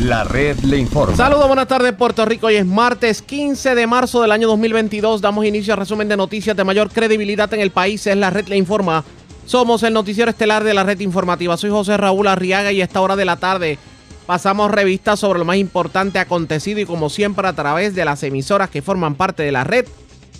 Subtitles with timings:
[0.00, 1.16] La red le informa.
[1.16, 2.46] Saludos, buenas tardes Puerto Rico.
[2.46, 5.20] Hoy es martes 15 de marzo del año 2022.
[5.20, 8.06] Damos inicio al resumen de noticias de mayor credibilidad en el país.
[8.06, 9.02] Es la red le informa.
[9.44, 11.56] Somos el noticiero estelar de la red informativa.
[11.56, 13.76] Soy José Raúl Arriaga y a esta hora de la tarde
[14.24, 18.70] pasamos revistas sobre lo más importante acontecido y como siempre a través de las emisoras
[18.70, 19.84] que forman parte de la red,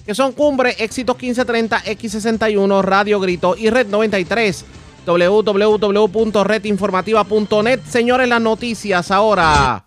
[0.06, 4.64] que son Cumbre, Éxitos 1530, X61, Radio Grito y Red 93
[5.16, 7.80] www.redinformativa.net.
[7.88, 9.84] Señores, las noticias ahora.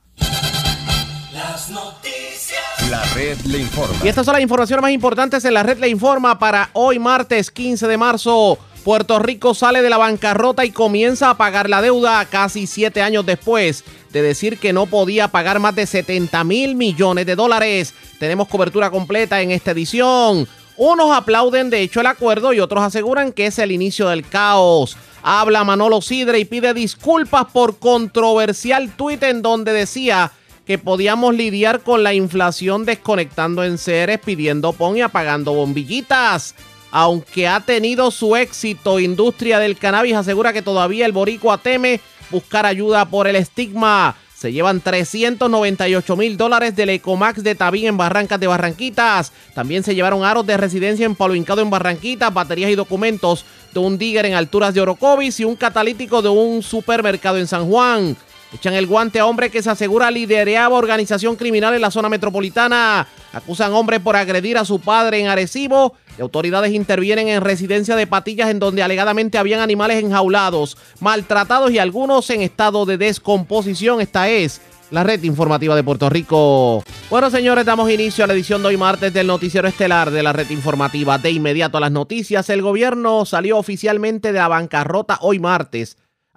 [1.32, 2.90] Las noticias.
[2.90, 3.95] La red le informa.
[4.04, 7.52] Y estas son las informaciones más importantes en la red le informa para hoy martes
[7.52, 8.58] 15 de marzo.
[8.84, 13.23] Puerto Rico sale de la bancarrota y comienza a pagar la deuda casi siete años
[13.26, 17.94] después de decir que no podía pagar más de 70 mil millones de dólares.
[18.17, 20.48] Tenemos cobertura completa en esta edición.
[20.84, 24.98] Unos aplauden de hecho el acuerdo y otros aseguran que es el inicio del caos.
[25.22, 30.31] Habla Manolo Sidre y pide disculpas por controversial tuit en donde decía
[30.66, 36.56] que podíamos lidiar con la inflación desconectando en seres, pidiendo pon y apagando bombillitas.
[36.89, 42.00] Aunque ha tenido su éxito, industria del cannabis asegura que todavía el boricua teme
[42.31, 44.16] buscar ayuda por el estigma.
[44.42, 49.31] Se llevan 398 mil dólares del Ecomax de Tabín en Barrancas de Barranquitas.
[49.53, 53.80] También se llevaron aros de residencia en Palo Hincado en Barranquitas, baterías y documentos de
[53.80, 58.17] un digger en alturas de Orocovis y un catalítico de un supermercado en San Juan.
[58.53, 63.07] Echan el guante a hombre que se asegura lidereaba organización criminal en la zona metropolitana.
[63.31, 68.07] Acusan hombre por agredir a su padre en Arecibo y autoridades intervienen en residencia de
[68.07, 74.02] Patillas en donde alegadamente habían animales enjaulados, maltratados y algunos en estado de descomposición.
[74.02, 76.83] Esta es la red informativa de Puerto Rico.
[77.09, 80.33] Bueno, señores, damos inicio a la edición de hoy martes del noticiero estelar de la
[80.33, 81.17] red informativa.
[81.17, 85.95] De inmediato a las noticias, el gobierno salió oficialmente de la bancarrota hoy martes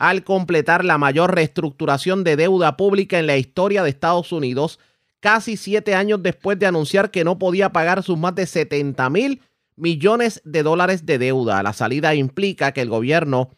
[0.09, 4.79] al completar la mayor reestructuración de deuda pública en la historia de Estados Unidos,
[5.19, 9.41] casi siete años después de anunciar que no podía pagar sus más de 70 mil
[9.77, 11.63] millones de dólares de deuda.
[11.63, 13.49] La salida implica que el gobierno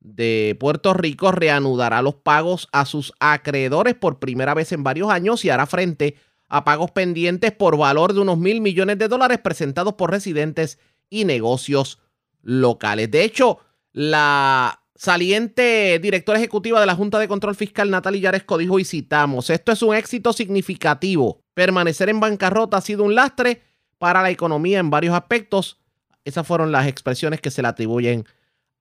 [0.00, 5.44] de Puerto Rico reanudará los pagos a sus acreedores por primera vez en varios años
[5.44, 6.16] y hará frente
[6.48, 10.80] a pagos pendientes por valor de unos mil millones de dólares presentados por residentes
[11.10, 12.00] y negocios
[12.42, 13.08] locales.
[13.08, 13.60] De hecho,
[13.92, 19.50] la saliente directora ejecutiva de la Junta de Control Fiscal, Natalia Yaresco, dijo y citamos,
[19.50, 21.40] esto es un éxito significativo.
[21.54, 23.62] Permanecer en bancarrota ha sido un lastre
[23.98, 25.80] para la economía en varios aspectos.
[26.24, 28.24] Esas fueron las expresiones que se le atribuyen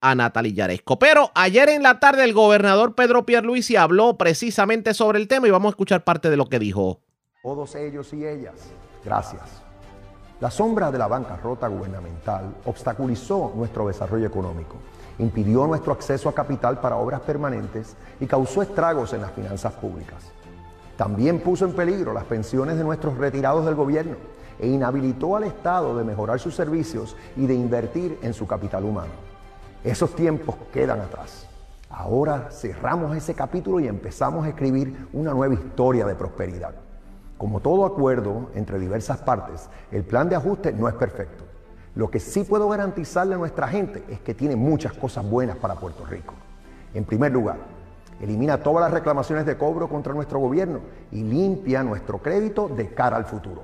[0.01, 0.99] a Natalia Yaresco.
[0.99, 5.51] Pero ayer en la tarde el gobernador Pedro Pierluisi habló precisamente sobre el tema y
[5.51, 7.01] vamos a escuchar parte de lo que dijo.
[7.43, 8.55] Todos ellos y ellas,
[9.03, 9.43] gracias.
[10.41, 14.75] La sombra de la bancarrota gubernamental obstaculizó nuestro desarrollo económico,
[15.19, 20.31] impidió nuestro acceso a capital para obras permanentes y causó estragos en las finanzas públicas.
[20.97, 24.15] También puso en peligro las pensiones de nuestros retirados del gobierno
[24.59, 29.11] e inhabilitó al Estado de mejorar sus servicios y de invertir en su capital humano.
[29.83, 31.47] Esos tiempos quedan atrás.
[31.89, 36.73] Ahora cerramos ese capítulo y empezamos a escribir una nueva historia de prosperidad.
[37.37, 41.43] Como todo acuerdo entre diversas partes, el plan de ajuste no es perfecto.
[41.95, 45.75] Lo que sí puedo garantizarle a nuestra gente es que tiene muchas cosas buenas para
[45.75, 46.33] Puerto Rico.
[46.93, 47.55] En primer lugar,
[48.19, 50.79] elimina todas las reclamaciones de cobro contra nuestro gobierno
[51.13, 53.61] y limpia nuestro crédito de cara al futuro.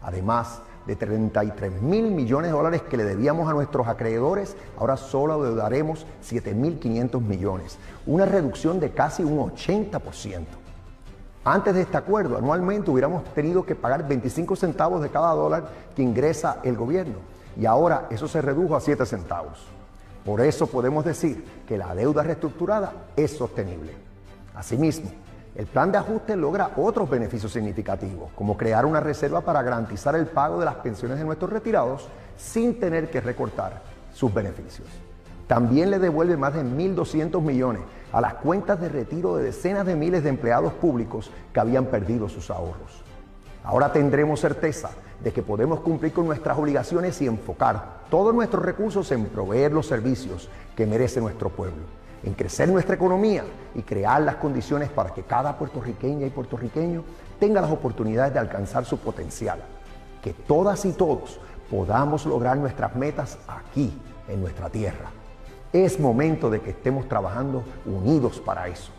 [0.00, 5.42] Además de 33 mil millones de dólares que le debíamos a nuestros acreedores, ahora solo
[5.42, 10.46] deudaremos 7.500 millones, una reducción de casi un 80%.
[11.44, 16.02] Antes de este acuerdo, anualmente hubiéramos tenido que pagar 25 centavos de cada dólar que
[16.02, 17.16] ingresa el gobierno
[17.56, 19.66] y ahora eso se redujo a 7 centavos.
[20.24, 23.92] Por eso podemos decir que la deuda reestructurada es sostenible.
[24.54, 25.10] Asimismo,
[25.54, 30.26] el plan de ajuste logra otros beneficios significativos, como crear una reserva para garantizar el
[30.26, 33.82] pago de las pensiones de nuestros retirados sin tener que recortar
[34.12, 34.88] sus beneficios.
[35.46, 37.82] También le devuelve más de 1.200 millones
[38.12, 42.28] a las cuentas de retiro de decenas de miles de empleados públicos que habían perdido
[42.28, 43.02] sus ahorros.
[43.64, 44.90] Ahora tendremos certeza
[45.22, 49.86] de que podemos cumplir con nuestras obligaciones y enfocar todos nuestros recursos en proveer los
[49.86, 51.82] servicios que merece nuestro pueblo,
[52.22, 53.44] en crecer nuestra economía
[53.74, 57.04] y crear las condiciones para que cada puertorriqueña y puertorriqueño
[57.38, 59.60] tenga las oportunidades de alcanzar su potencial.
[60.22, 61.38] Que todas y todos
[61.70, 63.92] podamos lograr nuestras metas aquí,
[64.28, 65.10] en nuestra tierra.
[65.72, 68.92] Es momento de que estemos trabajando unidos para eso.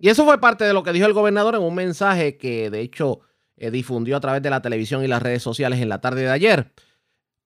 [0.00, 2.80] Y eso fue parte de lo que dijo el gobernador en un mensaje que de
[2.80, 3.20] hecho
[3.60, 6.30] eh, difundió a través de la televisión y las redes sociales en la tarde de
[6.30, 6.72] ayer.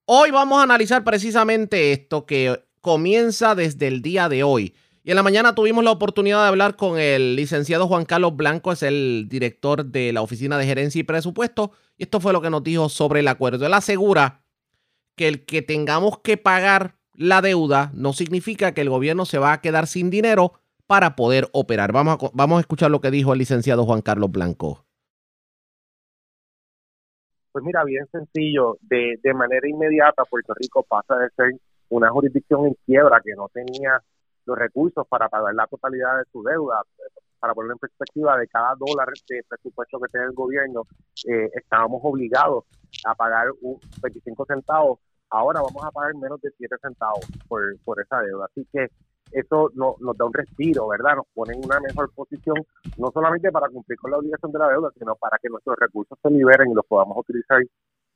[0.05, 4.75] Hoy vamos a analizar precisamente esto que comienza desde el día de hoy.
[5.05, 8.73] Y en la mañana tuvimos la oportunidad de hablar con el licenciado Juan Carlos Blanco,
[8.73, 12.51] es el director de la Oficina de Gerencia y Presupuesto, y esto fue lo que
[12.51, 13.67] nos dijo sobre el acuerdo.
[13.67, 14.45] Él asegura
[15.17, 19.53] que el que tengamos que pagar la deuda no significa que el gobierno se va
[19.53, 20.55] a quedar sin dinero
[20.87, 21.93] para poder operar.
[21.93, 24.85] Vamos a, vamos a escuchar lo que dijo el licenciado Juan Carlos Blanco.
[27.53, 31.53] Pues mira, bien sencillo, de, de manera inmediata Puerto Rico pasa de ser
[31.91, 34.01] una jurisdicción en quiebra que no tenía
[34.47, 36.83] los recursos para pagar la totalidad de su deuda.
[37.39, 40.83] Para ponerlo en perspectiva, de cada dólar de presupuesto que tiene el gobierno,
[41.29, 42.65] eh, estábamos obligados
[43.05, 45.01] a pagar un 25 centavos.
[45.29, 48.47] Ahora vamos a pagar menos de 7 centavos por, por esa deuda.
[48.47, 48.89] Así que
[49.33, 51.17] eso nos da un respiro, ¿verdad?
[51.17, 52.57] Nos pone en una mejor posición,
[52.99, 56.19] no solamente para cumplir con la obligación de la deuda, sino para que nuestros recursos
[56.23, 57.63] se liberen y los podamos utilizar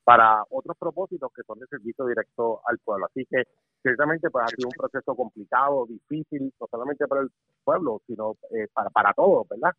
[0.05, 3.07] para otros propósitos que son de servicio directo al pueblo.
[3.07, 3.43] Así que
[3.83, 7.31] ciertamente pues ha sido un proceso complicado, difícil, no solamente para el
[7.65, 9.73] pueblo, sino eh, para, para todos, ¿verdad?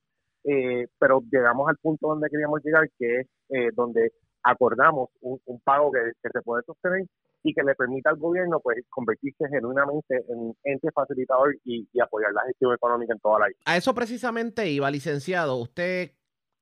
[0.43, 4.11] Eh, pero llegamos al punto donde queríamos llegar, que es eh, donde
[4.43, 7.05] acordamos un, pago que, se puede sostener
[7.43, 12.33] y que le permita al gobierno pues convertirse genuinamente en ente facilitador y, y apoyar
[12.33, 13.61] la gestión económica en toda la isla.
[13.65, 15.55] A eso precisamente iba, licenciado.
[15.57, 16.11] ¿Usted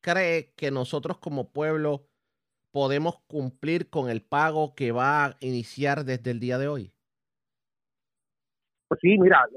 [0.01, 2.07] cree que nosotros como pueblo
[2.71, 6.91] podemos cumplir con el pago que va a iniciar desde el día de hoy?
[8.87, 9.47] Pues sí, mira,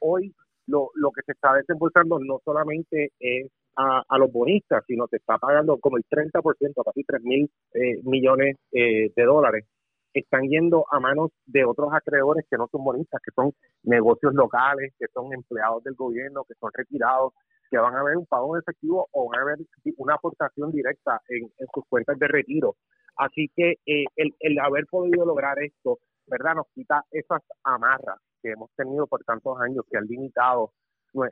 [0.00, 0.34] hoy
[0.66, 5.38] lo, lo que se está desembolsando no solamente es a, los bonistas, sino se está
[5.38, 9.64] pagando como el 30%, casi 3 mil eh, millones eh, de dólares,
[10.12, 14.92] están yendo a manos de otros acreedores que no son bonistas, que son negocios locales,
[14.98, 17.32] que son empleados del gobierno, que son retirados,
[17.70, 19.58] que van a ver un pago en efectivo o van a ver
[19.96, 22.76] una aportación directa en, sus cuentas de retiro.
[23.16, 26.56] Así que eh, el, haber podido lograr esto, ¿verdad?
[26.56, 30.72] Nos quita esas amarras que hemos tenido por tantos años que han limitado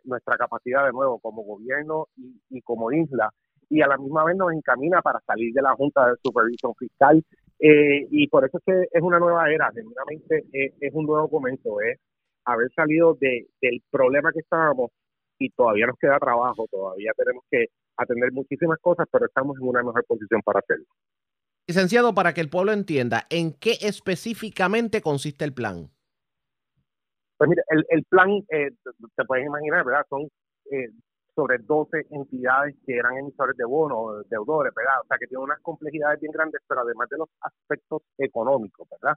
[0.05, 3.31] nuestra capacidad de nuevo como gobierno y, como isla
[3.71, 7.25] y a la misma vez nos encamina para salir de la Junta de Supervisión Fiscal
[7.61, 11.29] eh, y por eso es que es una nueva era, genuinamente es, es un nuevo
[11.29, 11.99] comienzo, es
[12.45, 14.91] haber salido de, del problema que estábamos
[15.39, 17.67] y todavía nos queda trabajo, todavía tenemos que
[17.97, 20.87] atender muchísimas cosas, pero estamos en una mejor posición para hacerlo.
[21.67, 25.91] Licenciado, para que el pueblo entienda, ¿en qué específicamente consiste el plan?
[27.37, 28.71] Pues mire, el, plan, eh,
[29.17, 30.05] te puedes imaginar, ¿verdad?
[30.11, 30.23] Son
[30.71, 30.91] eh,
[31.41, 35.01] sobre 12 entidades que eran emisores de bonos, deudores, ¿verdad?
[35.03, 39.17] O sea, que tiene unas complejidades bien grandes, pero además de los aspectos económicos, ¿verdad?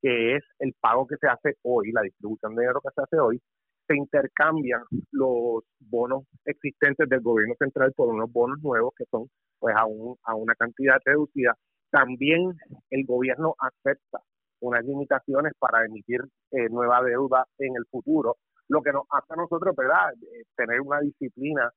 [0.00, 3.18] Que es el pago que se hace hoy, la distribución de dinero que se hace
[3.18, 3.38] hoy,
[3.86, 4.80] se intercambian
[5.12, 9.28] los bonos existentes del gobierno central por unos bonos nuevos que son
[9.58, 11.54] pues a, un, a una cantidad reducida.
[11.90, 12.54] También
[12.88, 14.20] el gobierno acepta
[14.60, 18.36] unas limitaciones para emitir eh, nueva deuda en el futuro,
[18.68, 21.70] lo que nos hace a nosotros, ¿verdad?, eh, tener una disciplina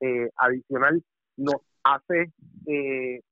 [0.00, 1.02] eh, adicional
[1.36, 2.32] nos hace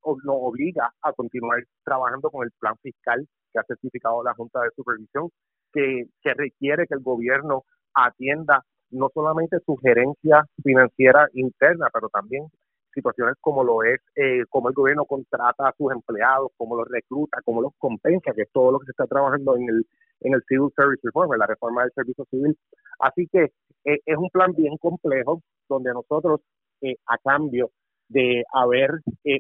[0.00, 4.60] o nos obliga a continuar trabajando con el plan fiscal que ha certificado la Junta
[4.60, 5.30] de Supervisión,
[5.72, 7.64] que, que requiere que el gobierno
[7.94, 12.46] atienda no solamente su gerencia financiera interna, pero también
[12.94, 17.38] situaciones como lo es, eh, como el gobierno contrata a sus empleados, cómo los recluta,
[17.44, 19.86] cómo los compensa, que es todo lo que se está trabajando en el,
[20.22, 22.56] en el Civil Service Reform, en la reforma del servicio civil.
[23.00, 23.44] Así que
[23.84, 26.40] eh, es un plan bien complejo donde nosotros,
[26.80, 27.70] eh, a cambio
[28.08, 28.90] de haber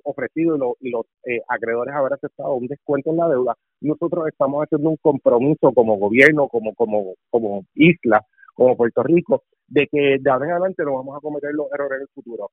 [0.04, 1.04] ofrecido y, los
[1.48, 6.48] acreedores haber aceptado un descuento en la deuda, nosotros estamos haciendo un compromiso como gobierno,
[6.48, 11.16] como, como, como isla, como Puerto Rico, de que de ahora en adelante no vamos
[11.16, 12.50] a cometer los errores en el futuro.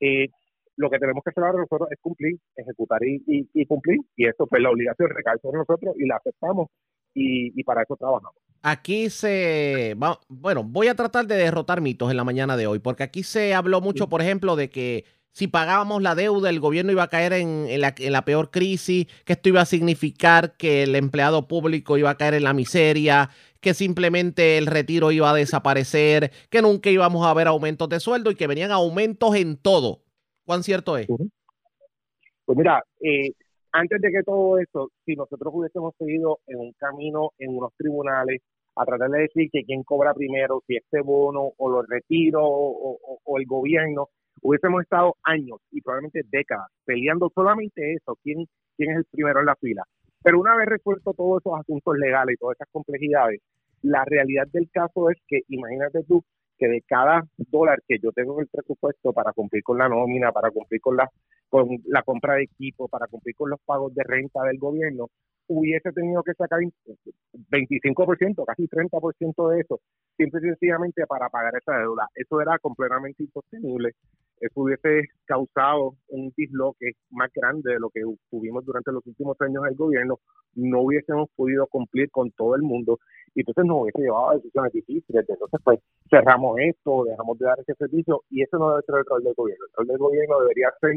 [0.00, 0.28] Eh,
[0.76, 4.62] lo que tenemos que hacer ahora nosotros es cumplir, ejecutar y, cumplir, y eso pues
[4.62, 6.68] la obligación recae sobre nosotros y la aceptamos
[7.16, 8.34] y, para eso trabajamos.
[8.62, 12.78] Aquí se, va, bueno, voy a tratar de derrotar mitos en la mañana de hoy,
[12.78, 16.92] porque aquí se habló mucho, por ejemplo, de que si pagábamos la deuda, el gobierno
[16.92, 20.82] iba a caer en, la, en, la, peor crisis, que esto iba a significar que
[20.82, 23.30] el empleado público iba a caer en la miseria,
[23.60, 28.30] que simplemente el retiro iba a desaparecer, que nunca íbamos a ver aumentos de sueldo
[28.30, 30.02] y que venían aumentos en todo.
[30.44, 31.06] ¿Cuán cierto es?
[31.06, 33.32] Pues mira, eh,
[33.76, 38.40] antes de que todo esto, si nosotros hubiésemos seguido en un camino en unos tribunales
[38.74, 43.38] a tratar de decir que quién cobra primero, si este bono o los retiros o,
[43.38, 44.08] el gobierno,
[44.42, 49.46] hubiésemos estado años y probablemente décadas peleando solamente eso, quién, quién es el primero en
[49.46, 49.82] la fila.
[50.22, 53.40] Pero una vez resuelto todos esos asuntos legales y todas esas complejidades,
[53.82, 56.22] la realidad del caso es que, imagínate tú,
[56.58, 60.32] que de cada dólar que yo tengo en el presupuesto para cumplir con la nómina,
[60.32, 61.10] para cumplir con la,
[61.56, 65.08] con la compra de equipo, para cumplir con los pagos de renta del gobierno,
[65.48, 69.80] hubiese tenido que sacar 25%, casi 30% de eso,
[70.18, 72.08] simple y sencillamente para pagar esa deuda.
[72.14, 73.92] Eso era completamente insostenible.
[74.38, 79.62] Eso hubiese causado un disloque más grande de lo que tuvimos durante los últimos años
[79.62, 80.18] del gobierno.
[80.54, 82.98] No hubiésemos podido cumplir con todo el mundo
[83.34, 85.24] y entonces nos hubiese llevado a decisiones difíciles.
[85.26, 89.04] Entonces, pues cerramos esto, dejamos de dar ese servicio y eso no debe ser el
[89.06, 89.64] rol del gobierno.
[89.66, 90.96] El rol del gobierno debería ser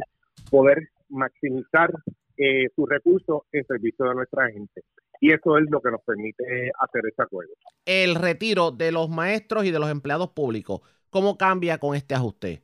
[0.50, 1.92] poder maximizar
[2.38, 4.82] eh, sus recursos en servicio de nuestra gente.
[5.22, 7.52] Y eso es lo que nos permite hacer este acuerdo.
[7.86, 12.62] El retiro de los maestros y de los empleados públicos, ¿cómo cambia con este ajuste?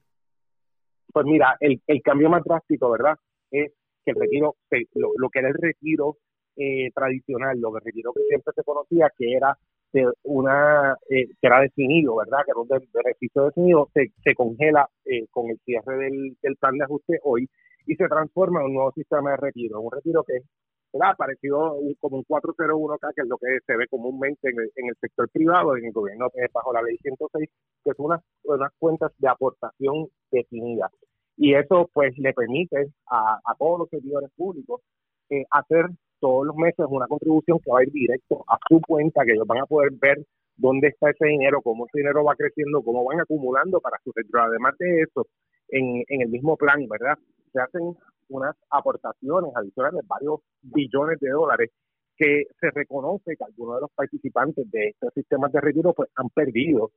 [1.11, 3.15] Pues mira, el, cambio más drástico, ¿verdad?
[3.51, 3.71] Es
[4.03, 4.55] que el retiro,
[4.93, 6.17] lo, que era el retiro
[6.55, 9.57] eh, tradicional, lo que el retiro que siempre se conocía, que era
[9.91, 12.39] de una eh, que era definido, ¿verdad?
[12.45, 16.77] Que era un beneficio definido, se, se congela eh, con el cierre del, del plan
[16.77, 17.49] de ajuste hoy
[17.85, 20.43] y se transforma en un nuevo sistema de retiro, un retiro que es
[21.17, 25.75] parecido como un 401k, que es lo que se ve comúnmente en el, sector privado,
[25.75, 27.49] en el gobierno bajo la ley 106,
[27.83, 30.91] que es unas, unas cuentas de aportación definidas.
[31.37, 34.81] Y eso pues le permite a, todos los servidores públicos
[35.29, 35.87] eh, hacer
[36.19, 39.47] todos los meses una contribución que va a ir directo a su cuenta, que ellos
[39.47, 40.25] van a poder ver
[40.55, 44.43] dónde está ese dinero, cómo ese dinero va creciendo, cómo van acumulando para su retiro.
[44.43, 45.27] Además de eso,
[45.67, 47.17] en, en el mismo plan, ¿verdad?
[47.55, 47.95] Se hacen
[48.29, 51.71] unas aportaciones adicionales de varios billones de dólares
[52.17, 56.29] que se reconoce que algunos de los participantes de estos sistemas de retiro pues han
[56.29, 56.91] perdido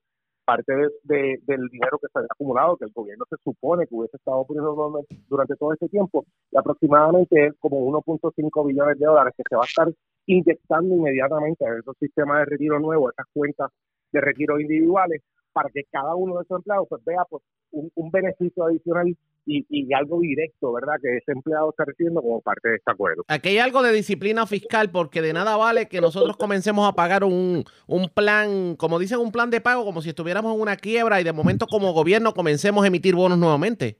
[0.44, 0.72] parte
[1.02, 4.46] de, del dinero que se había acumulado, que el gobierno se supone que hubiese estado
[4.46, 9.56] poniendo durante todo este tiempo, y aproximadamente es como 1.5 billones de dólares que se
[9.56, 9.88] va a estar
[10.24, 13.70] inyectando inmediatamente a esos sistemas de retiro nuevos, esas cuentas
[14.10, 15.20] de retiro individuales,
[15.52, 19.14] para que cada uno de esos empleados pues vea pues un beneficio adicional
[19.48, 20.94] y, algo directo, ¿verdad?
[21.02, 23.24] Que ese empleado está recibiendo como parte de este acuerdo.
[23.28, 27.24] Aquí hay algo de disciplina fiscal porque de nada vale que nosotros comencemos a pagar
[27.24, 31.20] un, un plan, como dicen, un plan de pago, como si estuviéramos en una quiebra
[31.20, 33.96] y de momento como gobierno comencemos a emitir bonos nuevamente.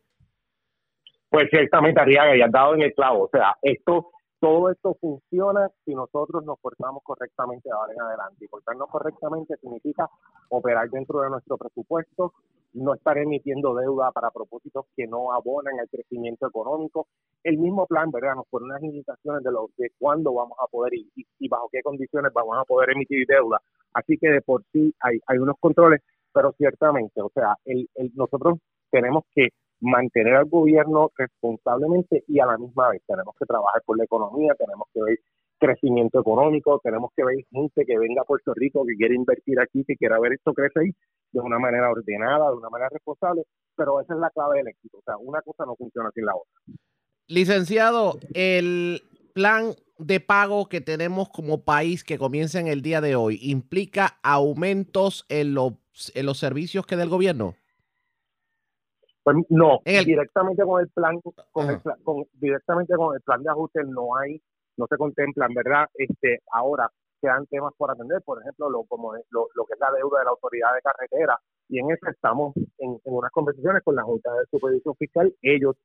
[1.31, 3.25] Pues ciertamente, haría que ya dado en el clavo.
[3.25, 8.45] O sea, esto todo esto funciona si nosotros nos portamos correctamente de ahora en adelante.
[8.45, 10.09] Y portarnos correctamente significa
[10.49, 12.33] operar dentro de nuestro presupuesto,
[12.73, 17.09] no estar emitiendo deuda para propósitos que no abonan al crecimiento económico.
[17.43, 18.37] El mismo plan, ¿verdad?
[18.37, 21.83] Nos pone unas limitaciones de, lo, de cuándo vamos a poder y, y, bajo qué
[21.83, 23.61] condiciones vamos a poder emitir deuda.
[23.95, 28.13] Así que de por sí hay, hay unos controles, pero ciertamente, o sea, el, el,
[28.15, 28.59] nosotros
[28.91, 29.49] tenemos que
[29.81, 34.55] mantener al gobierno responsablemente y a la misma vez tenemos que trabajar por la economía,
[34.55, 35.19] tenemos que ver
[35.59, 39.85] crecimiento económico, tenemos que ver gente que venga a Puerto Rico, que quiere invertir aquí,
[39.85, 40.93] que quiera ver esto crecer
[41.33, 43.45] de una manera ordenada, de una manera responsable,
[43.77, 46.35] pero esa es la clave del éxito, o sea, una cosa no funciona sin la
[46.35, 46.53] otra.
[47.27, 49.03] Licenciado, el
[49.35, 54.19] plan de pago que tenemos como país que comienza en el día de hoy implica
[54.23, 55.75] aumentos en los,
[56.15, 57.55] en los servicios que del gobierno.
[59.25, 61.21] Pues no, directamente con el plan,
[61.53, 64.41] con el con, directamente con el plan de ajuste no hay,
[64.79, 65.87] no se contemplan, ¿verdad?
[65.95, 69.91] Este, ahora quedan temas por atender, por ejemplo, lo como lo, lo que es la
[69.91, 74.03] deuda de la autoridad de carretera, y en eso estamos en, unas conversaciones con la
[74.03, 75.35] Junta de Supervisión Fiscal.
[75.43, 75.77] Ellos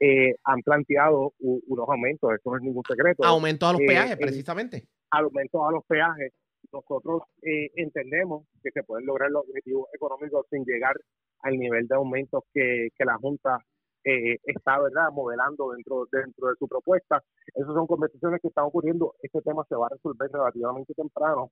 [0.00, 3.24] eh, han planteado unos aumentos, eso no es ningún secreto.
[3.24, 4.88] Aumentos a los eh, peajes, precisamente.
[5.10, 6.32] Aumentos a los peajes.
[6.72, 10.96] Nosotros eh, entendemos que se pueden lograr los objetivos económicos sin llegar
[11.42, 13.58] al nivel de aumentos que, la Junta
[14.04, 17.22] eh, está verdad modelando dentro dentro de su propuesta.
[17.54, 19.14] Esas son conversaciones que están ocurriendo.
[19.22, 21.50] Este tema se va a resolver relativamente temprano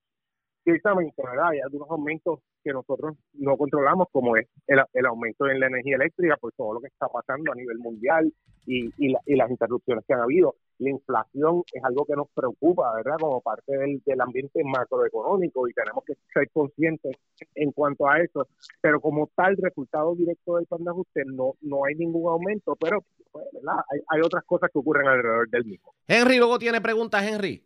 [0.66, 1.50] ciertamente, ¿verdad?
[1.50, 6.36] Hay algunos aumentos que nosotros no controlamos, como es el, aumento en la energía eléctrica,
[6.36, 8.32] por todo lo que está pasando a nivel mundial
[8.66, 8.90] y,
[9.36, 10.56] las interrupciones que han habido.
[10.78, 13.16] La inflación es algo que nos preocupa, ¿verdad?
[13.18, 17.16] Como parte del, ambiente macroeconómico y tenemos que ser conscientes
[17.54, 18.46] en cuanto a eso.
[18.80, 23.04] Pero como tal resultado directo del plan de ajuste, no, no hay ningún aumento, pero
[23.32, 23.76] pues, ¿verdad?
[23.90, 25.94] Hay, hay otras cosas que ocurren alrededor del mismo.
[26.06, 27.64] Henry luego tiene preguntas, Henry.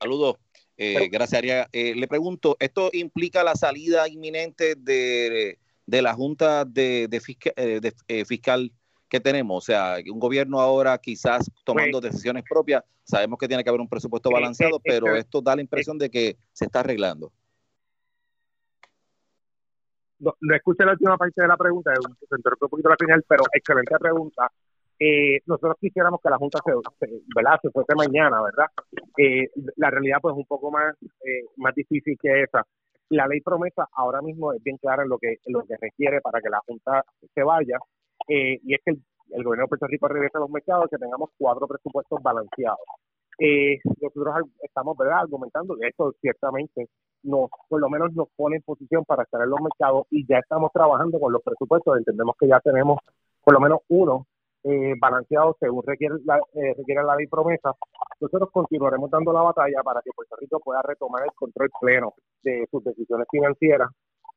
[0.00, 0.36] Saludos.
[0.76, 1.68] Eh, gracias, Aria.
[1.72, 8.72] Eh, le pregunto, ¿esto implica la salida inminente de, la Junta de, de, eh, Fiscal
[9.08, 9.56] que tenemos?
[9.56, 12.84] O sea, un gobierno ahora quizás tomando pues decisiones propias.
[13.04, 16.36] Sabemos que tiene que haber un presupuesto balanceado, pero esto da la impresión de que
[16.52, 17.32] se está arreglando.
[20.18, 23.24] No, no escuché la última parte de la pregunta, se interrumpió un poquito la señal,
[23.28, 24.50] pero excelente pregunta.
[24.98, 26.72] Eh, nosotros quisiéramos que la Junta se,
[27.34, 27.58] ¿verdad?
[27.60, 28.66] se fuese mañana, ¿verdad?
[29.18, 32.62] Eh, la realidad pues es un poco más, eh, más difícil que esa.
[33.10, 36.40] la ley promesa ahora mismo es bien clara en lo que, lo que requiere para
[36.40, 37.78] que la Junta se vaya,
[38.28, 41.30] eh, y es que el, gobierno de Puerto Rico regrese a los mercados, que tengamos
[41.38, 42.78] cuatro presupuestos balanceados.
[43.38, 45.20] Eh, nosotros estamos ¿verdad?
[45.20, 46.88] argumentando que esto ciertamente
[47.22, 50.38] nos, por lo menos nos pone en posición para estar en los mercados y ya
[50.38, 52.98] estamos trabajando con los presupuestos, entendemos que ya tenemos
[53.44, 54.26] por lo menos uno
[54.64, 57.72] eh, balanceado según requiere la, eh, requiere la ley promesa,
[58.20, 62.66] nosotros continuaremos dando la batalla para que Puerto Rico pueda retomar el control pleno de
[62.70, 63.90] sus decisiones financieras,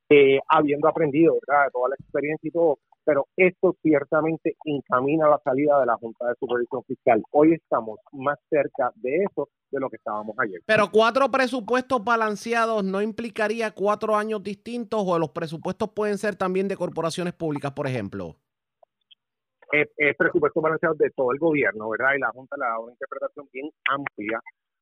[0.10, 1.66] eh, habiendo aprendido ¿verdad?
[1.66, 6.28] de toda la experiencia y todo, pero esto ciertamente encamina la salida de la Junta
[6.28, 7.24] de Supervisión Fiscal.
[7.32, 10.62] Hoy estamos más cerca de eso de lo que estábamos ayer.
[10.66, 16.68] Pero cuatro presupuestos balanceados no implicaría cuatro años distintos o los presupuestos pueden ser también
[16.68, 18.36] de corporaciones públicas, por ejemplo
[19.72, 22.16] es, presupuesto balanceado de todo el gobierno, ¿verdad?
[22.16, 24.42] Y la Junta le da una interpretación bien amplia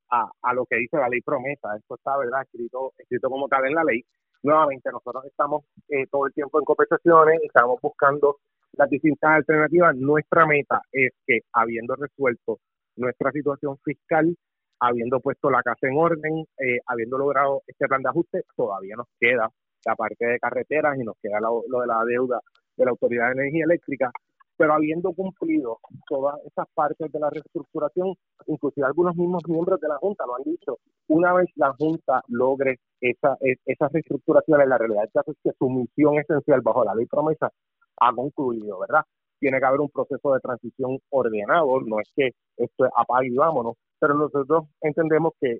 [0.09, 1.75] a, a lo que dice la ley promesa.
[1.77, 2.43] Esto está, ¿verdad?
[2.43, 4.03] Escrito, escrito como tal en la ley.
[4.43, 8.37] Nuevamente, nosotros estamos eh, todo el tiempo en conversaciones, estamos buscando
[8.73, 9.95] las distintas alternativas.
[9.95, 12.59] Nuestra meta es que, habiendo resuelto
[12.95, 14.35] nuestra situación fiscal,
[14.79, 19.07] habiendo puesto la casa en orden, eh, habiendo logrado este plan de ajuste, todavía nos
[19.19, 19.49] queda
[19.85, 22.41] la parte de carreteras y nos queda lo de la deuda
[22.75, 24.11] de la Autoridad de Energía Eléctrica,
[24.57, 28.15] pero habiendo cumplido todas esas partes de la reestructuración,
[28.47, 32.79] inclusive algunos mismos miembros de la Junta lo han dicho, una vez la Junta logre
[32.99, 37.51] esa, e, esa reestructuración, la realidad es que su misión esencial bajo la ley promesa
[37.99, 39.03] ha concluido, ¿verdad?
[39.39, 43.35] Tiene que haber un proceso de transición ordenado, no es que esto es apague y
[43.35, 45.59] vámonos, pero nosotros entendemos que,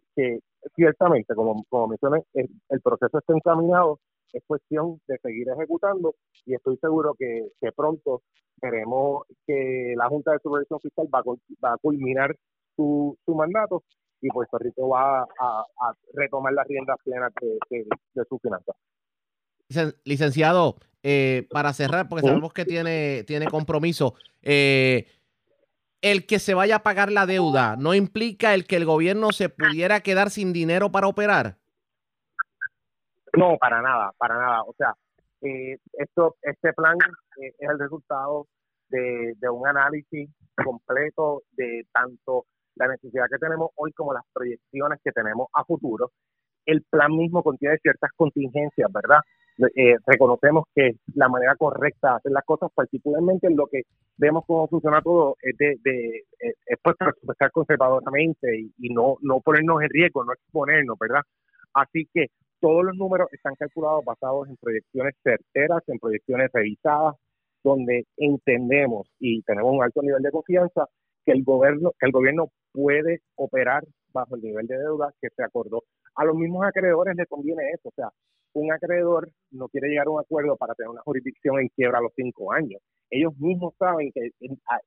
[0.76, 4.00] ciertamente, como mencioné, el proceso está encaminado
[4.34, 6.16] es cuestión de seguir ejecutando
[6.46, 8.22] y estoy seguro que, pronto
[8.62, 11.22] veremos que la Junta de Supervisión Fiscal va,
[11.64, 12.36] va a culminar
[12.76, 13.84] su, su mandato
[14.22, 15.66] y Puerto Rico va a,
[16.14, 18.76] retomar las riendas plenas de, de, su finanzas.
[20.06, 25.08] Licenciado, eh, para cerrar, porque sabemos que tiene, tiene compromiso, eh,
[26.02, 29.50] el que se vaya a pagar la deuda no implica el que el gobierno se
[29.50, 31.58] pudiera quedar sin dinero para operar.
[33.38, 34.64] No, para nada, para nada.
[34.64, 34.96] O sea,
[35.42, 36.98] eh, esto, este plan
[37.40, 38.48] eh, es el resultado
[38.90, 42.46] de, un análisis completo de tanto
[42.76, 46.12] la necesidad que tenemos hoy como las proyecciones que tenemos a futuro.
[46.66, 49.20] El plan mismo contiene ciertas contingencias, ¿verdad?
[49.76, 53.84] Eh, reconocemos que la manera correcta de hacer las cosas, particularmente en lo que
[54.18, 56.96] vemos cómo funciona todo, es de, de es pues
[57.52, 61.22] conservadoramente y, y, no, no ponernos en riesgo, no exponernos, ¿verdad?
[61.74, 62.28] Así que
[62.60, 67.16] todos los números están calculados basados en proyecciones certeras, en proyecciones revisadas,
[67.64, 70.86] donde entendemos y tenemos un alto nivel de confianza
[71.26, 75.44] que el gobierno, que el gobierno puede operar bajo el nivel de deuda que se
[75.44, 75.84] acordó.
[76.16, 78.10] A los mismos acreedores les conviene eso, o sea,
[78.54, 82.02] un acreedor no quiere llegar a un acuerdo para tener una jurisdicción en quiebra a
[82.02, 82.82] los cinco años.
[83.10, 84.32] Ellos mismos saben que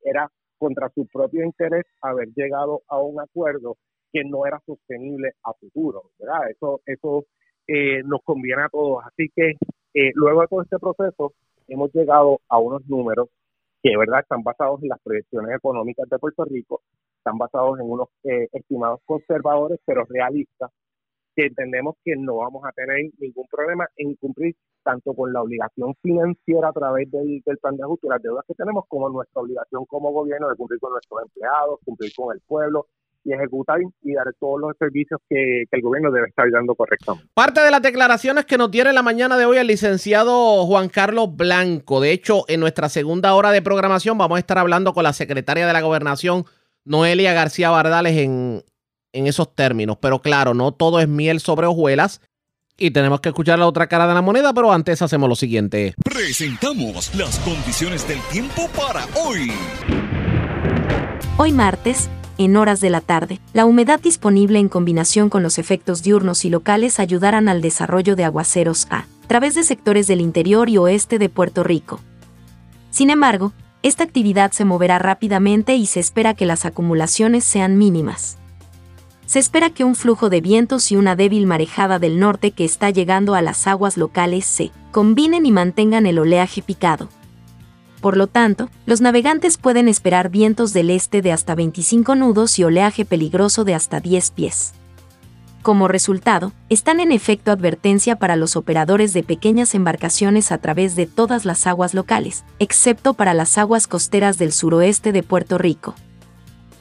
[0.03, 3.77] era contra su propio interés haber llegado a un acuerdo
[4.11, 6.49] que no era sostenible a futuro, ¿verdad?
[6.51, 7.25] Eso, eso
[7.73, 9.03] eh, nos conviene a todos.
[9.05, 9.51] Así que
[9.93, 11.33] eh, luego de todo este proceso
[11.67, 13.29] hemos llegado a unos números
[13.81, 16.81] que verdad están basados en las proyecciones económicas de Puerto Rico,
[17.17, 20.69] están basados en unos eh, estimados conservadores pero realistas,
[21.35, 24.53] que entendemos que no vamos a tener ningún problema en cumplir
[24.83, 28.53] tanto con la obligación financiera a través del, del plan de ajuste las deudas que
[28.53, 32.87] tenemos, como nuestra obligación como gobierno de cumplir con nuestros empleados, cumplir con el pueblo
[33.23, 37.29] y ejecutar y dar todos los servicios que, el gobierno debe estar dando correctamente.
[37.33, 41.35] Parte de las declaraciones que nos tiene la mañana de hoy el licenciado Juan Carlos
[41.35, 42.01] Blanco.
[42.01, 45.67] De hecho, en nuestra segunda hora de programación vamos a estar hablando con la secretaria
[45.67, 46.45] de la gobernación,
[46.83, 48.63] Noelia García Bardales, en,
[49.13, 49.97] en esos términos.
[50.01, 52.21] Pero claro, no todo es miel sobre hojuelas.
[52.77, 55.93] Y tenemos que escuchar la otra cara de la moneda, pero antes hacemos lo siguiente.
[56.03, 59.51] Presentamos las condiciones del tiempo para hoy.
[61.37, 62.09] Hoy martes
[62.43, 63.39] en horas de la tarde.
[63.53, 68.23] La humedad disponible en combinación con los efectos diurnos y locales ayudarán al desarrollo de
[68.23, 71.99] aguaceros a través de sectores del interior y oeste de Puerto Rico.
[72.89, 78.37] Sin embargo, esta actividad se moverá rápidamente y se espera que las acumulaciones sean mínimas.
[79.25, 82.89] Se espera que un flujo de vientos y una débil marejada del norte que está
[82.89, 87.07] llegando a las aguas locales se combinen y mantengan el oleaje picado.
[88.01, 92.63] Por lo tanto, los navegantes pueden esperar vientos del este de hasta 25 nudos y
[92.63, 94.73] oleaje peligroso de hasta 10 pies.
[95.61, 101.05] Como resultado, están en efecto advertencia para los operadores de pequeñas embarcaciones a través de
[101.05, 105.93] todas las aguas locales, excepto para las aguas costeras del suroeste de Puerto Rico.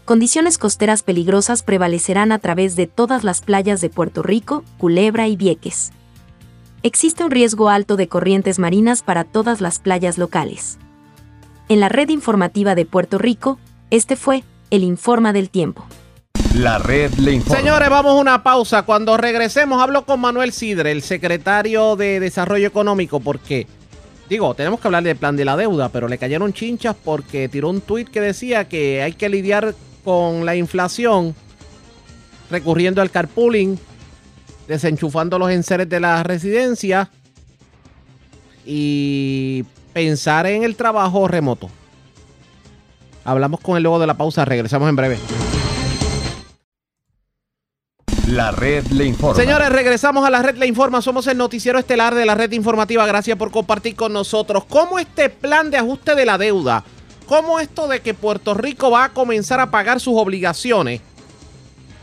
[0.07, 5.37] Condiciones costeras peligrosas prevalecerán a través de todas las playas de Puerto Rico, Culebra y
[5.37, 5.93] Vieques.
[6.83, 10.79] existe un riesgo alto de corrientes marinas para todas las playas locales.
[11.71, 15.87] En la red informativa de Puerto Rico, este fue el Informa del Tiempo.
[16.57, 17.61] La red le informa.
[17.61, 18.83] Señores, vamos a una pausa.
[18.83, 23.69] Cuando regresemos, hablo con Manuel Sidre, el secretario de Desarrollo Económico, porque,
[24.29, 27.71] digo, tenemos que hablar del plan de la deuda, pero le cayeron chinchas porque tiró
[27.71, 31.37] un tuit que decía que hay que lidiar con la inflación
[32.51, 33.79] recurriendo al carpooling,
[34.67, 37.13] desenchufando los enseres de la residencia
[38.67, 41.71] y pensar en el trabajo remoto.
[43.25, 45.19] Hablamos con él luego de la pausa, regresamos en breve.
[48.29, 49.35] La red le informa.
[49.35, 51.03] Señores, regresamos a la red le informa.
[51.03, 53.05] Somos el noticiero estelar de la red informativa.
[53.05, 54.65] Gracias por compartir con nosotros.
[54.67, 56.85] ¿Cómo este plan de ajuste de la deuda,
[57.27, 61.01] cómo esto de que Puerto Rico va a comenzar a pagar sus obligaciones,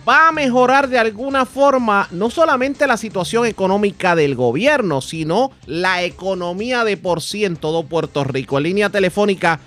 [0.07, 6.03] va a mejorar de alguna forma no solamente la situación económica del gobierno, sino la
[6.03, 8.57] economía de por sí en todo Puerto Rico?
[8.57, 9.59] En línea telefónica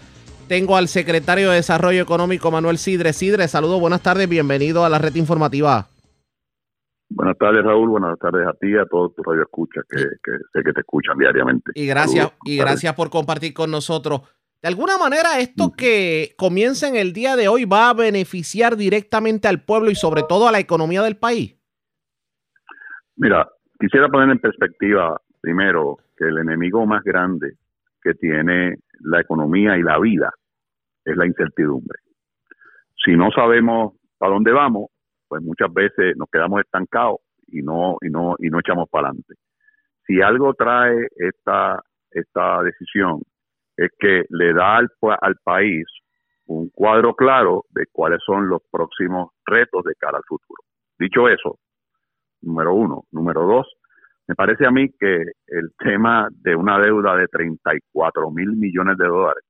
[0.48, 3.12] tengo al secretario de Desarrollo Económico, Manuel Sidre.
[3.12, 5.86] Sidre, saludos, buenas tardes, bienvenido a la red informativa.
[7.10, 7.90] Buenas tardes, Raúl.
[7.90, 11.18] Buenas tardes a ti y a todos tus radioescuchas que, que sé que te escuchan
[11.18, 11.72] diariamente.
[11.74, 14.22] Y gracias, Saludos, y gracias por compartir con nosotros.
[14.62, 19.48] De alguna manera, esto que comienza en el día de hoy va a beneficiar directamente
[19.48, 21.56] al pueblo y sobre todo a la economía del país.
[23.16, 27.54] Mira, quisiera poner en perspectiva primero que el enemigo más grande
[28.02, 30.30] que tiene la economía y la vida
[31.06, 31.98] es la incertidumbre.
[33.02, 34.90] Si no sabemos para dónde vamos,
[35.26, 39.34] pues muchas veces nos quedamos estancados y no y no y no echamos para adelante.
[40.06, 43.22] Si algo trae esta esta decisión
[43.80, 44.88] es que le da al,
[45.22, 45.86] al país
[46.46, 50.62] un cuadro claro de cuáles son los próximos retos de cara al futuro.
[50.98, 51.58] Dicho eso,
[52.42, 53.04] número uno.
[53.10, 53.72] Número dos,
[54.28, 59.06] me parece a mí que el tema de una deuda de 34 mil millones de
[59.06, 59.44] dólares,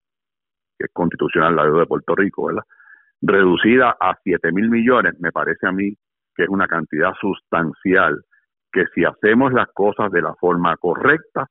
[0.79, 2.63] que es constitucional la deuda de Puerto Rico, ¿verdad?
[3.23, 5.93] Reducida a 7 mil millones, me parece a mí
[6.37, 8.23] que es una cantidad sustancial
[8.73, 11.49] que si hacemos las cosas de la forma correcta,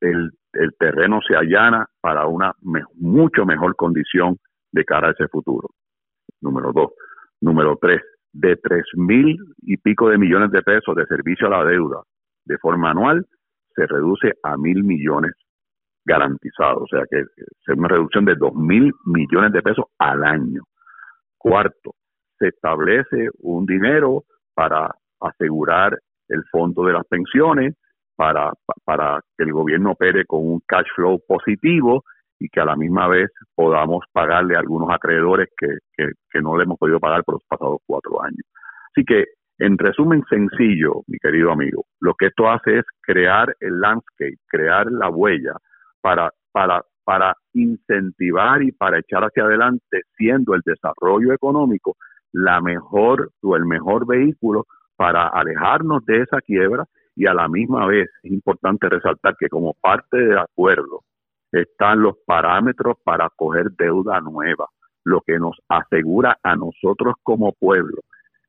[0.00, 4.36] el, el terreno se allana para una me- mucho mejor condición
[4.72, 5.68] de cara a ese futuro.
[6.40, 6.92] Número dos.
[7.40, 8.00] Número tres,
[8.32, 12.02] de tres mil y pico de millones de pesos de servicio a la deuda
[12.44, 13.26] de forma anual,
[13.74, 15.32] se reduce a mil millones
[16.04, 16.82] garantizados.
[16.82, 20.62] O sea que es una reducción de dos mil millones de pesos al año.
[21.38, 21.92] Cuarto,
[22.38, 27.74] se establece un dinero para asegurar el fondo de las pensiones,
[28.20, 28.52] para,
[28.84, 32.04] para que el gobierno opere con un cash flow positivo
[32.38, 36.54] y que a la misma vez podamos pagarle a algunos acreedores que, que, que no
[36.54, 38.44] le hemos podido pagar por los pasados cuatro años.
[38.92, 39.24] Así que,
[39.58, 44.92] en resumen sencillo, mi querido amigo, lo que esto hace es crear el landscape, crear
[44.92, 45.54] la huella
[46.02, 51.96] para, para, para incentivar y para echar hacia adelante, siendo el desarrollo económico
[52.32, 56.84] la mejor o el mejor vehículo para alejarnos de esa quiebra
[57.20, 61.02] y a la misma vez es importante resaltar que como parte del acuerdo
[61.52, 64.66] están los parámetros para coger deuda nueva,
[65.04, 67.98] lo que nos asegura a nosotros como pueblo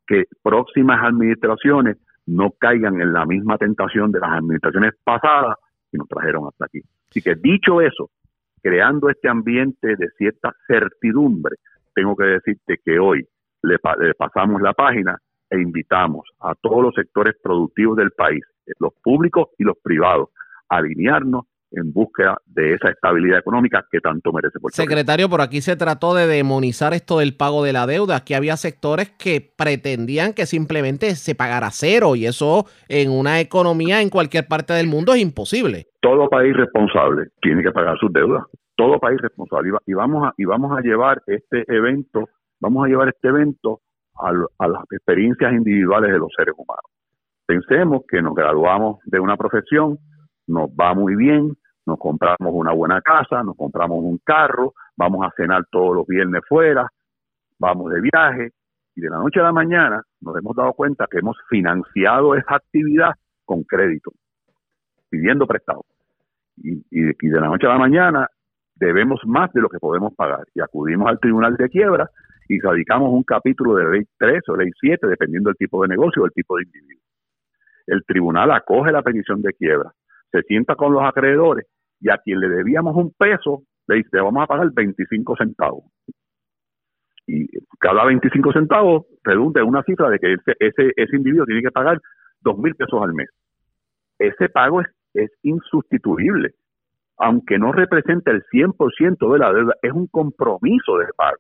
[0.08, 5.56] que próximas administraciones no caigan en la misma tentación de las administraciones pasadas
[5.92, 6.82] que nos trajeron hasta aquí.
[7.10, 8.10] Así que dicho eso,
[8.62, 11.56] creando este ambiente de cierta certidumbre,
[11.94, 13.26] tengo que decirte que hoy
[13.64, 15.18] le, pa- le pasamos la página
[15.50, 18.42] e invitamos a todos los sectores productivos del país,
[18.80, 20.30] los públicos y los privados,
[20.70, 24.90] alinearnos en búsqueda de esa estabilidad económica que tanto merece Puerto Rico.
[24.90, 28.18] Secretario, por aquí se trató de demonizar esto del pago de la deuda.
[28.18, 34.02] Aquí había sectores que pretendían que simplemente se pagara cero y eso en una economía
[34.02, 35.88] en cualquier parte del mundo es imposible.
[36.02, 38.44] todo país responsable tiene que pagar sus deudas.
[38.76, 39.70] Todo país responsable.
[39.70, 42.28] Y, va- y vamos a y vamos a llevar este evento,
[42.60, 43.80] vamos a llevar este evento
[44.20, 46.84] a las experiencias individuales de los seres humanos.
[47.46, 49.98] Pensemos que nos graduamos de una profesión,
[50.48, 51.54] nos va muy bien,
[51.86, 56.42] nos compramos una buena casa, nos compramos un carro, vamos a cenar todos los viernes
[56.48, 56.88] fuera,
[57.60, 58.52] vamos de viaje
[58.96, 62.56] y de la noche a la mañana nos hemos dado cuenta que hemos financiado esa
[62.56, 63.12] actividad
[63.46, 64.12] con crédito,
[65.10, 65.84] pidiendo prestado
[66.58, 68.28] y, y, de la noche a la mañana
[68.76, 72.10] debemos más de lo que podemos pagar y acudimos al tribunal de quiebra
[72.48, 76.24] y radicamos un capítulo de ley 3 o ley 7 dependiendo del tipo de negocio
[76.24, 77.02] o el tipo de individuo.
[77.88, 79.92] El tribunal acoge la petición de quiebra,
[80.32, 81.68] se sienta con los acreedores
[82.00, 85.84] y a quien le debíamos un peso le dice "Te vamos a pagar 25 centavos.
[87.28, 87.48] Y
[87.80, 92.00] cada 25 centavos redunda en una cifra de que ese, individuo tiene que pagar
[92.42, 93.30] dos mil pesos al mes
[94.22, 96.52] ese pago es, es insustituible.
[97.18, 101.38] Aunque no representa el 100% de la deuda, es un compromiso de pago.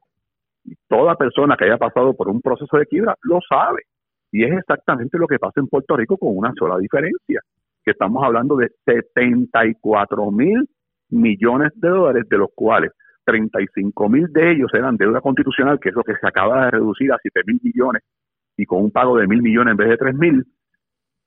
[0.63, 3.84] Y toda persona que haya pasado por un proceso de quiebra lo sabe.
[4.31, 7.41] Y es exactamente lo que pasa en Puerto Rico con una sola diferencia,
[7.83, 10.69] que estamos hablando de 74 mil
[11.09, 12.91] millones de dólares, de los cuales
[13.25, 17.11] 35 mil de ellos eran deuda constitucional, que es lo que se acaba de reducir
[17.11, 18.03] a 7 mil millones,
[18.57, 20.45] y con un pago de mil millones en vez de 3 mil.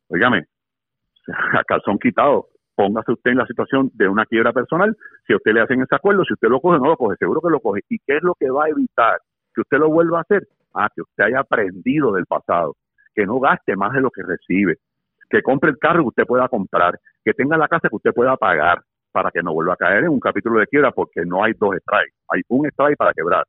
[0.08, 0.44] Óigame,
[1.52, 5.60] a calzón quitado, póngase usted en la situación de una quiebra personal, si usted le
[5.60, 7.80] hacen ese acuerdo, si usted lo coge, no lo coge, seguro que lo coge.
[7.88, 9.18] ¿Y qué es lo que va a evitar
[9.54, 10.46] que usted lo vuelva a hacer?
[10.74, 12.74] Ah, que usted haya aprendido del pasado,
[13.14, 14.78] que no gaste más de lo que recibe,
[15.30, 18.36] que compre el carro que usted pueda comprar, que tenga la casa que usted pueda
[18.36, 18.82] pagar,
[19.14, 21.76] para que no vuelva a caer en un capítulo de quiebra, porque no hay dos
[21.76, 23.44] strikes, hay un strike para quebrar.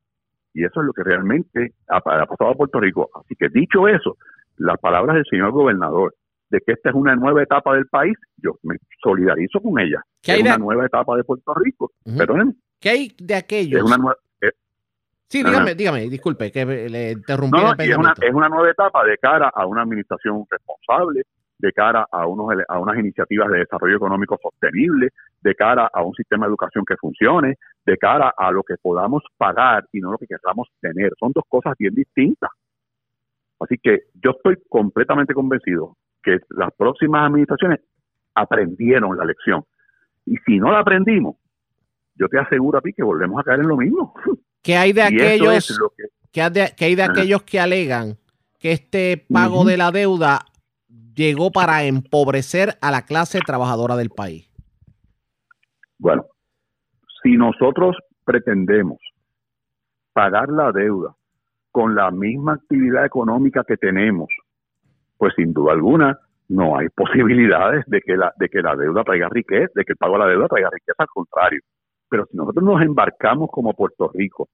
[0.54, 3.10] Y eso es lo que realmente ha, pasado a Puerto Rico.
[3.14, 4.16] Así que dicho eso,
[4.58, 6.14] las palabras del señor gobernador,
[6.50, 10.00] de que esta es una nueva etapa del país, yo me solidarizo con ella.
[10.22, 11.90] ¿Qué hay es una nueva etapa de Puerto Rico.
[12.80, 13.80] ¿Qué hay de aquellos?
[13.80, 14.16] Es una nueva,
[15.28, 17.60] sí, dígame, dígame, disculpe, que le interrumpí.
[17.60, 21.22] No, es, una, es una nueva etapa de cara a una administración responsable,
[21.58, 25.10] de cara a, unos, a unas iniciativas de desarrollo económico sostenible,
[25.40, 29.22] de cara a un sistema de educación que funcione, de cara a lo que podamos
[29.36, 31.12] pagar y no lo que queramos tener.
[31.18, 32.50] Son dos cosas bien distintas.
[33.60, 37.80] Así que yo estoy completamente convencido que las próximas administraciones
[38.34, 39.64] aprendieron la lección.
[40.26, 41.36] Y si no la aprendimos,
[42.16, 44.14] yo te aseguro a ti que volvemos a caer en lo mismo.
[44.66, 45.78] ¿Qué hay de aquellos
[46.32, 48.18] que, hay de aquellos que alegan
[48.58, 50.40] que este pago de la deuda
[51.14, 54.50] llegó para empobrecer a la clase trabajadora del país?
[55.98, 56.26] Bueno,
[57.22, 58.98] si nosotros pretendemos
[60.12, 61.14] pagar la deuda
[61.70, 64.28] con la misma actividad económica que tenemos
[65.16, 69.28] pues sin duda alguna no hay posibilidades de que la de que la deuda traiga
[69.28, 71.60] riqueza, de que el pago de la deuda traiga riqueza, al contrario.
[72.08, 74.48] Pero si nosotros nos embarcamos como Puerto Rico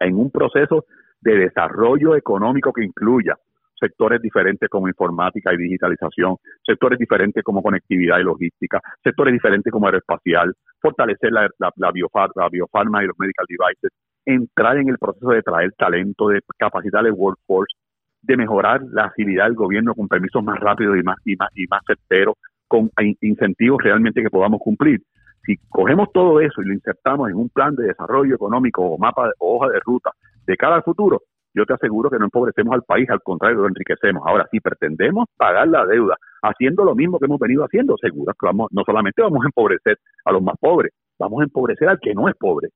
[0.00, 0.86] en un proceso
[1.20, 3.36] de desarrollo económico que incluya
[3.78, 9.86] sectores diferentes como informática y digitalización, sectores diferentes como conectividad y logística, sectores diferentes como
[9.86, 11.92] aeroespacial, fortalecer la, la, la,
[12.34, 13.90] la biofarma y los medical devices,
[14.24, 17.76] entrar en el proceso de traer talento, de capacitar el workforce,
[18.22, 21.66] de mejorar la agilidad del gobierno con permisos más rápidos y más y más y
[21.66, 22.34] más certeros,
[22.66, 22.90] con
[23.20, 25.00] incentivos realmente que podamos cumplir.
[25.46, 29.30] Si cogemos todo eso y lo insertamos en un plan de desarrollo económico o mapa
[29.38, 30.10] o hoja de ruta
[30.46, 31.22] de cara al futuro,
[31.54, 34.22] yo te aseguro que no empobrecemos al país, al contrario, lo enriquecemos.
[34.26, 38.46] Ahora, si pretendemos pagar la deuda haciendo lo mismo que hemos venido haciendo, seguro que
[38.46, 42.12] vamos, no solamente vamos a empobrecer a los más pobres, vamos a empobrecer al que
[42.12, 42.68] no es pobre.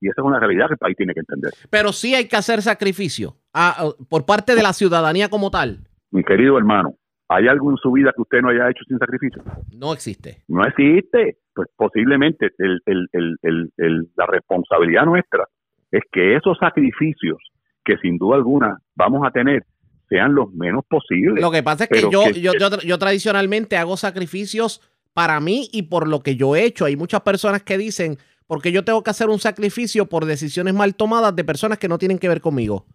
[0.00, 1.52] Y esa es una realidad que el país tiene que entender.
[1.70, 5.88] Pero sí hay que hacer sacrificio ah, por parte de la ciudadanía como tal.
[6.12, 6.94] Mi querido hermano,
[7.28, 9.42] ¿hay algo en su vida que usted no haya hecho sin sacrificio?
[9.76, 10.44] No existe.
[10.46, 11.38] No existe.
[11.58, 12.50] Pues posiblemente
[12.86, 15.44] la responsabilidad nuestra
[15.90, 17.38] es que esos sacrificios
[17.84, 19.64] que sin duda alguna vamos a tener
[20.08, 21.42] sean los menos posibles.
[21.42, 26.06] Lo que pasa es que, yo, yo, yo tradicionalmente hago sacrificios para mí y por
[26.06, 26.84] lo que yo he hecho.
[26.84, 30.94] Hay muchas personas que dicen, porque yo tengo que hacer un sacrificio por decisiones mal
[30.94, 32.86] tomadas de personas que no tienen que ver conmigo.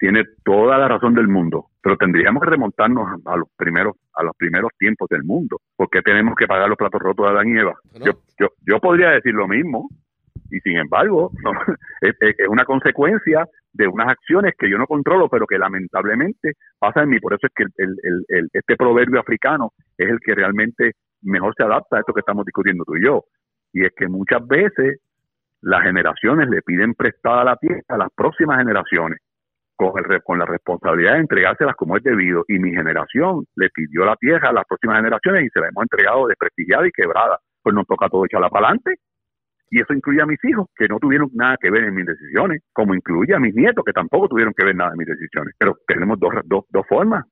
[0.00, 4.36] Tiene toda la razón del mundo, pero tendríamos que remontarnos a los primeros a los
[4.36, 7.74] primeros tiempos del mundo, porque tenemos que pagar los platos rotos de Adán y Eva.
[8.04, 9.88] Yo, yo, yo podría decir lo mismo,
[10.50, 11.30] y sin embargo
[12.02, 12.14] es,
[12.48, 17.20] una consecuencia de unas acciones que yo no controlo, pero que lamentablemente pasa en mí.
[17.20, 17.96] Por eso es que el,
[18.28, 22.44] el, este proverbio africano es el que realmente mejor se adapta a esto que estamos
[22.44, 23.24] discutiendo tú y yo.
[23.72, 24.98] Y es que muchas veces
[25.62, 29.18] las generaciones le piden prestada la tierra a las próximas generaciones
[29.80, 32.44] con, el, con la responsabilidad de entregárselas como es debido.
[32.48, 35.82] Y mi generación le pidió la tierra a las próximas generaciones y se la hemos
[35.82, 37.38] entregado desprestigiada y quebrada.
[37.62, 38.96] Pues nos toca todo echarla para adelante.
[39.70, 42.60] Y eso incluye a mis hijos, que no tuvieron nada que ver en mis decisiones,
[42.72, 45.54] como incluye a mis nietos, que tampoco tuvieron que ver nada en mis decisiones.
[45.56, 47.24] Pero tenemos dos, dos, dos formas.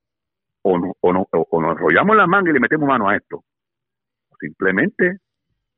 [0.62, 3.38] O, no, o, no, o nos enrollamos la manga y le metemos mano a esto.
[3.38, 5.18] O simplemente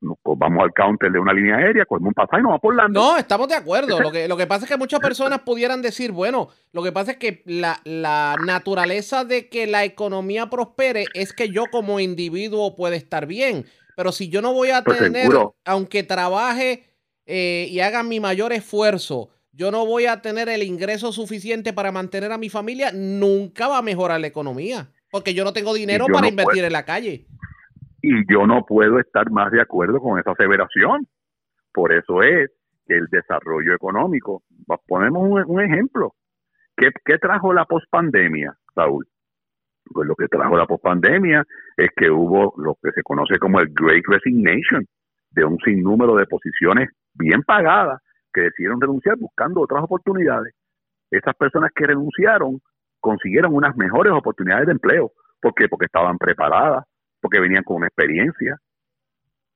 [0.00, 2.90] pues vamos al counter de una línea aérea, cogemos un pasaje y nos vamos por
[2.90, 4.00] No, estamos de acuerdo.
[4.00, 7.12] Lo que, lo que pasa es que muchas personas pudieran decir, bueno, lo que pasa
[7.12, 12.76] es que la, la naturaleza de que la economía prospere es que yo como individuo
[12.76, 13.66] puede estar bien.
[13.96, 15.30] Pero si yo no voy a pues tener,
[15.66, 16.84] aunque trabaje
[17.26, 21.92] eh, y haga mi mayor esfuerzo, yo no voy a tener el ingreso suficiente para
[21.92, 24.90] mantener a mi familia, nunca va a mejorar la economía.
[25.10, 27.26] Porque yo no tengo dinero para invertir en la calle.
[28.02, 31.06] Y yo no puedo estar más de acuerdo con esa aseveración.
[31.72, 32.50] Por eso es
[32.86, 34.42] que el desarrollo económico,
[34.86, 36.14] ponemos un, ejemplo.
[36.76, 39.06] ¿Qué, trajo la pospandemia, Saúl?
[39.92, 41.44] Pues lo que trajo la pospandemia
[41.76, 44.86] es que hubo lo que se conoce como el Great Resignation,
[45.30, 48.00] de un sinnúmero de posiciones bien pagadas
[48.32, 50.54] que decidieron renunciar buscando otras oportunidades.
[51.10, 52.60] Esas personas que renunciaron
[53.00, 55.12] consiguieron unas mejores oportunidades de empleo.
[55.40, 55.68] ¿Por qué?
[55.68, 56.84] Porque estaban preparadas,
[57.20, 58.56] porque venían con una experiencia.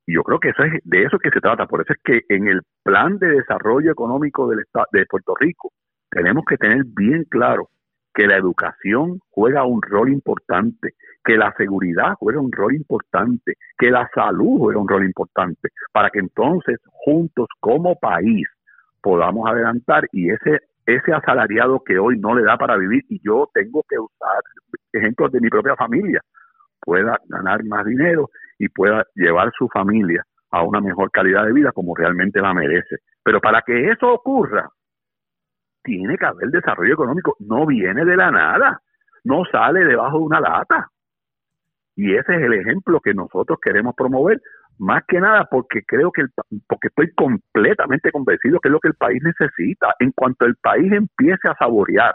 [0.05, 1.65] Y yo creo que eso es de eso que se trata.
[1.65, 5.71] Por eso es que en el plan de desarrollo económico del de Puerto Rico
[6.09, 7.69] tenemos que tener bien claro
[8.13, 13.91] que la educación juega un rol importante, que la seguridad juega un rol importante, que
[13.91, 18.47] la salud juega un rol importante, para que entonces juntos como país
[19.01, 23.49] podamos adelantar y ese ese asalariado que hoy no le da para vivir y yo
[23.53, 24.39] tengo que usar
[24.93, 26.21] ejemplos de mi propia familia
[26.85, 31.71] pueda ganar más dinero y pueda llevar su familia a una mejor calidad de vida
[31.73, 32.97] como realmente la merece.
[33.23, 34.69] Pero para que eso ocurra,
[35.83, 38.79] tiene que haber desarrollo económico, no viene de la nada,
[39.23, 40.87] no sale debajo de una lata.
[41.95, 44.39] Y ese es el ejemplo que nosotros queremos promover,
[44.77, 46.29] más que nada porque creo que el,
[46.67, 49.93] porque estoy completamente convencido que es lo que el país necesita.
[49.99, 52.13] En cuanto el país empiece a saborear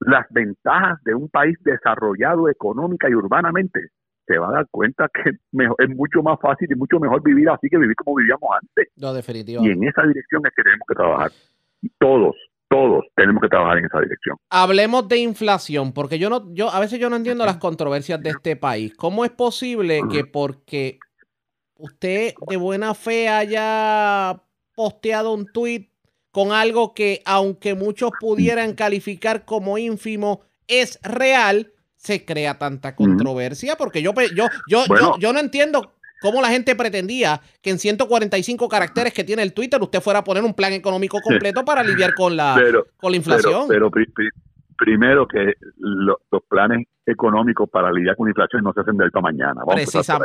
[0.00, 3.90] las ventajas de un país desarrollado económica y urbanamente,
[4.26, 7.68] se va a dar cuenta que es mucho más fácil y mucho mejor vivir así
[7.68, 8.88] que vivir como vivíamos antes.
[8.96, 9.74] No, definitivamente.
[9.74, 11.30] Y en esa dirección es que tenemos que trabajar
[11.98, 12.36] todos,
[12.68, 14.36] todos tenemos que trabajar en esa dirección.
[14.50, 18.30] Hablemos de inflación, porque yo no, yo a veces yo no entiendo las controversias de
[18.30, 18.94] este país.
[18.94, 20.98] ¿Cómo es posible que porque
[21.76, 24.42] usted de buena fe haya
[24.74, 25.88] posteado un tweet
[26.38, 33.74] con algo que, aunque muchos pudieran calificar como ínfimo, es real, se crea tanta controversia?
[33.74, 38.68] Porque yo, yo, yo, yo, yo no entiendo cómo la gente pretendía que en 145
[38.68, 42.14] caracteres que tiene el Twitter usted fuera a poner un plan económico completo para lidiar
[42.14, 42.54] con la,
[42.98, 43.66] con la inflación.
[43.66, 43.90] Pero,
[44.76, 49.22] primero que los planes económicos para lidiar con la inflación no se hacen del para
[49.22, 49.62] mañana.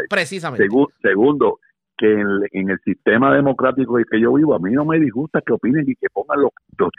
[0.08, 0.68] precisamente.
[1.02, 1.60] segundo,
[2.04, 2.20] que
[2.52, 5.86] en, el sistema democrático en que yo vivo, a mí no me disgusta que opinen
[5.88, 6.40] y que pongan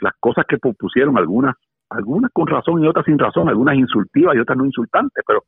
[0.01, 1.53] las cosas que pusieron algunas
[1.91, 5.43] algunas con razón y otras sin razón, algunas insultivas y otras no insultantes, pero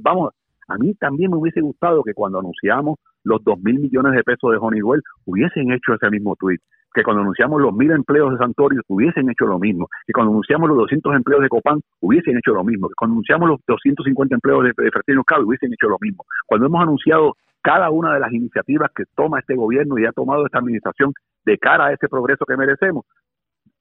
[0.00, 0.32] vamos,
[0.68, 4.52] a mí también me hubiese gustado que cuando anunciamos los dos mil millones de pesos
[4.52, 6.58] de Honeywell hubiesen hecho ese mismo tweet,
[6.94, 10.68] que cuando anunciamos los mil empleos de Santorio hubiesen hecho lo mismo, que cuando anunciamos
[10.68, 14.62] los 200 empleos de Copán hubiesen hecho lo mismo, que cuando anunciamos los 250 empleos
[14.62, 16.24] de, de Fertino hubiesen hecho lo mismo.
[16.46, 20.46] Cuando hemos anunciado cada una de las iniciativas que toma este gobierno y ha tomado
[20.46, 21.12] esta administración
[21.44, 23.04] de cara a ese progreso que merecemos,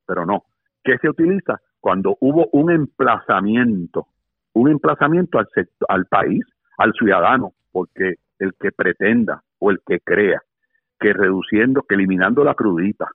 [0.05, 0.43] pero no.
[0.83, 1.59] ¿Qué se utiliza?
[1.79, 4.07] Cuando hubo un emplazamiento,
[4.53, 5.47] un emplazamiento al,
[5.87, 6.43] al país
[6.77, 10.41] al ciudadano, porque el que pretenda o el que crea
[10.99, 13.07] que reduciendo, que eliminando la crudita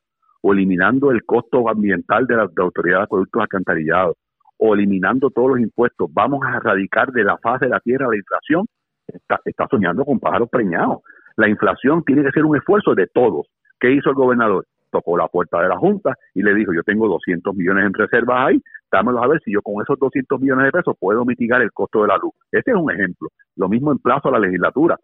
[0.42, 4.16] o eliminando el costo ambiental de la, autoridad de productos alcantarillados
[4.59, 8.16] o eliminando todos los impuestos, vamos a erradicar de la faz de la tierra la
[8.16, 8.66] inflación,
[9.07, 10.99] está, soñando con pájaros preñados.
[11.37, 13.47] La inflación tiene que ser un esfuerzo de todos.
[13.81, 14.67] ¿Qué hizo el gobernador?
[14.95, 18.47] tocó la puerta de la Junta y le dijo, yo tengo 200 millones en reservas
[18.47, 18.62] ahí,
[18.93, 22.03] dámelos a ver si yo con esos 200 millones de pesos puedo mitigar el costo
[22.03, 22.33] de la luz.
[22.53, 23.29] Este es un ejemplo.
[23.57, 24.97] Lo mismo en plazo a la legislatura.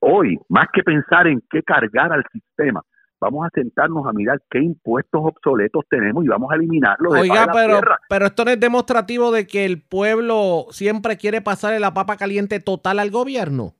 [0.00, 2.82] Hoy, más que pensar en qué cargar al sistema,
[3.20, 7.12] vamos a sentarnos a mirar qué impuestos obsoletos tenemos y vamos a eliminarlos.
[7.12, 11.78] De Oiga, pero, pero esto no es demostrativo de que el pueblo siempre quiere pasarle
[11.80, 13.74] la papa caliente total al gobierno.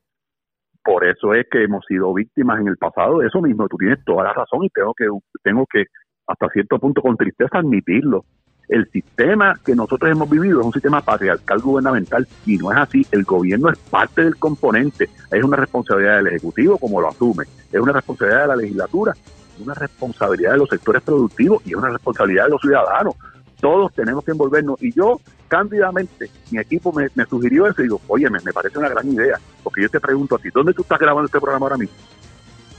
[0.85, 3.69] Por eso es que hemos sido víctimas en el pasado de eso mismo.
[3.69, 5.07] Tú tienes toda la razón y tengo que,
[5.43, 5.85] tengo que
[6.27, 8.25] hasta cierto punto con tristeza admitirlo.
[8.71, 13.07] El sistema que nosotros hemos vivido es un sistema patriarcal gubernamental y no es así.
[13.11, 15.11] El gobierno es parte del componente.
[15.31, 17.45] Es una responsabilidad del Ejecutivo, como lo asume.
[17.71, 21.77] Es una responsabilidad de la legislatura, es una responsabilidad de los sectores productivos y es
[21.77, 23.15] una responsabilidad de los ciudadanos
[23.61, 24.83] todos tenemos que envolvernos.
[24.83, 29.07] Y yo, cándidamente, mi equipo me, sugirió eso y digo, oye, me, parece una gran
[29.09, 31.95] idea, porque yo te pregunto a ti, ¿dónde tú estás grabando este programa ahora mismo?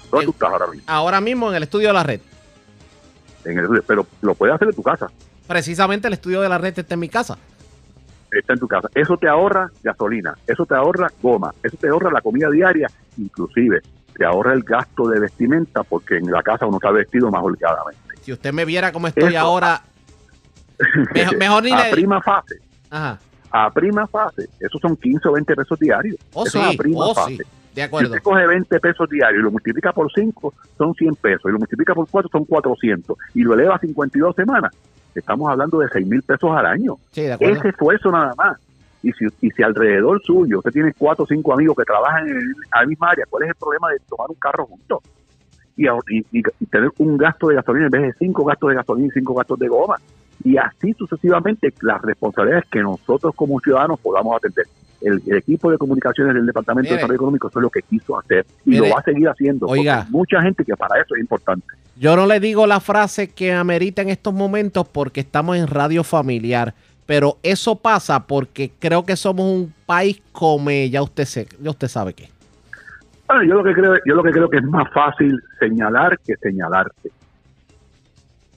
[0.10, 0.84] ¿Dónde tú estás ahora mismo?
[0.88, 2.20] Ahora mismo en el estudio de la red.
[3.46, 5.10] En el estudio, pero lo puedes hacer en tu casa.
[5.52, 7.38] Precisamente el estudio de la red está en mi casa.
[8.32, 8.88] Está en tu casa.
[8.96, 12.88] Eso te ahorra gasolina, eso te ahorra goma, eso te ahorra la comida diaria,
[13.18, 13.82] inclusive
[14.18, 18.16] te ahorra el gasto de vestimenta, porque en la casa uno está vestido más holgadamente.
[18.22, 19.82] Si usted me viera cómo estoy ahora
[21.38, 22.62] Mejor, ni a prima fase.
[22.90, 24.48] A prima fase.
[24.58, 26.16] Esos son 15 o 20 pesos diarios.
[26.32, 26.74] Oh, Eso sí.
[26.74, 27.46] a prima oh, fase.
[27.76, 28.10] De acuerdo.
[28.10, 31.46] Si usted coge 20 pesos diarios y lo multiplica por 5, son 100 pesos.
[31.46, 33.18] Y lo multiplica por 4, son 400.
[33.34, 34.72] Y lo eleva a 52 semanas.
[35.16, 36.96] Estamos hablando de 6 mil pesos al año.
[37.12, 37.56] Sí, de acuerdo.
[37.56, 38.58] Ese esfuerzo nada más.
[39.04, 42.54] Y si, y si alrededor suyo usted tiene 4 o 5 amigos que trabajan en
[42.74, 45.00] la misma área, ¿cuál es el problema de tomar un carro juntos?
[45.76, 49.08] Y, y, y, tener un gasto de gasolina en vez de 5 gastos de gasolina
[49.08, 49.96] y 5 gastos de goma
[50.44, 54.66] y así sucesivamente las responsabilidades que nosotros como ciudadanos podamos atender.
[55.02, 58.46] El, equipo de comunicaciones del Departamento de Desarrollo Económico eso es lo que quiso hacer
[58.66, 59.68] y lo va a seguir haciendo.
[59.68, 61.66] Oiga, mucha gente que para eso es importante.
[61.96, 66.04] Yo no le digo la frase que amerita en estos momentos porque estamos en radio
[66.04, 66.74] familiar,
[67.06, 71.28] pero eso pasa porque creo que somos un país como ya usted,
[71.60, 72.30] ya usted sabe qué.
[73.28, 76.36] Bueno, yo lo que creo, yo lo que creo que es más fácil señalar que
[76.36, 77.12] señalarte.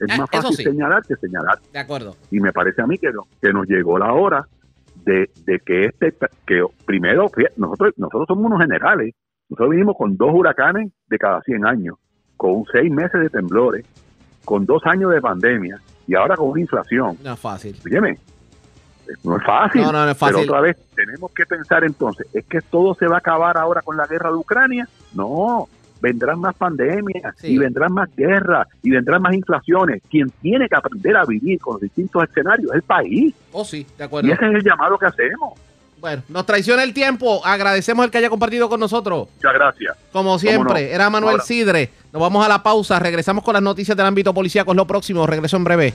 [0.01, 1.59] Es ah, más fácil señalar que señalar.
[1.73, 2.17] De acuerdo.
[2.31, 4.47] Y me parece a mí que, que nos llegó la hora
[5.05, 6.15] de, que este,
[6.47, 9.15] que primero, nosotros, nosotros somos unos generales.
[9.49, 11.97] Nosotros vinimos con dos huracanes de cada 100 años,
[12.37, 13.87] con seis meses de temblores,
[14.45, 17.19] con dos años de pandemia y ahora con una inflación.
[17.23, 17.77] No es fácil.
[19.23, 19.83] No es fácil.
[19.83, 20.37] No, no, es fácil.
[20.37, 23.83] Pero otra vez, tenemos que pensar entonces, ¿es que todo se va a acabar ahora
[23.83, 24.89] con la guerra de Ucrania?
[25.15, 25.69] No,
[26.05, 30.03] vendrán más pandemias y vendrán más guerras y vendrán más inflaciones.
[30.11, 33.35] Quien tiene que aprender a vivir con los distintos escenarios es el país.
[33.53, 34.29] Oh, sí, de acuerdo.
[34.29, 35.59] Y ese es el llamado que hacemos.
[35.99, 37.41] Bueno, nos traiciona el tiempo.
[37.43, 39.29] Agradecemos el que haya compartido con nosotros.
[39.37, 39.97] Muchas gracias.
[40.13, 41.89] Como siempre, era Manuel Sidre.
[42.13, 42.99] Nos vamos a la pausa.
[42.99, 44.73] Regresamos con las noticias del ámbito policíaco.
[44.73, 45.27] Es lo próximo.
[45.27, 45.95] Regreso en breve.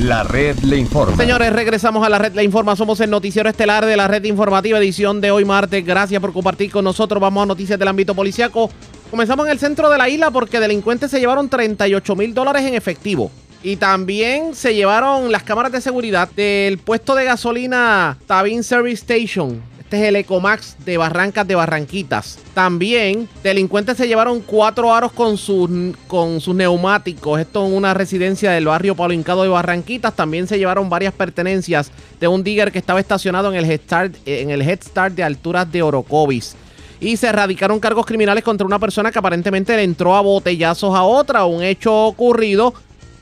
[0.00, 1.16] La red le informa.
[1.16, 2.76] Señores, regresamos a la red le informa.
[2.76, 5.84] Somos el noticiero estelar de la red informativa edición de hoy martes.
[5.86, 7.18] Gracias por compartir con nosotros.
[7.18, 8.70] Vamos a noticias del ámbito policiaco.
[9.10, 12.74] Comenzamos en el centro de la isla porque delincuentes se llevaron 38 mil dólares en
[12.74, 13.30] efectivo.
[13.62, 19.62] Y también se llevaron las cámaras de seguridad del puesto de gasolina Tabin Service Station
[19.86, 22.40] este es el Ecomax de Barrancas de Barranquitas.
[22.54, 25.70] También delincuentes se llevaron cuatro aros con sus,
[26.08, 27.38] con sus neumáticos.
[27.38, 30.16] Esto en una residencia del barrio Palo Hincado de Barranquitas.
[30.16, 34.16] También se llevaron varias pertenencias de un digger que estaba estacionado en el Head Start,
[34.26, 36.56] en el Head Start de alturas de Orocovis.
[36.98, 41.04] Y se erradicaron cargos criminales contra una persona que aparentemente le entró a botellazos a
[41.04, 41.44] otra.
[41.44, 42.74] Un hecho ocurrido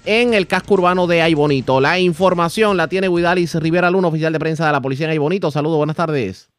[0.07, 1.79] en el casco urbano de Aybonito.
[1.79, 5.51] La información la tiene Guidalis Rivera Luna, oficial de prensa de la policía en Aybonito.
[5.51, 6.54] Saludos, buenas tardes.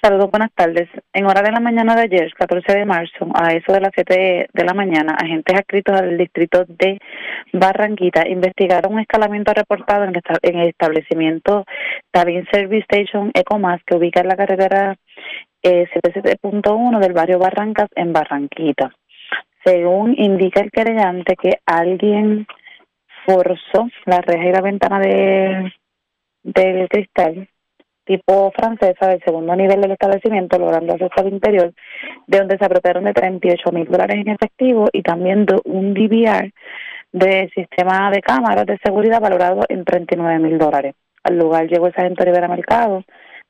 [0.00, 0.88] Saludos, buenas tardes.
[1.12, 4.48] En hora de la mañana de ayer, 14 de marzo, a eso de las 7
[4.52, 7.00] de la mañana, agentes adscritos al distrito de
[7.52, 10.12] Barranquita investigaron un escalamiento reportado en
[10.56, 11.64] el establecimiento
[12.12, 14.96] Tabin Service Station Ecomas, que ubica en la carretera
[15.64, 18.94] eh, 77.1 del barrio Barrancas en Barranquita.
[19.64, 22.46] Según indica el querellante que alguien
[23.26, 25.72] forzó la reja y la ventana de
[26.44, 27.48] del cristal
[28.08, 31.74] tipo francesa del segundo nivel del establecimiento, logrando acceso interior,
[32.26, 36.50] de donde se apropiaron de 38 mil dólares en efectivo y también de un DVR
[37.12, 40.94] de sistema de cámaras de seguridad valorado en 39 mil dólares.
[41.22, 43.04] Al lugar llegó el sargento Rivera Mercado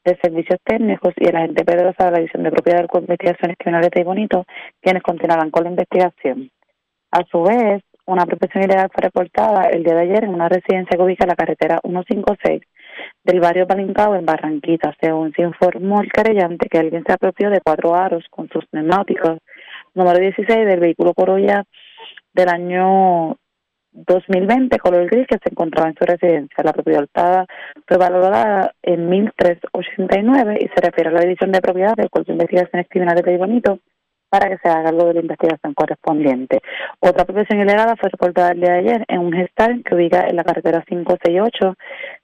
[0.04, 3.90] de Servicios Técnicos y el agente Pedrosa de la División de Propiedad de Investigaciones Criminales
[3.94, 4.44] de Bonito,
[4.80, 6.50] quienes continuarán con la investigación.
[7.12, 10.96] A su vez, una protección ilegal fue reportada el día de ayer en una residencia
[10.96, 12.62] que ubica la carretera 156
[13.28, 14.96] del barrio Palincao en Barranquita.
[15.00, 19.38] Según se informó el querellante que alguien se apropió de cuatro aros con sus neumáticos
[19.94, 21.62] número 16 del vehículo Corolla
[22.32, 23.36] del año
[23.92, 26.64] 2020 color gris que se encontraba en su residencia.
[26.64, 27.44] La propiedad optada
[27.86, 32.32] fue valorada en 1.389 y se refiere a la división de propiedad del Cuerpo de
[32.32, 33.78] Investigaciones Criminales de Ibonito
[34.30, 36.60] para que se haga algo de la investigación correspondiente.
[37.00, 40.36] Otra profesión ilegal fue reportada el día de ayer en un gestal que ubica en
[40.36, 41.74] la carretera 568,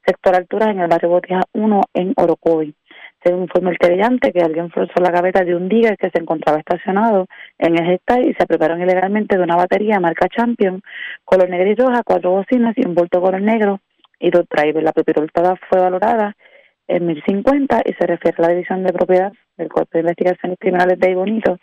[0.06, 2.74] sector altura en el barrio Botija 1 en Orocovi.
[3.22, 6.58] Según informó el querellante que alguien forzó la gaveta de un digger que se encontraba
[6.58, 7.26] estacionado
[7.58, 10.82] en el gestal y se prepararon ilegalmente de una batería marca Champion,
[11.24, 13.80] color negro y roja, cuatro bocinas y un bulto color negro
[14.20, 14.84] y dos drivers.
[14.84, 16.36] La propiedad fue valorada
[16.86, 20.98] en 1050 y se refiere a la división de propiedad del Cuerpo de Investigaciones Criminales
[20.98, 21.58] de Bonito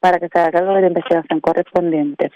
[0.00, 2.30] para que se haga cargo de la investigación correspondiente.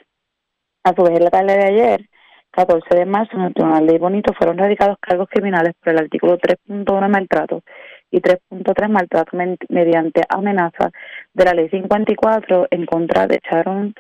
[0.85, 2.09] A su vez, en la tarde de ayer,
[2.55, 6.39] 14 de marzo, en el Tribunal de Bonito fueron radicados cargos criminales por el artículo
[6.39, 7.63] 3.1 maltrato
[8.11, 9.37] y 3.3 maltrato
[9.69, 10.91] mediante amenaza
[11.33, 13.95] de la ley 54 en contra de Sharon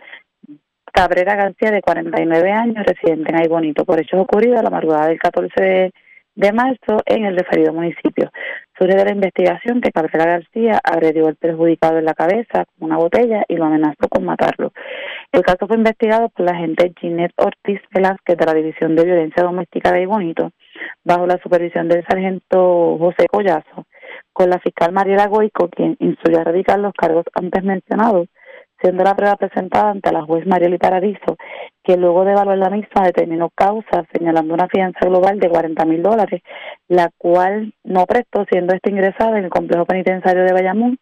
[0.92, 5.18] Cabrera García, de 49 años, residente en Aybonito, por hechos ocurridos a la madrugada del
[5.18, 5.90] 14
[6.36, 8.30] de marzo en el referido municipio.
[8.78, 12.96] Surge de la investigación que Cabrera García agredió al perjudicado en la cabeza con una
[12.96, 14.72] botella y lo amenazó con matarlo.
[15.34, 19.42] El caso fue investigado por la agente Ginette Ortiz Velázquez de la División de Violencia
[19.42, 20.52] Doméstica de Ibonito,
[21.02, 23.84] bajo la supervisión del sargento José Collazo,
[24.32, 28.28] con la fiscal Mariela Goico, quien instruyó a erradicar los cargos antes mencionados
[28.80, 31.36] siendo la prueba presentada ante la juez Marieli Paradiso,
[31.82, 36.02] que luego de evaluar la misma determinó causa señalando una fianza global de 40 mil
[36.02, 36.42] dólares,
[36.86, 40.98] la cual no prestó siendo esta ingresada en el complejo penitenciario de Bayamón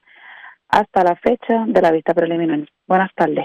[0.71, 2.61] hasta la fecha de la vista preliminar.
[2.87, 3.45] Buenas tardes.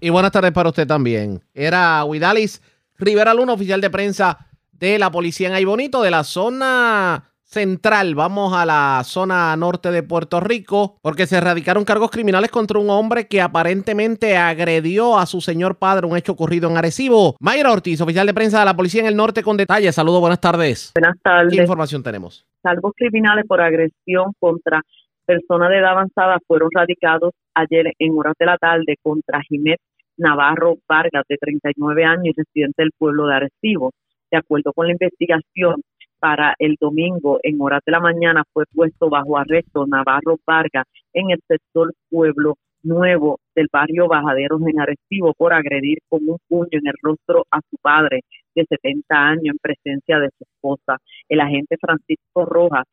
[0.00, 1.42] Y buenas tardes para usted también.
[1.54, 2.62] Era Huidalis
[2.98, 4.38] Rivera Luna, oficial de prensa
[4.72, 8.14] de la policía en Aybonito, de la zona central.
[8.14, 12.90] Vamos a la zona norte de Puerto Rico porque se erradicaron cargos criminales contra un
[12.90, 17.36] hombre que aparentemente agredió a su señor padre, un hecho ocurrido en Arecibo.
[17.40, 19.94] Mayra Ortiz, oficial de prensa de la policía en el norte con detalles.
[19.94, 20.92] Saludos, buenas tardes.
[20.94, 21.54] Buenas tardes.
[21.54, 22.44] ¿Qué información tenemos?
[22.62, 24.82] Cargos criminales por agresión contra
[25.26, 29.78] personas de edad avanzada fueron radicados ayer en horas de la tarde contra Jiménez
[30.16, 33.92] Navarro Vargas, de 39 años, residente del pueblo de Arecibo.
[34.30, 35.82] De acuerdo con la investigación,
[36.18, 41.30] para el domingo en horas de la mañana fue puesto bajo arresto Navarro Vargas en
[41.30, 46.86] el sector Pueblo Nuevo del barrio Bajaderos en Arecibo por agredir con un puño en
[46.86, 48.20] el rostro a su padre
[48.54, 50.98] de 70 años en presencia de su esposa.
[51.28, 52.84] El agente Francisco Rojas,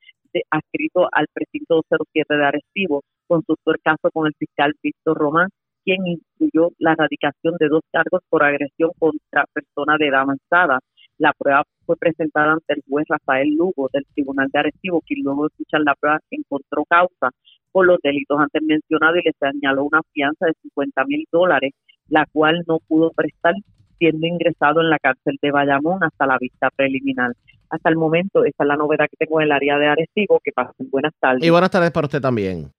[0.50, 5.50] adscrito al precinto 07 de Arecibo, consultó el caso con el fiscal Víctor Román,
[5.84, 10.80] quien incluyó la erradicación de dos cargos por agresión contra persona de edad avanzada.
[11.18, 15.44] La prueba fue presentada ante el juez Rafael Lugo del Tribunal de Arecibo, quien luego
[15.44, 17.30] de escuchar la prueba encontró causa
[17.72, 21.74] por los delitos antes mencionados y le señaló una fianza de 50 mil dólares,
[22.08, 23.56] la cual no pudo prestar
[23.98, 27.32] siendo ingresado en la cárcel de Bayamón hasta la vista preliminar.
[27.74, 30.40] Hasta el momento, esa es la novedad que tengo en el área de Arecibo.
[30.44, 31.44] Que pasen buenas tardes.
[31.44, 32.72] Y buenas tardes para usted también.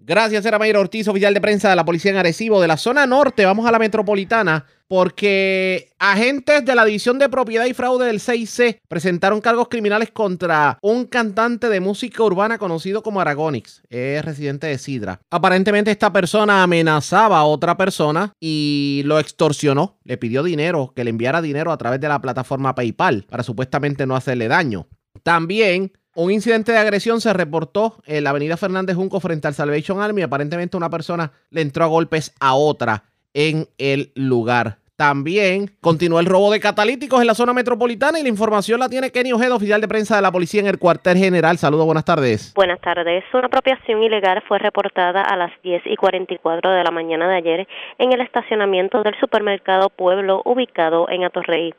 [0.00, 2.60] Gracias, era Mayra Ortiz, oficial de prensa de la Policía en Arecibo.
[2.60, 7.66] De la zona norte, vamos a la metropolitana, porque agentes de la División de Propiedad
[7.66, 13.20] y Fraude del 6C presentaron cargos criminales contra un cantante de música urbana conocido como
[13.20, 13.82] Aragonix.
[13.90, 15.20] Es residente de Sidra.
[15.30, 19.98] Aparentemente, esta persona amenazaba a otra persona y lo extorsionó.
[20.04, 24.06] Le pidió dinero, que le enviara dinero a través de la plataforma PayPal para supuestamente
[24.06, 24.86] no hacerle daño.
[25.24, 25.92] También
[26.24, 30.22] un incidente de agresión se reportó en la avenida Fernández Junco frente al Salvation Army.
[30.22, 33.04] Aparentemente una persona le entró a golpes a otra
[33.34, 34.78] en el lugar.
[34.96, 39.12] También continuó el robo de catalíticos en la zona metropolitana y la información la tiene
[39.12, 41.56] Kenny Ojeda, oficial de prensa de la policía en el cuartel general.
[41.56, 42.52] Saludos, buenas tardes.
[42.56, 43.22] Buenas tardes.
[43.32, 47.68] Una apropiación ilegal fue reportada a las 10 y 44 de la mañana de ayer
[47.98, 51.74] en el estacionamiento del supermercado Pueblo ubicado en Atorrey.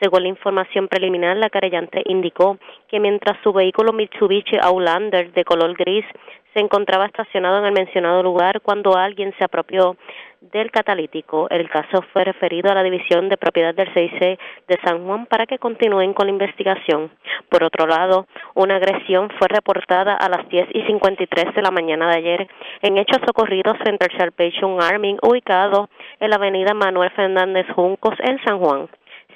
[0.00, 5.74] Según la información preliminar, la querellante indicó que mientras su vehículo Mitsubishi Outlander de color
[5.76, 6.06] gris
[6.54, 9.96] se encontraba estacionado en el mencionado lugar cuando alguien se apropió
[10.40, 11.48] del catalítico.
[11.50, 15.46] El caso fue referido a la División de Propiedad del 6C de San Juan para
[15.46, 17.10] que continúen con la investigación.
[17.50, 22.10] Por otro lado, una agresión fue reportada a las 10 y 53 de la mañana
[22.10, 22.48] de ayer
[22.82, 25.88] en hechos ocurridos frente al Salvation Army ubicado
[26.18, 28.88] en la avenida Manuel Fernández Juncos en San Juan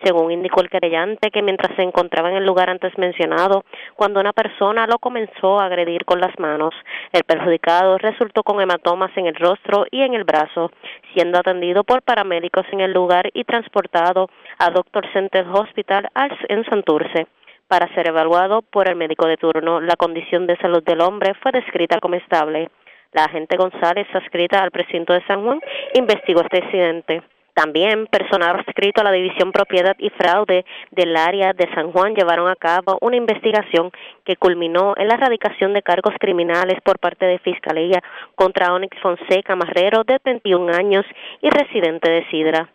[0.04, 3.64] según indicó el querellante, que mientras se encontraba en el lugar antes mencionado,
[3.96, 6.74] cuando una persona lo comenzó a agredir con las manos,
[7.12, 10.70] el perjudicado resultó con hematomas en el rostro y en el brazo,
[11.14, 14.28] siendo atendido por paramédicos en el lugar y transportado
[14.58, 16.08] a Doctor Center Hospital
[16.48, 17.26] en Santurce
[17.68, 19.80] para ser evaluado por el médico de turno.
[19.80, 22.68] La condición de salud del hombre fue descrita como estable.
[23.12, 25.60] La agente González, adscrita al precinto de San Juan,
[25.94, 27.22] investigó este incidente.
[27.54, 32.48] También personal adscrito a la División Propiedad y Fraude del área de San Juan llevaron
[32.48, 33.92] a cabo una investigación
[34.24, 38.02] que culminó en la erradicación de cargos criminales por parte de Fiscalía
[38.34, 41.04] contra Onyx Fonseca Marrero, de 21 años
[41.42, 42.68] y residente de Sidra.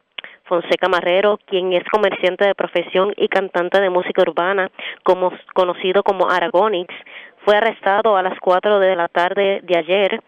[0.45, 4.71] Fonseca Marrero, quien es comerciante de profesión y cantante de música urbana,
[5.03, 6.93] como, conocido como Aragonix,
[7.43, 10.21] fue arrestado a las 4 de la tarde de ayer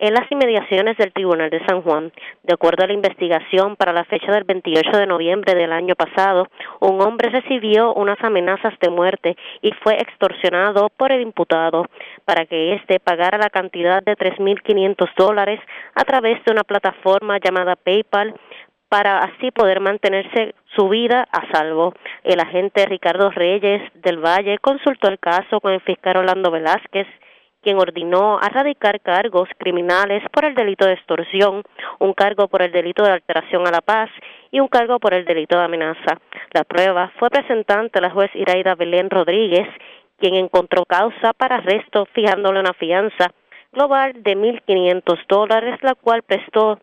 [0.00, 2.10] en las inmediaciones del Tribunal de San Juan.
[2.42, 6.48] De acuerdo a la investigación, para la fecha del 28 de noviembre del año pasado,
[6.80, 11.86] un hombre recibió unas amenazas de muerte y fue extorsionado por el imputado
[12.24, 15.60] para que éste pagara la cantidad de 3.500 dólares
[15.94, 18.34] a través de una plataforma llamada PayPal
[18.88, 21.92] para así poder mantenerse su vida a salvo.
[22.24, 27.06] El agente Ricardo Reyes del Valle consultó el caso con el fiscal Orlando Velázquez
[27.62, 31.62] quien ordenó erradicar cargos criminales por el delito de extorsión,
[31.98, 34.10] un cargo por el delito de alteración a la paz
[34.50, 36.20] y un cargo por el delito de amenaza.
[36.52, 39.68] La prueba fue presentada ante la juez Iraida Belén Rodríguez,
[40.18, 43.32] quien encontró causa para arresto fijándole una fianza
[43.72, 46.80] global de 1.500 dólares, la cual prestó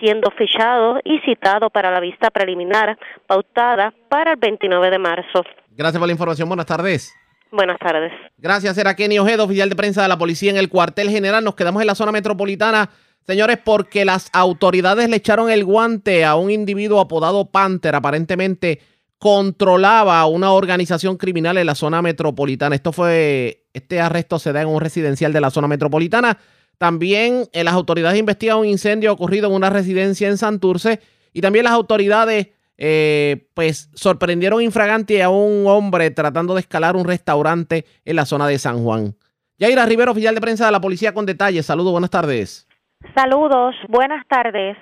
[0.00, 5.44] siendo fichado y citado para la vista preliminar pautada para el 29 de marzo.
[5.76, 6.48] Gracias por la información.
[6.48, 7.19] Buenas tardes.
[7.52, 8.12] Buenas tardes.
[8.38, 11.42] Gracias, era Kenny Ojedo, oficial de prensa de la policía en el cuartel general.
[11.42, 12.90] Nos quedamos en la zona metropolitana,
[13.26, 17.94] señores, porque las autoridades le echaron el guante a un individuo apodado Panther.
[17.96, 18.80] Aparentemente
[19.18, 22.74] controlaba una organización criminal en la zona metropolitana.
[22.74, 26.38] Esto fue, este arresto se da en un residencial de la zona metropolitana.
[26.78, 31.00] También eh, las autoridades investigan un incendio ocurrido en una residencia en Santurce
[31.32, 32.48] y también las autoridades
[32.82, 38.48] eh, pues sorprendieron infragante a un hombre tratando de escalar un restaurante en la zona
[38.48, 39.14] de San Juan.
[39.58, 41.66] Yaira Rivero, oficial de prensa de la policía con detalles.
[41.66, 42.66] Saludos, buenas tardes.
[43.14, 44.78] Saludos, buenas tardes.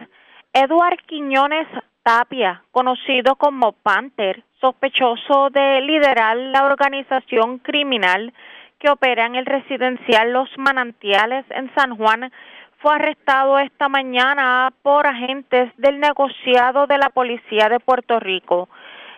[0.53, 1.67] Eduard Quiñones
[2.05, 8.33] Tapia, conocido como Panther, sospechoso de liderar la organización criminal
[8.79, 12.31] que opera en el residencial Los Manantiales en San Juan,
[12.79, 18.69] fue arrestado esta mañana por agentes del negociado de la Policía de Puerto Rico.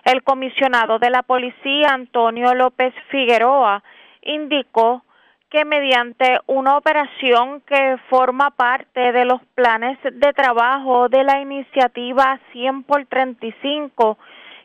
[0.05, 3.83] El comisionado de la policía, Antonio López Figueroa,
[4.23, 5.05] indicó
[5.51, 12.39] que mediante una operación que forma parte de los planes de trabajo de la iniciativa
[12.53, 14.17] 100 por 35,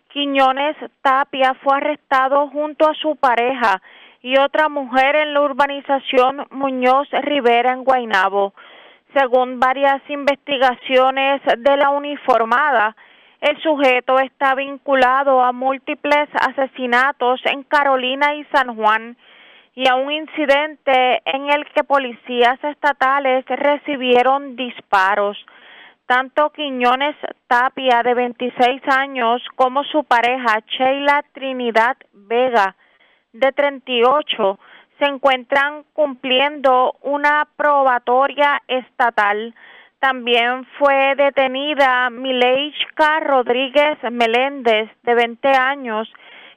[0.09, 3.81] Quiñones Tapia fue arrestado junto a su pareja
[4.21, 8.53] y otra mujer en la urbanización Muñoz Rivera en Guaynabo.
[9.15, 12.93] Según varias investigaciones de la uniformada,
[13.39, 19.15] el sujeto está vinculado a múltiples asesinatos en Carolina y San Juan
[19.73, 25.37] y a un incidente en el que policías estatales recibieron disparos.
[26.07, 27.15] Tanto Quiñones
[27.47, 32.75] Tapia, de 26 años, como su pareja Sheila Trinidad Vega,
[33.31, 34.59] de 38,
[34.99, 39.53] se encuentran cumpliendo una probatoria estatal.
[39.99, 46.11] También fue detenida Mileichka Rodríguez Meléndez, de 20 años,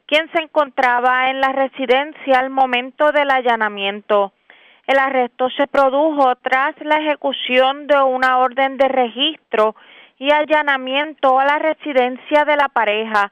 [0.07, 4.33] quien se encontraba en la residencia al momento del allanamiento.
[4.87, 9.77] El arresto se produjo tras la ejecución de una orden de registro
[10.19, 13.31] y allanamiento a la residencia de la pareja.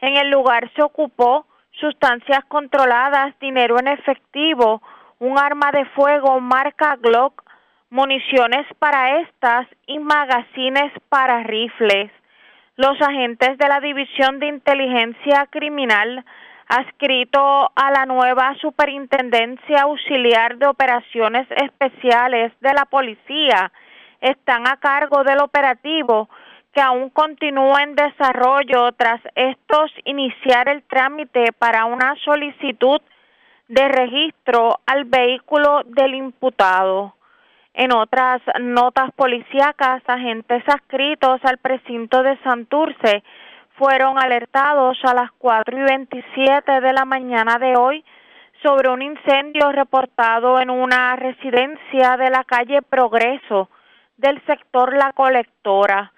[0.00, 1.46] En el lugar se ocupó
[1.80, 4.82] sustancias controladas, dinero en efectivo,
[5.18, 7.42] un arma de fuego marca Glock,
[7.90, 12.10] municiones para estas y magazines para rifles.
[12.76, 16.24] Los agentes de la División de Inteligencia Criminal,
[16.68, 23.72] adscrito a la nueva Superintendencia Auxiliar de Operaciones Especiales de la Policía,
[24.20, 26.28] están a cargo del operativo
[26.78, 33.00] que aún continúa en desarrollo tras estos iniciar el trámite para una solicitud
[33.66, 37.16] de registro al vehículo del imputado.
[37.74, 43.24] En otras notas policíacas, agentes adscritos al precinto de Santurce
[43.76, 48.04] fueron alertados a las 4 y 27 de la mañana de hoy
[48.62, 53.68] sobre un incendio reportado en una residencia de la calle Progreso
[54.16, 56.12] del sector La Colectora.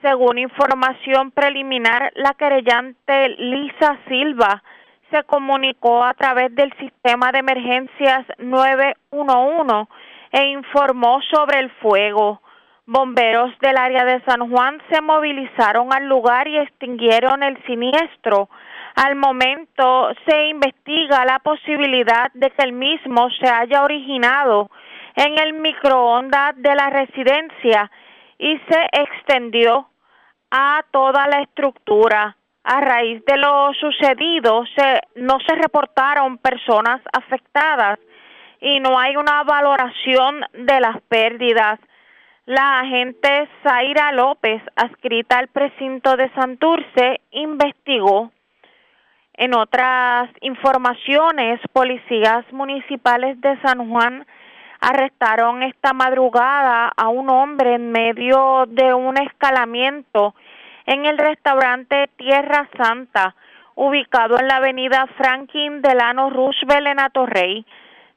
[0.00, 4.62] Según información preliminar, la querellante Lisa Silva
[5.10, 9.88] se comunicó a través del sistema de emergencias 911
[10.30, 12.40] e informó sobre el fuego.
[12.86, 18.48] Bomberos del área de San Juan se movilizaron al lugar y extinguieron el siniestro.
[18.94, 24.70] Al momento se investiga la posibilidad de que el mismo se haya originado
[25.16, 27.90] en el microondas de la residencia
[28.38, 29.88] y se extendió
[30.50, 32.36] a toda la estructura.
[32.64, 37.98] A raíz de lo sucedido, se, no se reportaron personas afectadas
[38.60, 41.80] y no hay una valoración de las pérdidas.
[42.44, 48.32] La agente Zaira López, adscrita al precinto de Santurce, investigó.
[49.34, 54.26] En otras informaciones, policías municipales de San Juan
[54.80, 60.34] arrestaron esta madrugada a un hombre en medio de un escalamiento
[60.86, 63.34] en el restaurante Tierra Santa,
[63.74, 67.66] ubicado en la avenida Franklin Delano Roosevelt en Atorrey.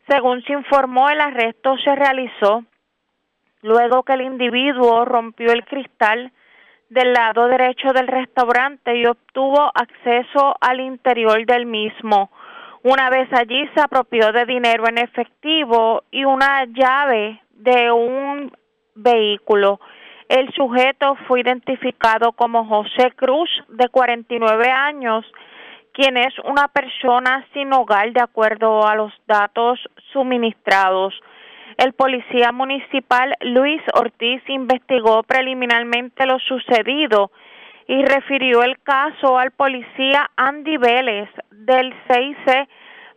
[0.07, 2.64] Según se informó, el arresto se realizó
[3.62, 6.32] luego que el individuo rompió el cristal
[6.89, 12.32] del lado derecho del restaurante y obtuvo acceso al interior del mismo.
[12.84, 18.51] Una vez allí se apropió de dinero en efectivo y una llave de un
[18.95, 19.79] vehículo.
[20.27, 25.25] El sujeto fue identificado como José Cruz, de 49 años,
[25.93, 29.79] quien es una persona sin hogar de acuerdo a los datos
[30.11, 31.13] suministrados.
[31.77, 37.29] El policía municipal Luis Ortiz investigó preliminarmente lo sucedido
[37.92, 42.70] y refirió el caso al policía Andy Vélez del 6C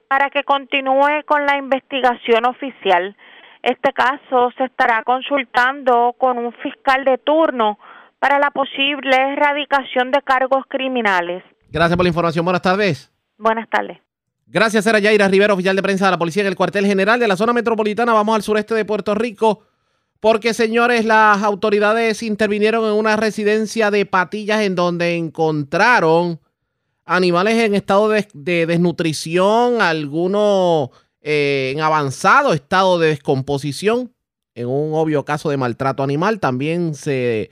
[0.09, 3.16] para que continúe con la investigación oficial.
[3.62, 7.79] Este caso se estará consultando con un fiscal de turno
[8.18, 11.45] para la posible erradicación de cargos criminales.
[11.70, 12.45] Gracias por la información.
[12.45, 13.12] Buenas tardes.
[13.39, 13.99] Buenas tardes.
[14.45, 17.29] Gracias, era Yaira Rivera, oficial de prensa de la Policía en el cuartel general de
[17.29, 18.12] la zona metropolitana.
[18.12, 19.62] Vamos al sureste de Puerto Rico
[20.25, 26.41] Porque, señores, las autoridades intervinieron en una residencia de patillas en donde encontraron
[27.05, 30.89] animales en estado de, desnutrición, algunos
[31.20, 34.14] eh, en avanzado estado de descomposición,
[34.55, 36.41] en un obvio caso de maltrato animal.
[36.41, 37.51] También se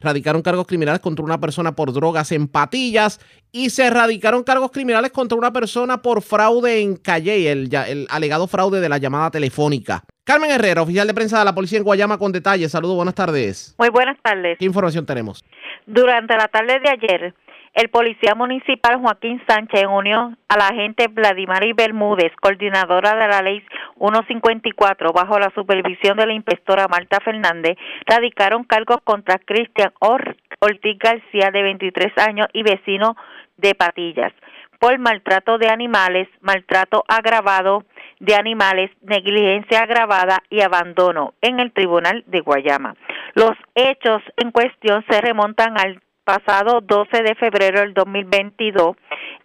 [0.00, 3.20] radicaron cargos criminales contra una persona por drogas en patillas
[3.52, 8.46] y se radicaron cargos criminales contra una persona por fraude en Calle, el, el alegado
[8.46, 10.02] fraude de la llamada telefónica.
[10.24, 12.70] Carmen Herrera, oficial de prensa de la policía en Guayama con detalles.
[12.70, 13.74] Saludos, buenas tardes.
[13.78, 14.58] Muy buenas tardes.
[14.58, 15.44] ¿Qué información tenemos?
[15.86, 17.34] Durante la tarde de ayer,
[17.74, 23.42] el policía municipal Joaquín Sánchez, en unión a la agente Vladimir Bermúdez, coordinadora de la
[23.42, 23.64] ley
[23.98, 31.50] 154, bajo la supervisión de la inspectora Marta Fernández, radicaron cargos contra Cristian Ortiz García,
[31.52, 33.16] de 23 años y vecino
[33.56, 34.32] de Patillas,
[34.78, 37.84] por maltrato de animales, maltrato agravado,
[38.18, 42.94] de Animales, negligencia agravada y abandono en el Tribunal de Guayama.
[43.34, 48.94] Los hechos en cuestión se remontan al pasado 12 de febrero del 2022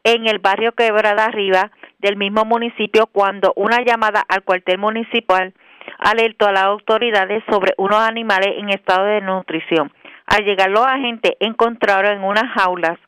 [0.03, 5.51] en el barrio Quebrada Arriba del mismo municipio cuando una llamada al cuartel municipal
[5.97, 9.91] alertó a las autoridades sobre unos animales en estado de nutrición.
[10.27, 12.99] Al llegar los agentes encontraron en unas jaulas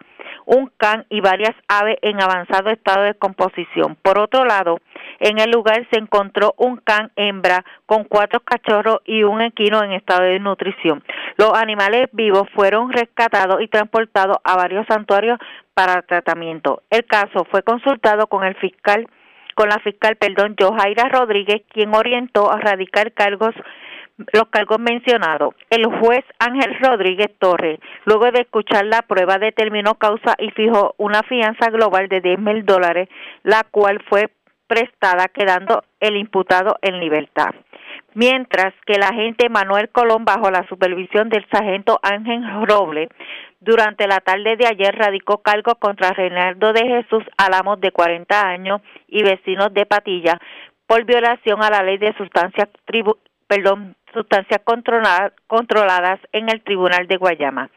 [0.48, 3.98] un can y varias aves en avanzado estado de composición.
[4.02, 4.80] Por otro lado,
[5.20, 9.92] en el lugar se encontró un can hembra con cuatro cachorros y un equino en
[9.92, 11.04] estado de nutrición.
[11.36, 15.38] Los animales vivos fueron rescatados y transportados a varios santuarios
[15.74, 16.82] para tratamiento.
[16.90, 19.08] El caso fue consultado con el fiscal
[19.54, 23.56] con la fiscal, perdón, Johaira Rodríguez, quien orientó a radicar cargos
[24.34, 25.54] los cargos mencionados.
[25.70, 31.24] El juez Ángel Rodríguez Torres, luego de escuchar la prueba, determinó causa y fijó una
[31.24, 33.10] fianza global de 10 mil dólares,
[33.44, 34.30] la cual fue
[34.68, 37.52] prestada quedando el imputado en libertad.
[38.14, 43.10] Mientras que el agente Manuel Colón, bajo la supervisión del sargento Ángel Roble,
[43.60, 48.82] durante la tarde de ayer radicó cargos contra Reinaldo de Jesús Alamos, de 40 años,
[49.08, 50.40] y vecinos de Patilla,
[50.88, 52.70] por violación a la ley de sustancias
[53.48, 54.62] perdón, sustancias
[55.48, 57.70] controladas en el Tribunal de Guayama.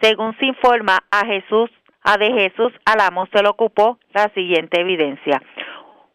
[0.00, 1.70] Según se informa, a Jesús,
[2.02, 5.42] a de Jesús Alamo se le ocupó la siguiente evidencia.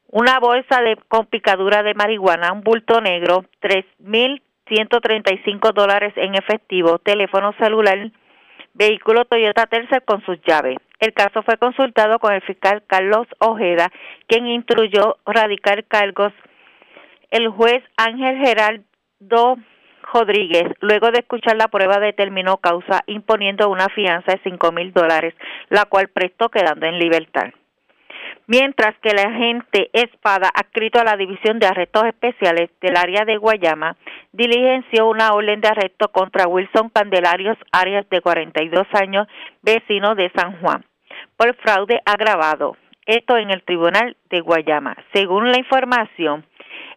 [0.07, 5.37] Una bolsa de, con picadura de marihuana, un bulto negro, tres mil ciento treinta y
[5.39, 8.11] cinco dólares en efectivo, teléfono celular,
[8.73, 10.77] vehículo Toyota Tercer con sus llaves.
[10.99, 13.89] El caso fue consultado con el fiscal Carlos Ojeda,
[14.27, 16.31] quien instruyó radicar cargos.
[17.31, 19.57] El juez Ángel Geraldo
[20.13, 25.33] Rodríguez, luego de escuchar la prueba, determinó causa imponiendo una fianza de cinco mil dólares,
[25.69, 27.51] la cual prestó quedando en libertad.
[28.47, 33.37] Mientras que el agente Espada, adscrito a la División de Arrestos Especiales del área de
[33.37, 33.95] Guayama,
[34.33, 39.27] diligenció una orden de arresto contra Wilson Candelarios Arias, de 42 años,
[39.61, 40.83] vecino de San Juan,
[41.37, 42.75] por fraude agravado.
[43.05, 44.95] Esto en el Tribunal de Guayama.
[45.13, 46.45] Según la información,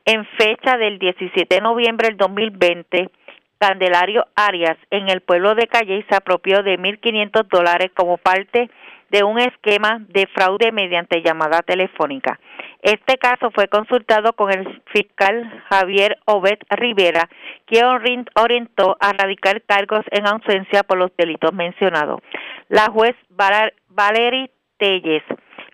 [0.05, 3.11] en fecha del 17 de noviembre del 2020,
[3.59, 8.70] Candelario Arias en el pueblo de Calle se apropió de 1.500 dólares como parte
[9.11, 12.38] de un esquema de fraude mediante llamada telefónica.
[12.82, 17.28] Este caso fue consultado con el fiscal Javier Obed Rivera,
[17.64, 17.86] quien
[18.34, 22.20] orientó a radicar cargos en ausencia por los delitos mencionados.
[22.68, 25.22] La juez Valerie Telles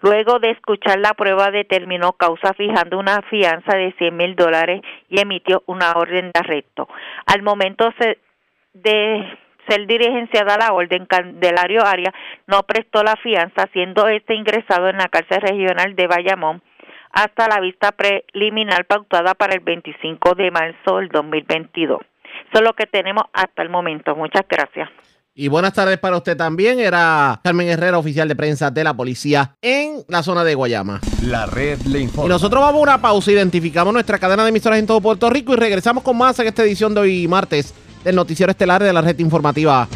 [0.03, 5.20] Luego de escuchar la prueba determinó causa fijando una fianza de 100 mil dólares y
[5.20, 6.88] emitió una orden de arresto.
[7.26, 7.92] Al momento
[8.72, 9.38] de
[9.68, 12.14] ser dirigenciada la orden, Candelario Arias
[12.46, 16.62] no prestó la fianza, siendo este ingresado en la cárcel regional de Bayamón
[17.12, 22.01] hasta la vista preliminar pautada para el 25 de marzo del 2022.
[22.01, 24.14] Eso es lo que tenemos hasta el momento.
[24.16, 24.88] Muchas gracias.
[25.41, 26.80] Y buenas tardes para usted también.
[26.80, 31.01] Era Carmen Herrera, oficial de prensa de la policía en la zona de Guayama.
[31.22, 32.26] La red le informa.
[32.26, 35.55] Y nosotros vamos a una pausa, identificamos nuestra cadena de emisoras en todo Puerto Rico
[35.55, 37.72] y regresamos con más en esta edición de hoy martes
[38.05, 39.88] del noticiero estelar de la red informativa.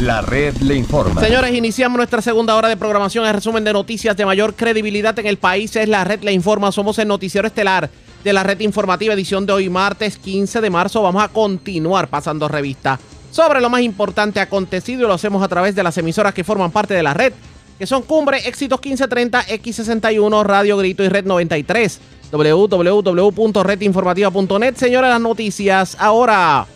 [0.00, 1.22] La red le informa.
[1.22, 3.24] Señores, iniciamos nuestra segunda hora de programación.
[3.24, 6.72] El resumen de noticias de mayor credibilidad en el país es La red le informa.
[6.72, 7.88] Somos el noticiero estelar
[8.22, 11.00] de la red informativa, edición de hoy martes 15 de marzo.
[11.00, 13.00] Vamos a continuar pasando revista
[13.36, 16.70] sobre lo más importante acontecido y lo hacemos a través de las emisoras que forman
[16.70, 17.34] parte de la red,
[17.78, 22.00] que son Cumbre, Éxitos 1530, X61, Radio Grito y Red 93.
[22.32, 24.76] www.redinformativa.net.
[24.76, 26.66] Señora, las noticias ahora.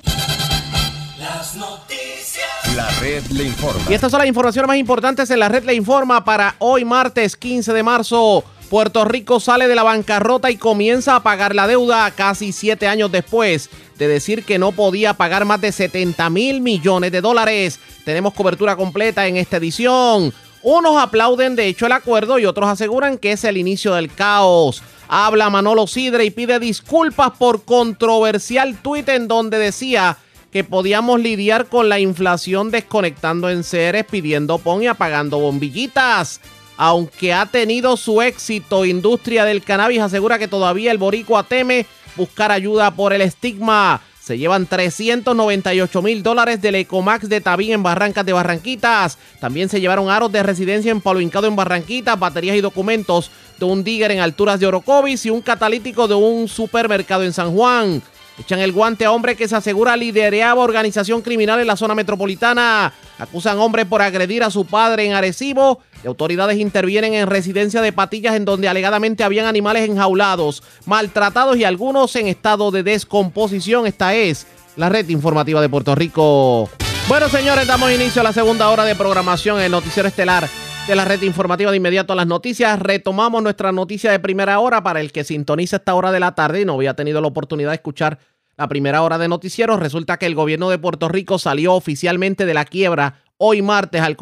[1.19, 2.77] Las noticias.
[2.77, 3.81] La red le informa.
[3.89, 7.37] Y estas son las informaciones más importantes en la red le informa para hoy martes
[7.37, 8.45] 15 de marzo.
[8.69, 13.11] Puerto Rico sale de la bancarrota y comienza a pagar la deuda casi siete años
[13.11, 13.71] después
[14.01, 17.79] de decir que no podía pagar más de 70 mil millones de dólares.
[18.07, 20.33] Tenemos cobertura completa en esta edición.
[20.63, 24.83] Unos aplauden de hecho el acuerdo y otros aseguran que es el inicio del caos.
[25.07, 30.17] Habla Manolo Sidre y pide disculpas por controversial tuit en donde decía
[30.51, 36.41] que podíamos lidiar con la inflación desconectando en seres, pidiendo pon y apagando bombillitas.
[36.79, 41.85] Aunque ha tenido su éxito, industria del cannabis asegura que todavía el boricua teme
[42.21, 44.03] buscar ayuda por el estigma.
[44.23, 49.17] Se llevan 398 mil dólares del Ecomax de Tabín en Barrancas de Barranquitas.
[49.41, 53.65] También se llevaron aros de residencia en Palo Hincado en Barranquitas, baterías y documentos de
[53.65, 58.03] un digger en alturas de Orocovis y un catalítico de un supermercado en San Juan.
[58.41, 62.91] Echan el guante a hombre que se asegura lidereaba organización criminal en la zona metropolitana.
[63.19, 65.81] Acusan hombre por agredir a su padre en Arecibo.
[66.03, 71.65] Y autoridades intervienen en residencia de Patillas en donde alegadamente habían animales enjaulados, maltratados y
[71.65, 73.87] algunos en estado de descomposición.
[73.87, 76.71] Esta es la red informativa de Puerto Rico.
[77.09, 80.49] Bueno, señores, damos inicio a la segunda hora de programación en el noticiero estelar
[80.87, 82.79] de la red informativa de inmediato a las noticias.
[82.79, 86.63] Retomamos nuestra noticia de primera hora para el que sintoniza esta hora de la tarde
[86.63, 88.19] y no había tenido la oportunidad de escuchar
[88.57, 89.81] la primera hora de noticieros.
[89.81, 94.17] Resulta que el gobierno de Puerto Rico salió oficialmente de la quiebra hoy martes al,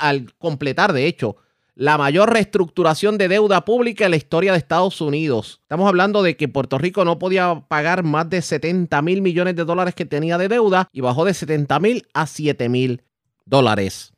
[0.00, 1.36] al completar, de hecho,
[1.74, 5.60] la mayor reestructuración de deuda pública en la historia de Estados Unidos.
[5.62, 9.64] Estamos hablando de que Puerto Rico no podía pagar más de 70 mil millones de
[9.64, 13.02] dólares que tenía de deuda y bajó de 70 mil a 7 mil
[13.46, 14.12] dólares.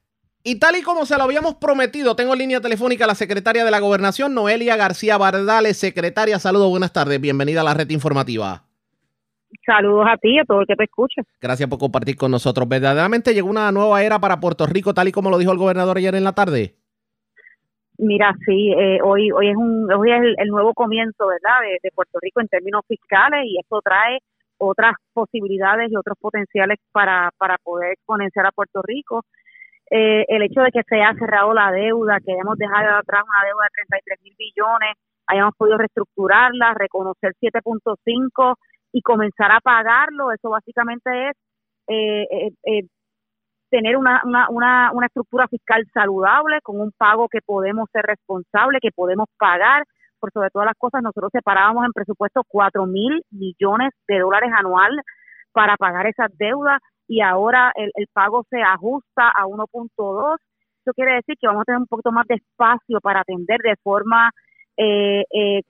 [0.45, 3.64] Y tal y como se lo habíamos prometido, tengo en línea telefónica a la secretaria
[3.64, 5.76] de la Gobernación, Noelia García Bardales.
[5.76, 8.64] Secretaria, saludos, buenas tardes, bienvenida a la red informativa.
[9.64, 11.22] Saludos a ti y a todo el que te escucha.
[11.40, 12.68] Gracias por compartir con nosotros.
[12.68, 15.99] ¿Verdaderamente llegó una nueva era para Puerto Rico, tal y como lo dijo el gobernador
[15.99, 16.74] ayer en la tarde?
[17.99, 21.61] Mira, sí, eh, hoy hoy es un hoy es el, nuevo comienzo, ¿verdad?
[21.80, 24.18] De, Puerto Rico en términos fiscales y esto trae
[24.59, 29.24] otras posibilidades y otros potenciales para, para poder exponenciar a Puerto Rico.
[29.95, 33.47] Eh, el hecho de que se haya cerrado la deuda, que hayamos dejado atrás una
[33.47, 38.55] deuda de 33 mil billones, hayamos podido reestructurarla, reconocer 7.5
[38.93, 41.36] y comenzar a pagarlo, eso básicamente es
[41.88, 42.82] eh, eh, eh,
[43.70, 48.93] tener una, una, una, estructura fiscal saludable, con un pago que podemos ser responsables, que
[48.93, 49.84] podemos pagar.
[50.20, 54.93] Por sobre todas las cosas, nosotros separábamos en presupuesto 4 mil millones de dólares anual
[55.53, 56.78] para pagar esas deudas
[57.13, 60.37] y ahora el, el pago se ajusta a 1.2.
[60.81, 63.77] Eso quiere decir que vamos a tener un poquito más de espacio para atender de
[63.83, 64.31] forma
[64.79, 65.61] eh, eh,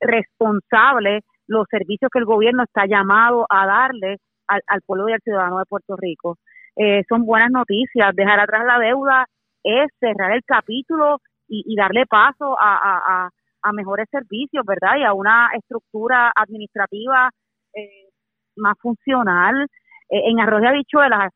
[0.00, 4.16] responsable los servicios que el gobierno está llamado a darle
[4.46, 6.38] al, pueblo y al ciudadano de Puerto Rico.
[6.74, 8.14] Eh, son buenas noticias.
[8.14, 9.26] Dejar atrás la deuda
[9.62, 13.28] es cerrar el capítulo y, darle paso a,
[13.74, 14.96] mejores servicios, ¿verdad?
[14.98, 17.28] Y a una estructura administrativa
[17.74, 18.08] eh,
[18.56, 19.68] más funcional.
[20.10, 21.32] Eh, en Arroz de Habichuelas,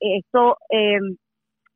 [0.00, 0.56] esto,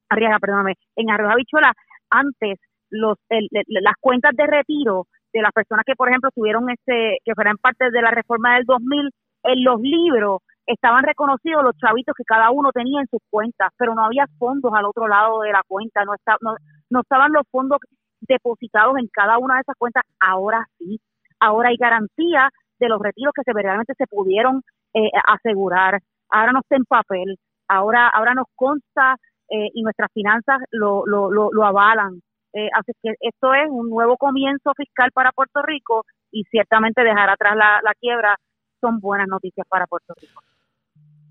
[0.09, 1.73] Arriaga, perdóname, en Arroz de Habichuelas,
[2.11, 2.59] antes
[2.91, 7.57] los, las cuentas de retiro de las personas que, por ejemplo, tuvieron este, que fueran
[7.59, 9.11] parte de la reforma del 2000,
[9.45, 13.95] en los libros estaban reconocidos los chavitos que cada uno tenía en sus cuentas, pero
[13.95, 16.57] no había fondos al otro lado de la cuenta, no, está, no,
[16.91, 17.79] no estaban los fondos
[18.21, 20.99] depositados en cada una de esas cuentas, ahora sí,
[21.39, 22.51] ahora hay garantía
[22.81, 24.63] de los retiros que se verdaderamente se pudieron
[24.95, 29.17] eh, asegurar, ahora no está en papel, ahora, ahora nos consta
[29.49, 32.21] eh, y nuestras finanzas lo, lo, lo, lo avalan.
[32.57, 37.29] Eh, así que esto es un nuevo comienzo fiscal para Puerto Rico y ciertamente dejar
[37.29, 38.35] atrás la, quiebra
[38.81, 40.41] son buenas noticias para Puerto Rico.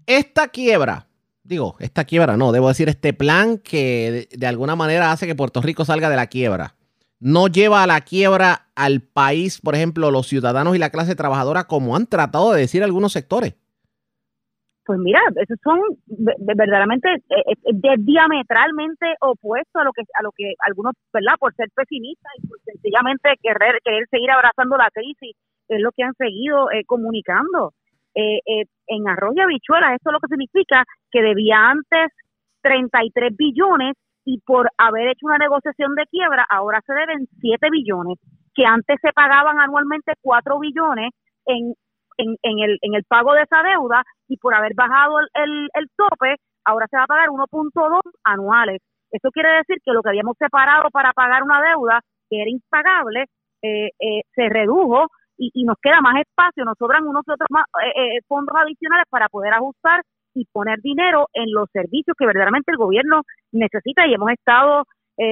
[0.06, 1.08] Esta quiebra,
[1.43, 5.64] digo, esta quiebra no, debo decir este plan que de, alguna manera hace que Puerto
[5.64, 6.74] Rico salga de la quiebra,
[7.20, 11.66] no lleva a la quiebra al país, por ejemplo, los ciudadanos y la clase trabajadora,
[11.66, 13.55] como han tratado de decir algunos sectores.
[14.86, 20.53] Pues mira, esos son verdaderamente eh, eh, diametralmente opuestos a lo que a lo que
[20.63, 21.34] algunos, ¿verdad?
[21.39, 25.36] Por ser pesimistas y por sencillamente querer querer seguir abrazando la crisis
[25.70, 27.74] es lo que han seguido eh, comunicando.
[28.13, 32.13] en arroz y habichuelas, esto es lo que significa que debía antes
[32.61, 33.95] 33 billones
[34.26, 38.17] y por haber hecho una negociación de quiebra, ahora se deben 7 billones,
[38.53, 41.11] que antes se pagaban anualmente 4 billones
[41.45, 41.73] en
[42.17, 45.88] en, en, el, en el pago de esa deuda y por haber bajado el, el,
[45.95, 48.82] tope, ahora se va a pagar 1.2 anuales.
[49.11, 53.26] Eso quiere decir que lo que habíamos separado para pagar una deuda que era impagable
[53.61, 55.07] eh, eh, se redujo
[55.38, 57.47] y, y, nos queda más espacio, nos sobran unos otros
[57.95, 60.01] eh, fondos adicionales para poder ajustar
[60.36, 64.83] y poner dinero en los servicios que verdaderamente el gobierno necesita y hemos estado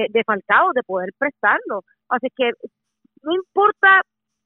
[0.08, 1.82] defalcados de poder prestarlo.
[2.08, 2.52] Así que
[3.22, 4.00] no importa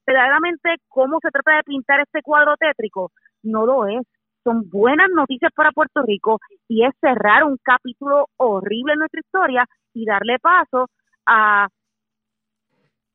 [0.05, 3.11] verdaderamente cómo se trata de pintar este cuadro tétrico,
[3.43, 4.01] no lo es.
[4.43, 9.65] Son buenas noticias para Puerto Rico y es cerrar un capítulo horrible en nuestra historia
[9.93, 10.87] y darle paso
[11.25, 11.67] a,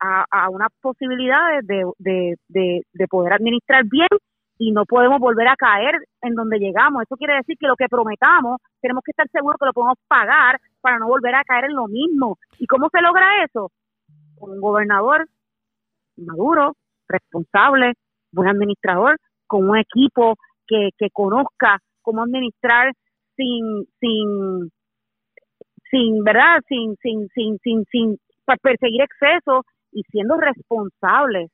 [0.00, 4.08] a, unas posibilidades de, de, de, de poder administrar bien
[4.58, 7.02] y no podemos volver a caer en donde llegamos.
[7.02, 10.58] Eso quiere decir que lo que prometamos tenemos que estar seguros que lo podemos pagar
[10.80, 12.38] para no volver a caer en lo mismo.
[12.58, 13.70] ¿Y cómo se logra eso?
[14.38, 15.26] Con un gobernador
[16.16, 16.76] maduro,
[17.08, 17.94] responsable,
[18.32, 20.36] buen administrador, con un equipo
[20.66, 22.92] que, que conozca cómo administrar
[23.36, 24.70] sin sin
[25.90, 28.18] sin verdad sin sin sin sin, sin
[28.62, 31.50] perseguir excesos y siendo responsables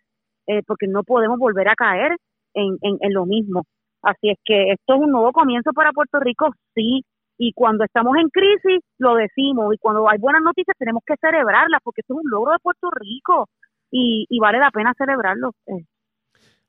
[0.46, 2.16] eh, porque no podemos volver a caer
[2.54, 3.64] en, en, lo mismo.
[4.02, 7.02] Así es que esto es un nuevo comienzo para Puerto Rico, sí,
[7.38, 11.80] y cuando estamos en crisis lo decimos, y cuando hay buenas noticias tenemos que celebrarlas,
[11.82, 13.48] porque esto es un logro de Puerto Rico
[13.90, 15.52] y, y vale la pena celebrarlo.
[15.66, 15.84] Eh.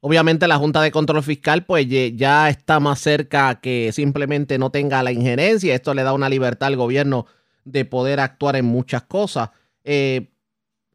[0.03, 5.03] Obviamente la Junta de Control Fiscal pues ya está más cerca que simplemente no tenga
[5.03, 5.75] la injerencia.
[5.75, 7.27] Esto le da una libertad al gobierno
[7.65, 9.51] de poder actuar en muchas cosas.
[9.83, 10.31] Eh,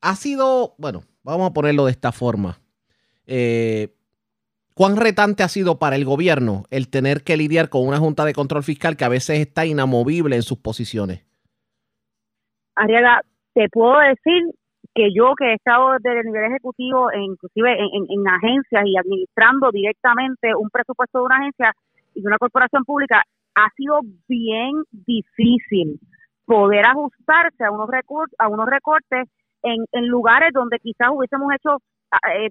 [0.00, 2.58] ha sido, bueno, vamos a ponerlo de esta forma.
[3.26, 3.95] Eh,
[4.76, 8.34] ¿Cuán retante ha sido para el gobierno el tener que lidiar con una Junta de
[8.34, 11.24] Control Fiscal que a veces está inamovible en sus posiciones?
[12.74, 13.22] Ariaga,
[13.54, 14.42] te puedo decir
[14.94, 19.70] que yo que he estado desde el nivel ejecutivo, e inclusive en, agencias y administrando
[19.70, 21.72] directamente un presupuesto de una agencia
[22.14, 23.22] y de una corporación pública,
[23.54, 25.98] ha sido bien difícil
[26.44, 27.88] poder ajustarse a unos,
[28.38, 29.26] a unos recortes
[29.62, 31.78] en, en lugares donde quizás hubiésemos hecho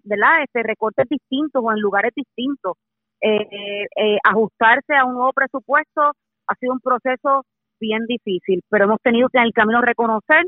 [0.03, 0.43] ¿verdad?
[0.43, 2.77] Este, recortes distintos o en lugares distintos.
[3.21, 6.01] Eh, eh, ajustarse a un nuevo presupuesto
[6.47, 7.43] ha sido un proceso
[7.79, 10.43] bien difícil, pero hemos tenido que en el camino reconocer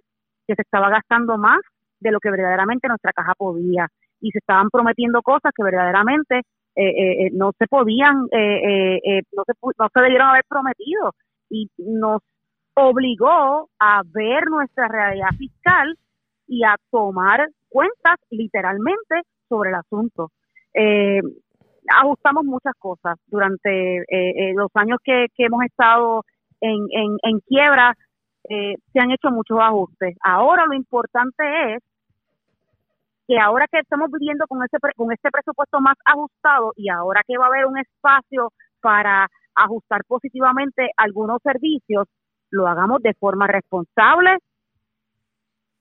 [0.45, 1.60] que se estaba gastando más
[1.99, 3.88] de lo que verdaderamente nuestra caja podía
[4.22, 6.41] y se estaban prometiendo cosas que verdaderamente
[7.34, 11.12] no se podían, no, se, no se debieron haber prometido
[11.49, 12.22] y nos
[12.76, 15.95] obligó a ver nuestra realidad fiscal
[16.47, 20.32] y a tomar cuentas literalmente sobre el asunto.
[20.74, 21.22] Eh,
[21.89, 26.24] ajustamos muchas cosas durante eh, eh, los años que, hemos estado
[26.61, 27.95] en, en, quiebra.
[28.47, 30.15] se han hecho muchos ajustes.
[30.22, 31.84] Ahora lo importante es
[33.28, 37.38] que ahora que estamos viviendo con ese con este presupuesto más ajustado y ahora que
[37.38, 42.07] va a haber un espacio para ajustar positivamente algunos servicios,
[42.51, 44.38] lo hagamos de forma responsable,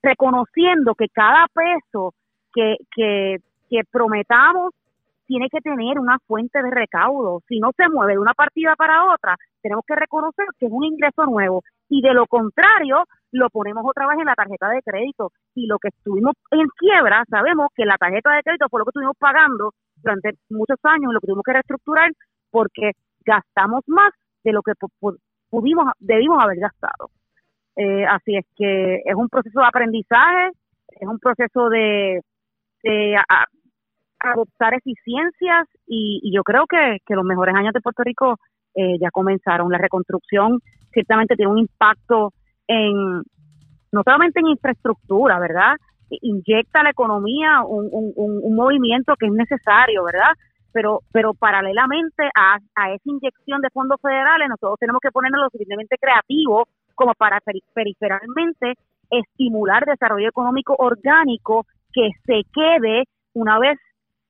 [0.06, 2.14] reconociendo que cada peso
[2.54, 3.38] que, que,
[3.90, 4.72] prometamos
[5.26, 7.42] tiene que tener una fuente de recaudo.
[7.48, 10.84] Si no se mueve de una partida para otra, tenemos que reconocer que es un
[10.84, 15.32] ingreso nuevo y de lo contrario lo ponemos otra vez en la tarjeta de crédito
[15.54, 18.90] y lo que estuvimos en quiebra, sabemos que la tarjeta de crédito fue lo que
[18.90, 22.12] estuvimos pagando durante muchos años, lo que tuvimos que reestructurar
[22.50, 22.92] porque
[23.24, 24.12] gastamos más
[24.44, 24.72] de lo que
[25.50, 27.10] pudimos debimos haber gastado.
[27.76, 30.50] Eh, así es que es un proceso de aprendizaje,
[30.88, 32.20] es un proceso de,
[34.18, 38.36] adoptar eficiencias y, yo creo que, los mejores años de Puerto Rico
[38.74, 39.70] eh, ya comenzaron.
[39.70, 40.58] La reconstrucción
[40.92, 42.32] ciertamente tiene un impacto
[42.66, 43.22] en
[43.92, 45.76] no solamente en infraestructura, ¿verdad?
[46.08, 50.32] Inyecta a la economía un, un, movimiento que es necesario, ¿verdad?
[50.72, 55.46] Pero, pero paralelamente a, a esa inyección de fondos federales, nosotros tenemos que ponernos lo
[55.46, 57.38] suficientemente creativos como para
[57.74, 58.74] periferalmente
[59.10, 63.78] estimular desarrollo económico orgánico que se quede una vez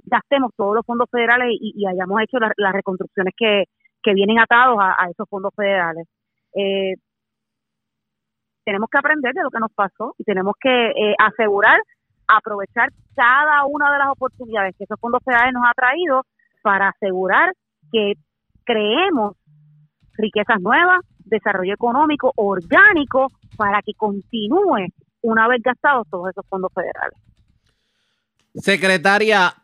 [0.07, 3.65] gastemos todos los fondos federales y, hayamos hecho las reconstrucciones que,
[4.15, 6.07] vienen atados a, esos fondos federales.
[6.55, 6.95] Eh,
[8.65, 11.81] tenemos que aprender de lo que nos pasó y tenemos que eh, asegurar,
[12.29, 16.23] aprovechar cada una de las oportunidades que esos fondos federales nos ha traído
[16.63, 17.53] para asegurar
[17.91, 18.13] que
[18.65, 19.37] creemos
[20.17, 24.89] riquezas nuevas, desarrollo económico orgánico para que continúe
[25.23, 27.19] una vez gastados todos esos fondos federales.
[28.55, 29.55] Secretaria,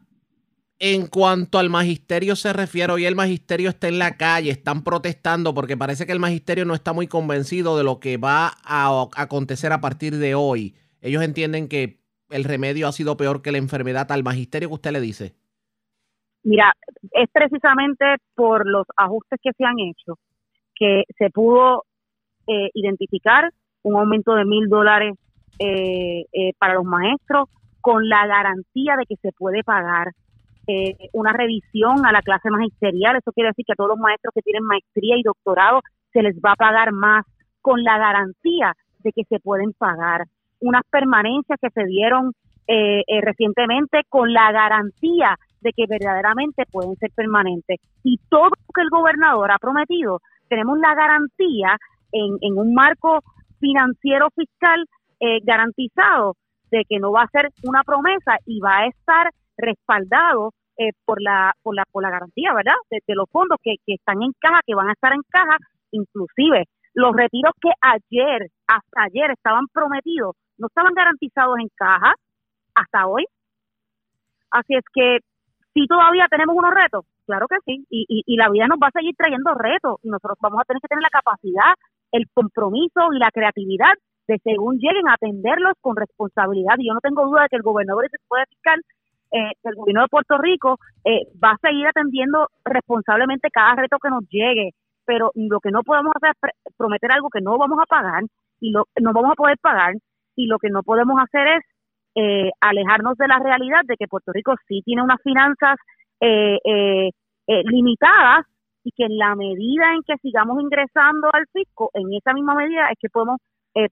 [0.78, 5.54] en cuanto al magisterio se refiere, hoy el magisterio está en la calle, están protestando
[5.54, 9.72] porque parece que el magisterio no está muy convencido de lo que va a acontecer
[9.72, 10.74] a partir de hoy.
[11.00, 14.10] Ellos entienden que el remedio ha sido peor que la enfermedad.
[14.10, 15.34] ¿Al magisterio que usted le dice?
[16.44, 16.72] Mira,
[17.12, 18.04] es precisamente
[18.34, 20.18] por los ajustes que se han hecho
[20.82, 21.84] que se pudo
[22.48, 23.48] eh, identificar
[23.84, 25.14] un aumento de mil dólares
[25.60, 27.48] eh, eh, para los maestros
[27.80, 30.08] con la garantía de que se puede pagar
[31.12, 33.16] una revisión a la clase magisterial.
[33.16, 35.80] Eso quiere decir que a todos los maestros que tienen maestría y doctorado
[36.12, 37.26] se les va a pagar más
[37.60, 40.26] con la garantía de que se pueden pagar.
[40.60, 42.32] Unas permanencias que se dieron
[42.68, 47.80] eh, eh, recientemente con la garantía de que verdaderamente pueden ser permanentes.
[48.04, 50.20] Y todo lo que el gobernador ha prometido,
[50.52, 51.78] tenemos la garantía
[52.12, 53.20] en, un marco
[53.58, 54.84] financiero fiscal
[55.18, 56.34] eh, garantizado
[56.70, 61.22] de que no va a ser una promesa y va a estar respaldado eh, por
[61.22, 62.76] la por la por la garantía, ¿verdad?
[62.90, 65.56] De, los fondos que, que están en caja, que van a estar en caja,
[65.90, 72.12] inclusive los retiros que ayer, hasta ayer estaban prometidos, no estaban garantizados en caja
[72.74, 73.24] hasta hoy.
[74.50, 75.20] Así es que
[75.72, 78.88] si todavía tenemos unos retos, claro que sí, y, y, y la vida nos va
[78.88, 81.74] a seguir trayendo retos y nosotros vamos a tener que tener la capacidad,
[82.12, 83.94] el compromiso y la creatividad
[84.28, 86.74] de según lleguen atenderlos con responsabilidad.
[86.78, 88.80] Y yo no tengo duda de que el gobernador y puede fiscal
[89.32, 94.10] eh, del gobierno de Puerto Rico eh, va a seguir atendiendo responsablemente cada reto que
[94.10, 94.70] nos llegue.
[95.04, 98.22] Pero lo que no podemos hacer es prometer algo que no vamos a pagar
[98.60, 99.94] y lo, no vamos a poder pagar.
[100.36, 101.64] Y lo que no podemos hacer es
[102.14, 105.76] eh, alejarnos de la realidad de que Puerto Rico sí tiene unas finanzas
[106.22, 107.10] eh,
[107.46, 108.46] eh, limitadas
[108.84, 112.88] y que en la medida en que sigamos ingresando al fisco, en esa misma medida
[112.90, 113.38] es que podemos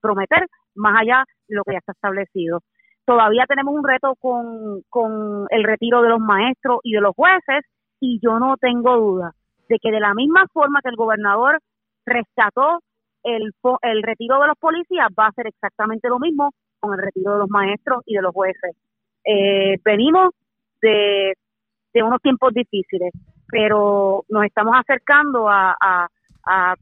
[0.00, 2.60] prometer más allá de lo que ya está establecido.
[3.06, 7.64] Todavía tenemos un reto con, con el retiro de los maestros y de los jueces
[7.98, 9.32] y yo no tengo duda
[9.68, 11.60] de que de la misma forma que el gobernador
[12.04, 12.80] rescató
[13.22, 13.52] el,
[13.82, 16.50] el retiro de los policías, va a ser exactamente lo mismo
[16.80, 18.76] con el retiro de los maestros y de los jueces.
[19.24, 20.30] Eh, venimos
[20.82, 21.34] de,
[21.92, 23.12] de, unos tiempos difíciles,
[23.48, 26.74] pero nos estamos acercando a, a,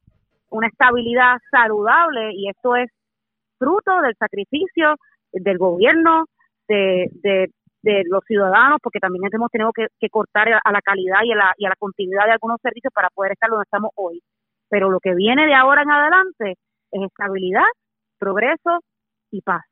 [0.50, 2.90] una estabilidad saludable y esto es
[3.58, 4.94] fruto del sacrificio
[5.32, 6.24] del gobierno,
[6.68, 7.50] de, de,
[8.06, 11.54] los ciudadanos, porque también hemos tenido que, que cortar a la calidad y a la,
[11.56, 14.20] y a la continuidad de algunos servicios para poder estar donde estamos hoy.
[14.68, 16.56] Pero lo que viene de ahora en adelante
[16.92, 17.64] es estabilidad,
[18.18, 18.80] progreso
[19.30, 19.62] y paz.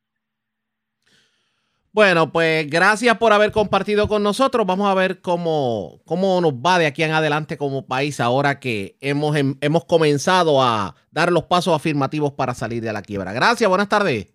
[1.97, 4.66] Bueno, pues gracias por haber compartido con nosotros.
[4.66, 8.99] Vamos a ver cómo, cómo nos va de aquí en adelante como país ahora que
[9.01, 13.32] hemos, em, hemos comenzado a dar los pasos afirmativos para salir de la quiebra.
[13.32, 14.26] Gracias, buenas tardes.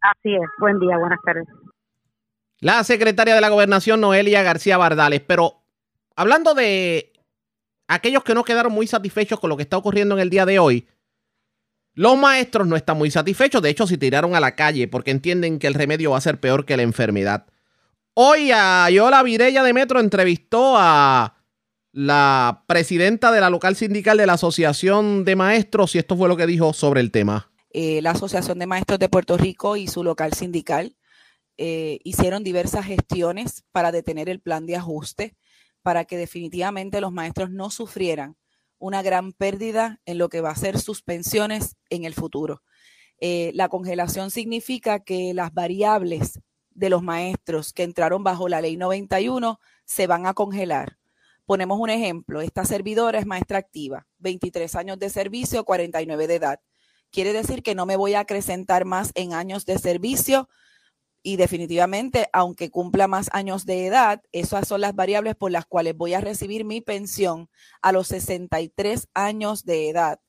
[0.00, 1.46] Así es, buen día, buenas tardes.
[2.58, 5.20] La secretaria de la gobernación, Noelia García Bardales.
[5.20, 5.62] Pero
[6.16, 7.12] hablando de
[7.86, 10.58] aquellos que no quedaron muy satisfechos con lo que está ocurriendo en el día de
[10.58, 10.88] hoy,
[12.00, 15.58] los maestros no están muy satisfechos, de hecho se tiraron a la calle porque entienden
[15.58, 17.44] que el remedio va a ser peor que la enfermedad.
[18.14, 21.36] Hoy a Yola Virella de Metro entrevistó a
[21.92, 26.38] la presidenta de la local sindical de la Asociación de Maestros y esto fue lo
[26.38, 27.52] que dijo sobre el tema.
[27.68, 30.96] Eh, la Asociación de Maestros de Puerto Rico y su local sindical
[31.58, 35.36] eh, hicieron diversas gestiones para detener el plan de ajuste
[35.82, 38.38] para que definitivamente los maestros no sufrieran
[38.80, 42.62] una gran pérdida en lo que va a ser sus pensiones en el futuro.
[43.20, 48.76] Eh, la congelación significa que las variables de los maestros que entraron bajo la ley
[48.76, 50.98] 91 se van a congelar.
[51.44, 56.60] Ponemos un ejemplo, esta servidora es maestra activa, 23 años de servicio, 49 de edad.
[57.10, 60.48] Quiere decir que no me voy a acrecentar más en años de servicio
[61.22, 65.96] y definitivamente, aunque cumpla más años de edad, esas son las variables por las cuales
[65.96, 67.50] voy a recibir mi pensión
[67.82, 70.20] a los 63 años de edad.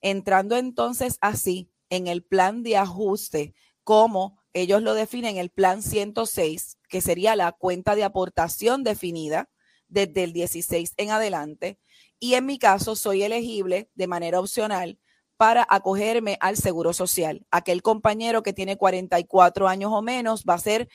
[0.00, 6.78] Entrando entonces así en el plan de ajuste, como ellos lo definen, el plan 106,
[6.88, 9.48] que sería la cuenta de aportación definida
[9.88, 11.78] desde el 16 en adelante.
[12.20, 14.98] Y en mi caso, soy elegible de manera opcional
[15.38, 17.46] para acogerme al seguro social.
[17.50, 20.88] Aquel compañero que tiene 44 años o menos va a ser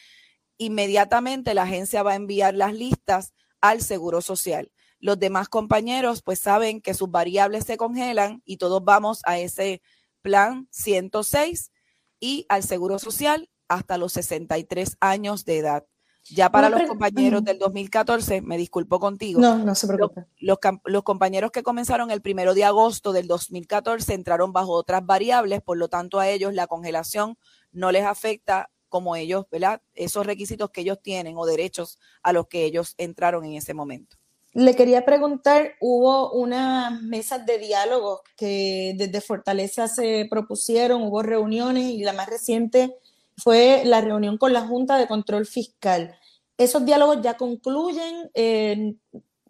[0.57, 4.71] inmediatamente la agencia va a enviar las listas al seguro social.
[4.99, 9.81] Los demás compañeros pues saben que sus variables se congelan y todos vamos a ese
[10.21, 11.71] plan 106
[12.19, 15.85] y al seguro social hasta los 63 años de edad.
[16.29, 19.41] Ya para los compañeros del 2014, me disculpo contigo.
[19.41, 20.25] No, no se preocupe.
[20.39, 25.61] Los, los, compañeros que comenzaron el primero de agosto del 2014 entraron bajo otras variables,
[25.61, 27.37] por lo tanto a ellos la congelación
[27.71, 29.81] no les afecta como ellos, ¿verdad?
[29.95, 34.17] Esos requisitos que ellos tienen o derechos a los que ellos entraron en ese momento.
[34.53, 41.85] Le quería preguntar, hubo unas mesas de diálogo que desde Fortaleza se propusieron, hubo reuniones
[41.85, 42.95] y la más reciente
[43.37, 46.15] fue la reunión con la Junta de Control Fiscal.
[46.57, 48.95] ¿Esos diálogos ya concluyen eh,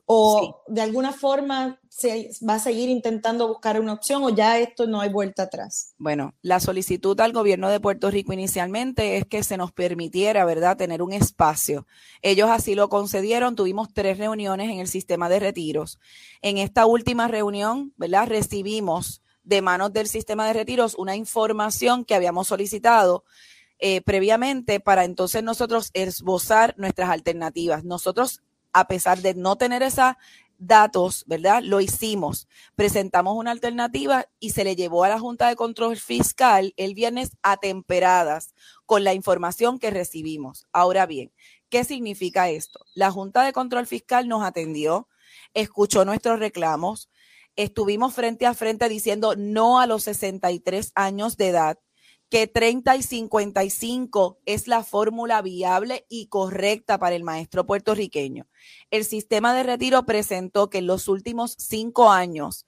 [0.05, 4.85] o de alguna forma se va a seguir intentando buscar una opción o ya esto
[4.85, 5.93] no hay vuelta atrás?
[5.97, 10.77] Bueno, la solicitud al gobierno de Puerto Rico inicialmente es que se nos permitiera, ¿verdad?,
[10.77, 11.87] tener un espacio.
[12.21, 15.99] Ellos así lo concedieron, tuvimos tres reuniones en el sistema de retiros.
[16.41, 22.15] En esta última reunión, ¿verdad?, recibimos de manos del sistema de retiros una información que
[22.15, 23.23] habíamos solicitado
[23.85, 27.83] eh, previamente para entonces nosotros esbozar nuestras alternativas.
[27.83, 28.41] Nosotros,
[28.71, 30.13] a pesar de no tener esos
[30.57, 31.61] datos, ¿verdad?
[31.61, 32.47] Lo hicimos.
[32.75, 37.31] Presentamos una alternativa y se le llevó a la Junta de Control Fiscal el viernes
[37.41, 38.53] atemperadas
[38.85, 40.65] con la información que recibimos.
[40.71, 41.33] Ahora bien,
[41.67, 42.85] ¿qué significa esto?
[42.93, 45.09] La Junta de Control Fiscal nos atendió,
[45.53, 47.09] escuchó nuestros reclamos,
[47.57, 51.79] estuvimos frente a frente diciendo no a los 63 años de edad,
[52.29, 58.47] que 30 y 55 es la fórmula viable y correcta para el maestro puertorriqueño.
[58.89, 62.65] El sistema de retiro presentó que en los últimos cinco años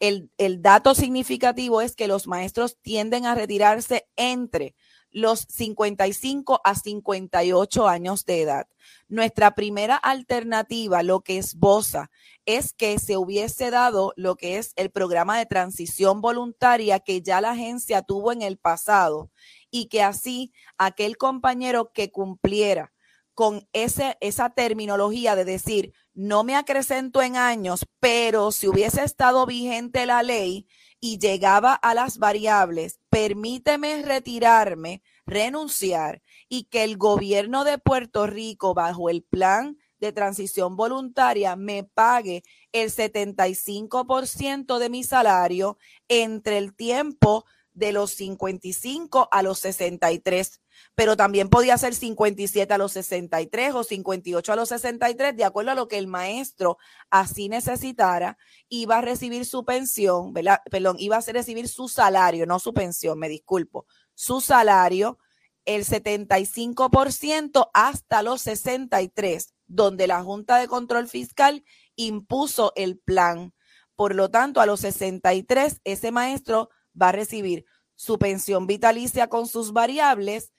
[0.00, 4.76] el, el dato significativo es que los maestros tienden a retirarse entre
[5.10, 8.68] los 55 a 58 años de edad.
[9.08, 12.10] Nuestra primera alternativa, lo que esboza,
[12.46, 17.40] es que se hubiese dado lo que es el programa de transición voluntaria que ya
[17.40, 19.30] la agencia tuvo en el pasado
[19.70, 22.92] y que así aquel compañero que cumpliera
[23.34, 29.46] con ese, esa terminología de decir, no me acrecento en años, pero si hubiese estado
[29.46, 30.66] vigente la ley,
[31.00, 38.74] y llegaba a las variables, permíteme retirarme, renunciar y que el gobierno de Puerto Rico
[38.74, 42.42] bajo el plan de transición voluntaria me pague
[42.72, 50.60] el 75% de mi salario entre el tiempo de los 55 a los 63
[50.94, 55.70] pero también podía ser 57 a los 63 o 58 a los 63, de acuerdo
[55.70, 56.78] a lo que el maestro
[57.10, 58.38] así necesitara,
[58.68, 60.60] iba a recibir su pensión, ¿verdad?
[60.70, 65.18] perdón, iba a recibir su salario, no su pensión, me disculpo, su salario,
[65.64, 71.62] el 75% hasta los 63, donde la Junta de Control Fiscal
[71.94, 73.52] impuso el plan.
[73.94, 79.46] Por lo tanto, a los 63, ese maestro va a recibir su pensión vitalicia con
[79.46, 80.52] sus variables,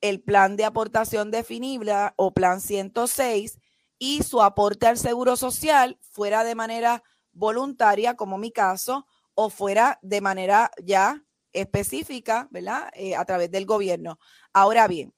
[0.00, 3.58] el plan de aportación definible o plan 106
[3.98, 7.02] y su aporte al seguro social fuera de manera
[7.32, 12.90] voluntaria, como mi caso, o fuera de manera ya específica, ¿verdad?
[12.94, 14.18] Eh, a través del gobierno.
[14.52, 15.14] Ahora bien,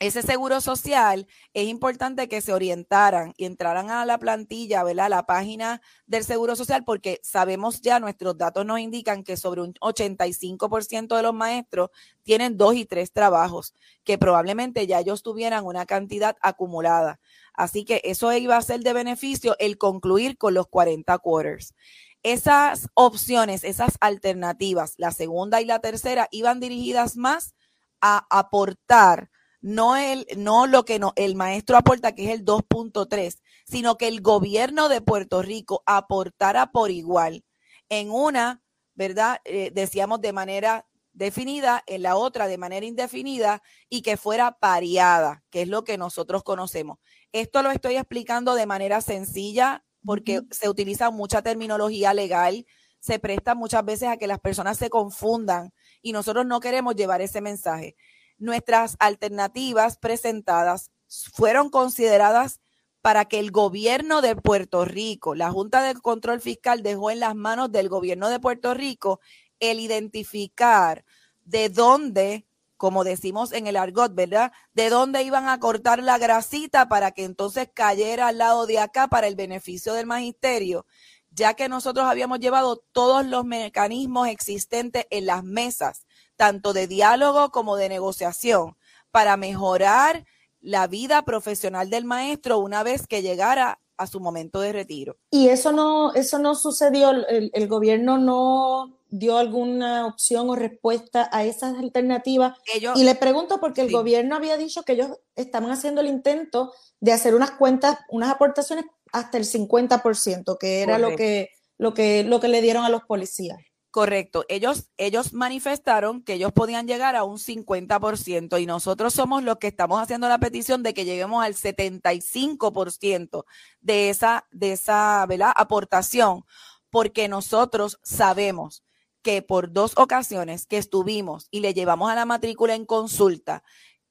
[0.00, 5.06] ese seguro social es importante que se orientaran y entraran a la plantilla, ¿verdad?
[5.06, 9.60] A la página del seguro social, porque sabemos ya, nuestros datos nos indican que sobre
[9.62, 11.90] un 85% de los maestros
[12.22, 17.18] tienen dos y tres trabajos, que probablemente ya ellos tuvieran una cantidad acumulada.
[17.52, 21.74] Así que eso iba a ser de beneficio el concluir con los 40 quarters.
[22.22, 27.56] Esas opciones, esas alternativas, la segunda y la tercera, iban dirigidas más
[28.00, 29.30] a aportar
[29.60, 34.08] no, el, no lo que no, el maestro aporta, que es el 2.3, sino que
[34.08, 37.44] el gobierno de Puerto Rico aportara por igual.
[37.88, 38.62] En una,
[38.94, 39.40] ¿verdad?
[39.44, 45.42] Eh, decíamos de manera definida, en la otra de manera indefinida y que fuera pareada,
[45.50, 46.98] que es lo que nosotros conocemos.
[47.32, 52.64] Esto lo estoy explicando de manera sencilla porque se utiliza mucha terminología legal,
[53.00, 55.72] se presta muchas veces a que las personas se confundan
[56.02, 57.96] y nosotros no queremos llevar ese mensaje
[58.38, 62.60] nuestras alternativas presentadas fueron consideradas
[63.00, 67.34] para que el gobierno de Puerto Rico, la Junta de Control Fiscal dejó en las
[67.34, 69.20] manos del gobierno de Puerto Rico
[69.60, 71.04] el identificar
[71.44, 72.46] de dónde,
[72.76, 74.52] como decimos en el argot, ¿verdad?
[74.74, 79.08] De dónde iban a cortar la grasita para que entonces cayera al lado de acá
[79.08, 80.84] para el beneficio del magisterio,
[81.30, 86.07] ya que nosotros habíamos llevado todos los mecanismos existentes en las mesas
[86.38, 88.76] tanto de diálogo como de negociación,
[89.10, 90.24] para mejorar
[90.60, 95.16] la vida profesional del maestro una vez que llegara a su momento de retiro.
[95.30, 101.44] Y eso no, eso no sucedió, el, gobierno no dio alguna opción o respuesta a
[101.44, 102.56] esas alternativas.
[102.94, 107.12] y le pregunto porque el gobierno había dicho que ellos estaban haciendo el intento de
[107.12, 112.38] hacer unas cuentas, unas aportaciones hasta el 50%, que era lo que, lo, que, lo
[112.38, 113.58] que le dieron a los policías.
[113.90, 114.44] Correcto.
[114.48, 119.68] Ellos, ellos manifestaron que ellos podían llegar a un 50% y nosotros somos los que
[119.68, 123.44] estamos haciendo la petición de que lleguemos al 75%
[123.80, 125.52] de esa, de esa ¿verdad?
[125.56, 126.44] aportación,
[126.90, 128.84] porque nosotros sabemos
[129.22, 133.62] que por dos ocasiones que estuvimos y le llevamos a la matrícula en consulta,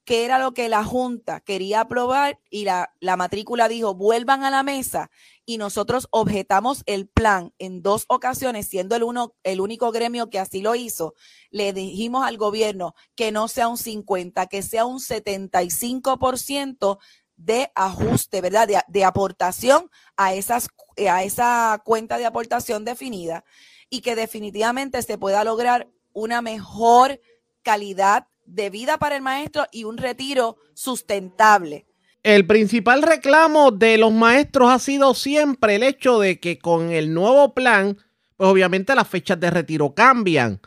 [0.08, 4.50] qué era lo que la Junta quería aprobar y la, la, matrícula dijo, vuelvan a
[4.50, 5.10] la mesa
[5.44, 10.38] y nosotros objetamos el plan en dos ocasiones, siendo el, uno, el único gremio que
[10.38, 11.12] así lo hizo,
[11.50, 16.98] le dijimos al gobierno que no sea un 50, que sea un 75%
[17.36, 18.66] de ajuste, ¿verdad?
[18.66, 20.68] De, de aportación a, esas,
[21.06, 23.44] a esa cuenta de aportación definida
[23.90, 27.20] y que definitivamente se pueda lograr una mejor
[27.62, 31.86] calidad de vida para el maestro y un retiro sustentable.
[32.22, 37.14] El principal reclamo de los maestros ha sido siempre el hecho de que con el
[37.14, 37.96] nuevo plan,
[38.36, 40.60] pues obviamente las fechas de retiro cambian.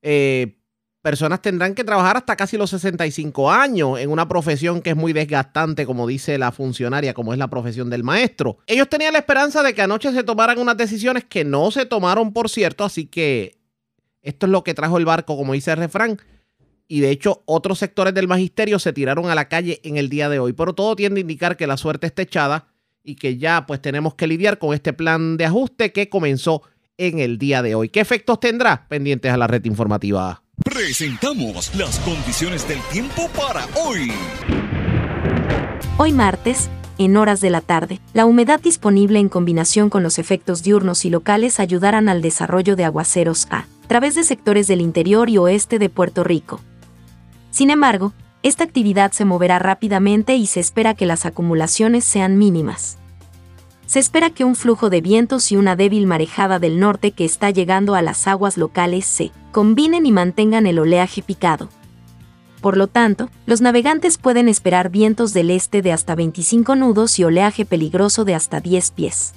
[0.00, 0.58] Eh,
[1.02, 5.12] personas tendrán que trabajar hasta casi los 65 años en una profesión que es muy
[5.12, 8.58] desgastante, como dice la funcionaria, como es la profesión del maestro.
[8.66, 12.32] Ellos tenían la esperanza de que anoche se tomaran unas decisiones que no se tomaron,
[12.32, 13.58] por cierto, así que
[14.22, 16.18] esto es lo que trajo el barco, como dice el refrán.
[16.88, 20.28] Y de hecho, otros sectores del magisterio se tiraron a la calle en el día
[20.28, 20.52] de hoy.
[20.52, 22.68] Pero todo tiende a indicar que la suerte está echada
[23.02, 26.62] y que ya pues tenemos que lidiar con este plan de ajuste que comenzó
[26.98, 27.88] en el día de hoy.
[27.88, 28.86] ¿Qué efectos tendrá?
[28.88, 30.42] Pendientes a la red informativa.
[30.64, 34.12] Presentamos las condiciones del tiempo para hoy.
[35.98, 40.62] Hoy martes, en horas de la tarde, la humedad disponible en combinación con los efectos
[40.62, 45.38] diurnos y locales ayudarán al desarrollo de aguaceros a través de sectores del interior y
[45.38, 46.60] oeste de Puerto Rico.
[47.52, 52.98] Sin embargo, esta actividad se moverá rápidamente y se espera que las acumulaciones sean mínimas.
[53.86, 57.50] Se espera que un flujo de vientos y una débil marejada del norte que está
[57.50, 61.68] llegando a las aguas locales se combinen y mantengan el oleaje picado.
[62.62, 67.24] Por lo tanto, los navegantes pueden esperar vientos del este de hasta 25 nudos y
[67.24, 69.34] oleaje peligroso de hasta 10 pies.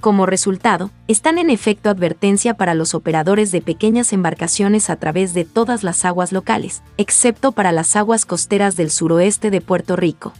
[0.00, 5.44] Como resultado, están en efecto advertencia para los operadores de pequeñas embarcaciones a través de
[5.44, 10.32] todas las aguas locales, excepto para las aguas costeras del suroeste de Puerto Rico.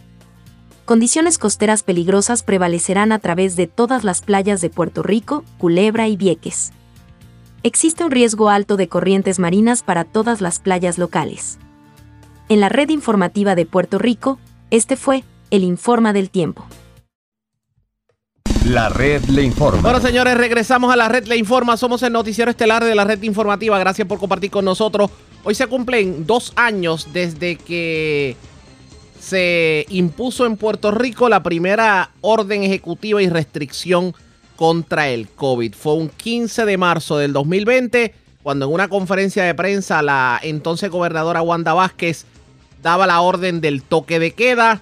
[0.85, 6.17] Condiciones costeras peligrosas prevalecerán a través de todas las playas de Puerto Rico, Culebra y
[6.17, 6.71] Vieques.
[7.61, 11.59] Existe un riesgo alto de corrientes marinas para todas las playas locales.
[12.49, 14.39] En la red informativa de Puerto Rico,
[14.71, 16.65] este fue el Informa del Tiempo.
[18.65, 19.81] La red le informa.
[19.81, 21.77] Bueno, señores, regresamos a la red le informa.
[21.77, 23.79] Somos el noticiero estelar de la red informativa.
[23.79, 25.09] Gracias por compartir con nosotros.
[25.43, 28.37] Hoy se cumplen dos años desde que
[29.19, 34.13] se impuso en Puerto Rico la primera orden ejecutiva y restricción
[34.55, 35.73] contra el COVID.
[35.73, 38.13] Fue un 15 de marzo del 2020
[38.43, 42.25] cuando en una conferencia de prensa la entonces gobernadora Wanda Vázquez
[42.83, 44.81] daba la orden del toque de queda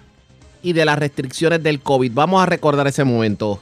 [0.61, 2.11] y de las restricciones del COVID.
[2.13, 3.61] Vamos a recordar ese momento.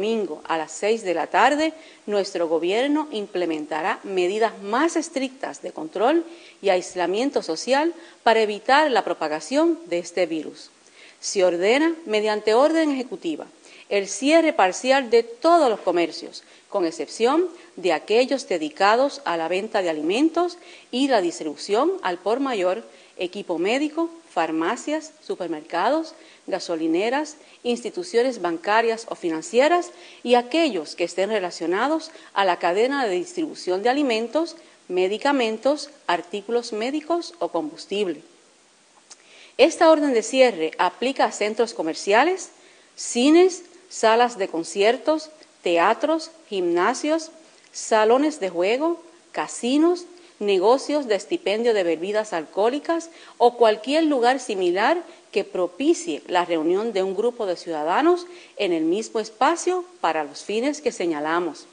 [0.00, 1.74] Domingo a las 6 de la tarde,
[2.06, 6.24] nuestro gobierno implementará medidas más estrictas de control
[6.62, 10.70] y aislamiento social para evitar la propagación de este virus.
[11.20, 13.44] Se ordena, mediante orden ejecutiva,
[13.90, 19.82] el cierre parcial de todos los comercios, con excepción de aquellos dedicados a la venta
[19.82, 20.56] de alimentos
[20.90, 22.84] y la distribución al por mayor,
[23.18, 26.14] equipo médico, farmacias, supermercados,
[26.50, 29.90] gasolineras, instituciones bancarias o financieras
[30.22, 34.56] y aquellos que estén relacionados a la cadena de distribución de alimentos,
[34.88, 38.22] medicamentos, artículos médicos o combustible.
[39.56, 42.50] Esta orden de cierre aplica a centros comerciales,
[42.96, 45.30] cines, salas de conciertos,
[45.62, 47.30] teatros, gimnasios,
[47.72, 49.02] salones de juego,
[49.32, 50.06] casinos,
[50.40, 57.02] negocios de estipendio de bebidas alcohólicas o cualquier lugar similar que propicie la reunión de
[57.02, 58.26] un grupo de ciudadanos
[58.56, 61.66] en el mismo espacio para los fines que señalamos.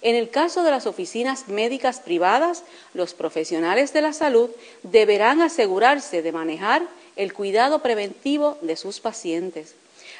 [0.00, 2.62] En el caso de las oficinas médicas privadas,
[2.94, 4.50] los profesionales de la salud
[4.82, 6.82] deberán asegurarse de manejar
[7.16, 9.74] el cuidado preventivo de sus pacientes.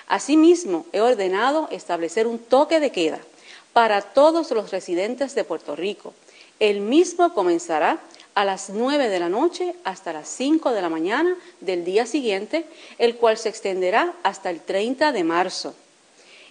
[0.06, 3.20] Asimismo, he ordenado establecer un toque de queda
[3.72, 6.14] para todos los residentes de Puerto Rico.
[6.60, 7.98] El mismo comenzará
[8.34, 12.64] a las 9 de la noche hasta las 5 de la mañana del día siguiente,
[12.98, 15.74] el cual se extenderá hasta el 30 de marzo.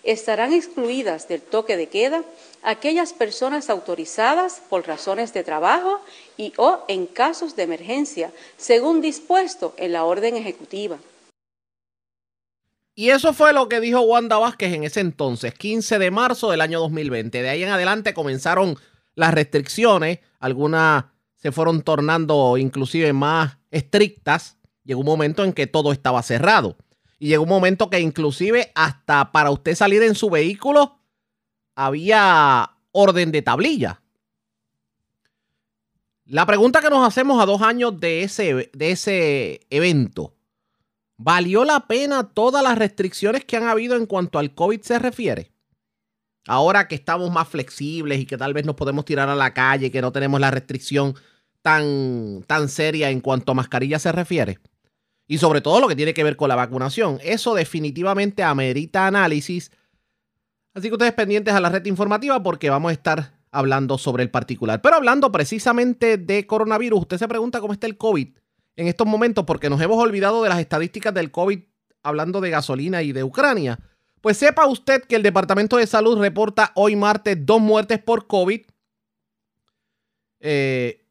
[0.04, 2.24] Estarán excluidas del toque de queda
[2.64, 6.00] aquellas personas autorizadas por razones de trabajo
[6.38, 10.98] y o en casos de emergencia, según dispuesto en la orden ejecutiva.
[12.96, 16.62] Y eso fue lo que dijo Wanda Vázquez en ese entonces, 15 de marzo del
[16.62, 17.42] año 2020.
[17.42, 18.78] De ahí en adelante comenzaron
[19.16, 24.58] las restricciones, algunas se fueron tornando inclusive más estrictas.
[24.84, 26.78] Llegó un momento en que todo estaba cerrado.
[27.20, 31.00] Y llegó un momento que inclusive hasta para usted salir en su vehículo
[31.76, 34.02] había orden de tablilla.
[36.26, 40.36] La pregunta que nos hacemos a dos años de ese, de ese evento,
[41.18, 45.53] ¿valió la pena todas las restricciones que han habido en cuanto al COVID se refiere?
[46.48, 49.92] Ahora que estamos más flexibles y que tal vez nos podemos tirar a la calle,
[49.92, 51.16] que no tenemos la restricción
[51.62, 54.60] tan, tan seria en cuanto a mascarilla se refiere.
[55.28, 57.18] Y sobre todo lo que tiene que ver con la vacunación.
[57.24, 59.72] Eso definitivamente amerita análisis.
[60.74, 64.30] Así que ustedes pendientes a la red informativa porque vamos a estar hablando sobre el
[64.30, 64.82] particular.
[64.82, 68.28] Pero hablando precisamente de coronavirus, usted se pregunta cómo está el COVID
[68.76, 71.60] en estos momentos porque nos hemos olvidado de las estadísticas del COVID
[72.02, 73.80] hablando de gasolina y de Ucrania.
[74.24, 78.62] Pues sepa usted que el Departamento de Salud reporta hoy martes dos muertes por COVID.
[80.40, 81.06] Eh,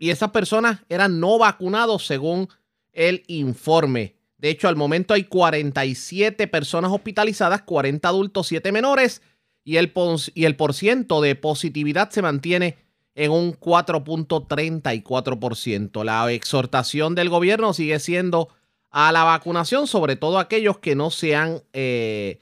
[0.00, 2.48] y esas personas eran no vacunados según
[2.92, 4.16] el informe.
[4.38, 9.22] De hecho, al momento hay 47 personas hospitalizadas, 40 adultos, 7 menores
[9.62, 9.92] y el,
[10.34, 12.76] y el porciento de positividad se mantiene
[13.14, 16.02] en un 4.34%.
[16.02, 18.48] La exhortación del gobierno sigue siendo
[18.90, 22.40] a la vacunación, sobre todo aquellos que no se han eh,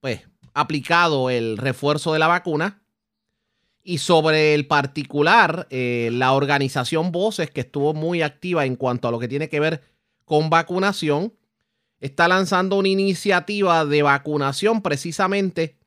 [0.00, 0.22] pues,
[0.54, 2.82] aplicado el refuerzo de la vacuna.
[3.82, 9.10] Y sobre el particular, eh, la organización Voces, que estuvo muy activa en cuanto a
[9.10, 9.82] lo que tiene que ver
[10.24, 11.32] con vacunación,
[11.98, 15.78] está lanzando una iniciativa de vacunación precisamente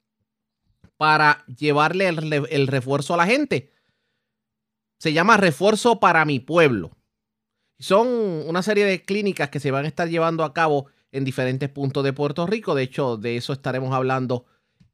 [0.98, 3.72] para llevarle el, refuerzo a la gente.
[5.00, 6.92] Se llama Refuerzo para mi pueblo.
[7.80, 11.70] Son una serie de clínicas que se van a estar llevando a cabo en diferentes
[11.70, 12.76] puntos de Puerto Rico.
[12.76, 14.46] De hecho, de eso estaremos hablando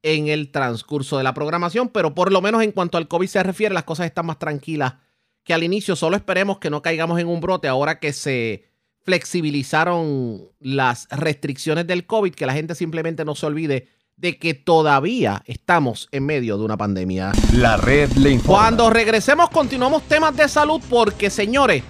[0.03, 3.41] en el transcurso de la programación, pero por lo menos en cuanto al COVID se
[3.41, 4.95] refiere, las cosas están más tranquilas
[5.43, 5.95] que al inicio.
[5.95, 8.65] Solo esperemos que no caigamos en un brote ahora que se
[9.03, 13.87] flexibilizaron las restricciones del COVID, que la gente simplemente no se olvide
[14.17, 17.31] de que todavía estamos en medio de una pandemia.
[17.53, 18.59] La red le informa.
[18.59, 21.83] Cuando regresemos continuamos temas de salud porque, señores,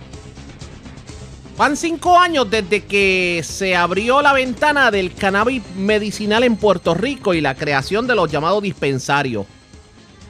[1.60, 7.34] van cinco años desde que se abrió la ventana del cannabis medicinal en Puerto Rico
[7.34, 9.46] y la creación de los llamados dispensarios.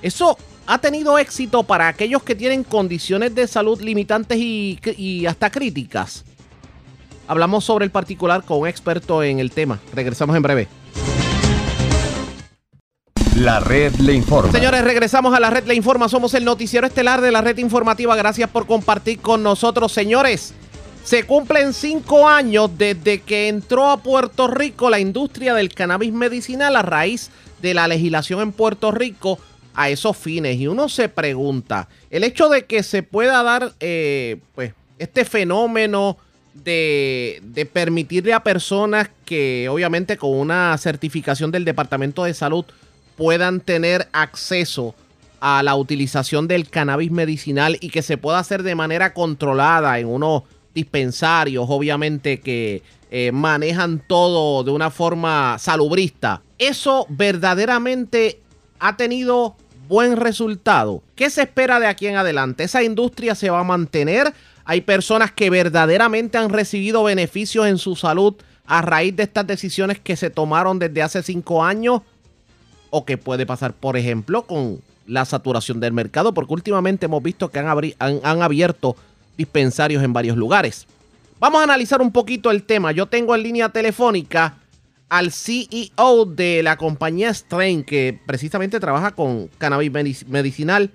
[0.01, 0.35] Eso
[0.65, 6.25] ha tenido éxito para aquellos que tienen condiciones de salud limitantes y, y hasta críticas.
[7.27, 9.79] Hablamos sobre el particular con un experto en el tema.
[9.93, 10.67] Regresamos en breve.
[13.35, 14.51] La red le informa.
[14.51, 16.09] Señores, regresamos a la red le informa.
[16.09, 18.15] Somos el noticiero estelar de la red informativa.
[18.15, 20.55] Gracias por compartir con nosotros, señores.
[21.09, 26.75] Se cumplen cinco años desde que entró a Puerto Rico la industria del cannabis medicinal
[26.75, 27.31] a raíz
[27.63, 29.39] de la legislación en Puerto Rico
[29.73, 30.57] a esos fines.
[30.57, 36.15] Y uno se pregunta, el hecho de que se pueda dar eh, pues, este fenómeno
[36.53, 42.65] de, de, permitirle a personas que obviamente con una certificación del Departamento de Salud
[43.17, 44.93] puedan tener acceso
[45.39, 50.05] a la utilización del cannabis medicinal y que se pueda hacer de manera controlada en
[50.05, 56.41] unos dispensarios, obviamente que eh, manejan todo de una forma salubrista.
[56.57, 58.39] Eso verdaderamente
[58.79, 59.55] ha tenido
[59.87, 61.01] buen resultado.
[61.15, 62.63] ¿Qué se espera de aquí en adelante?
[62.63, 64.33] ¿Esa industria se va a mantener?
[64.63, 68.35] Hay personas que verdaderamente han recibido beneficios en su salud
[68.67, 72.01] a raíz de estas decisiones que se tomaron desde hace cinco años
[72.91, 77.49] o qué puede pasar, por ejemplo, con la saturación del mercado, porque últimamente hemos visto
[77.49, 77.67] que han,
[77.97, 78.95] han, abierto
[79.39, 80.85] dispensarios en varios lugares.
[81.39, 82.91] Vamos a analizar un poquito el tema.
[82.91, 84.57] Yo tengo en línea telefónica
[85.07, 90.91] al CEO de la compañía Strain, que precisamente trabaja con cannabis medicinal.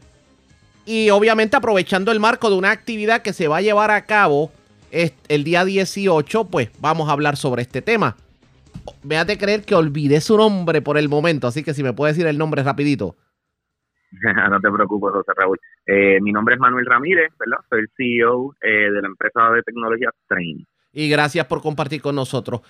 [0.84, 4.52] Y obviamente aprovechando el marco de una actividad que se va a llevar a cabo
[4.90, 8.16] el día 18, pues vamos a hablar sobre este tema
[9.02, 12.26] véate creer que olvidé su nombre por el momento, así que si me puede decir
[12.26, 13.16] el nombre rapidito.
[14.50, 15.58] no te preocupes, José Raúl.
[15.86, 17.58] Eh, mi nombre es Manuel Ramírez, ¿verdad?
[17.68, 20.66] Soy el CEO eh, de la empresa de tecnología Train.
[20.92, 22.60] Y gracias por compartir con nosotros.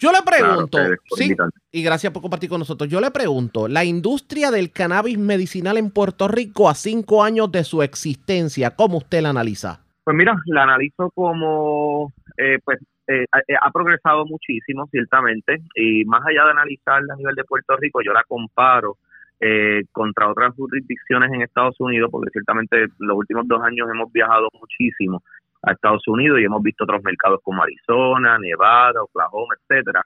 [0.00, 0.78] Yo le pregunto,
[1.14, 1.36] sí,
[1.70, 2.88] y gracias por compartir con nosotros.
[2.88, 7.64] Yo le pregunto, la industria del cannabis medicinal en Puerto Rico a cinco años de
[7.64, 9.80] su existencia, ¿cómo usted la analiza?
[10.02, 12.78] Pues mira, la analizo como, eh, pues
[13.08, 17.76] eh, eh, ha progresado muchísimo, ciertamente, y más allá de analizarla a nivel de Puerto
[17.76, 18.96] Rico, yo la comparo
[19.40, 24.48] eh, contra otras jurisdicciones en Estados Unidos, porque ciertamente los últimos dos años hemos viajado
[24.60, 25.22] muchísimo
[25.62, 30.02] a Estados Unidos y hemos visto otros mercados como Arizona, Nevada, Oklahoma, etcétera.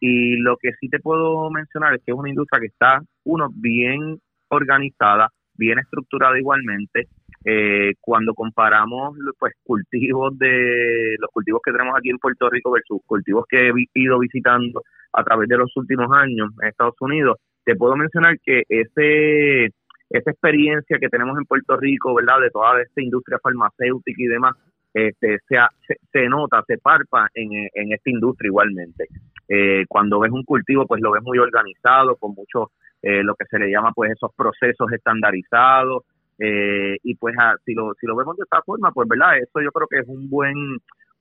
[0.00, 3.48] Y lo que sí te puedo mencionar es que es una industria que está, uno,
[3.54, 7.08] bien organizada, bien estructurada igualmente,
[7.46, 13.00] eh, cuando comparamos pues cultivos de los cultivos que tenemos aquí en Puerto Rico versus
[13.06, 14.82] cultivos que he ido visitando
[15.12, 19.72] a través de los últimos años en Estados Unidos, te puedo mencionar que ese
[20.10, 22.40] esa experiencia que tenemos en Puerto Rico, ¿verdad?
[22.40, 24.54] De toda esta industria farmacéutica y demás,
[24.92, 25.56] este, se,
[26.12, 29.08] se, nota, se parpa en, en esta industria igualmente.
[29.48, 32.70] Eh, cuando ves un cultivo, pues lo ves muy organizado, con mucho,
[33.02, 36.04] eh, lo que se le llama, pues esos procesos estandarizados,
[36.38, 39.60] eh, y pues ah, si, lo, si lo vemos de esta forma, pues verdad, eso
[39.60, 40.54] yo creo que es un buen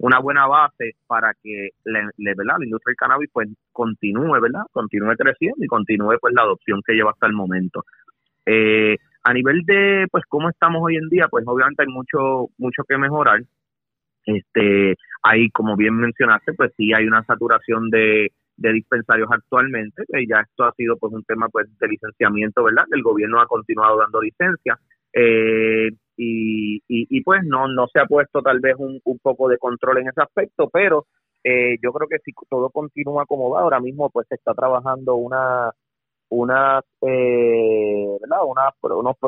[0.04, 2.02] una buena base para que le,
[2.36, 2.58] ¿verdad?
[2.60, 4.64] la industria del cannabis pues continúe, ¿verdad?
[4.74, 7.86] Continúe creciendo y continúe pues la adopción que lleva hasta el momento.
[8.46, 12.84] Eh, a nivel de, pues, cómo estamos hoy en día, pues, obviamente hay mucho, mucho
[12.84, 13.44] que mejorar.
[14.26, 20.42] Este, hay, como bien mencionaste, pues, sí hay una saturación de, dispensarios actualmente, y ya
[20.42, 22.84] esto ha sido, pues, un tema, pues, de licenciamiento, ¿verdad?
[22.92, 24.78] El gobierno ha continuado dando licencias.
[25.14, 29.58] Eh, y, y, pues no no se ha puesto tal vez un, un poco de
[29.58, 31.06] control en ese aspecto, pero
[31.44, 35.16] eh, yo creo que si todo continúa como va, ahora mismo pues se está trabajando
[35.16, 35.72] una
[36.30, 38.40] unas eh, ¿verdad?
[38.46, 38.74] Unas,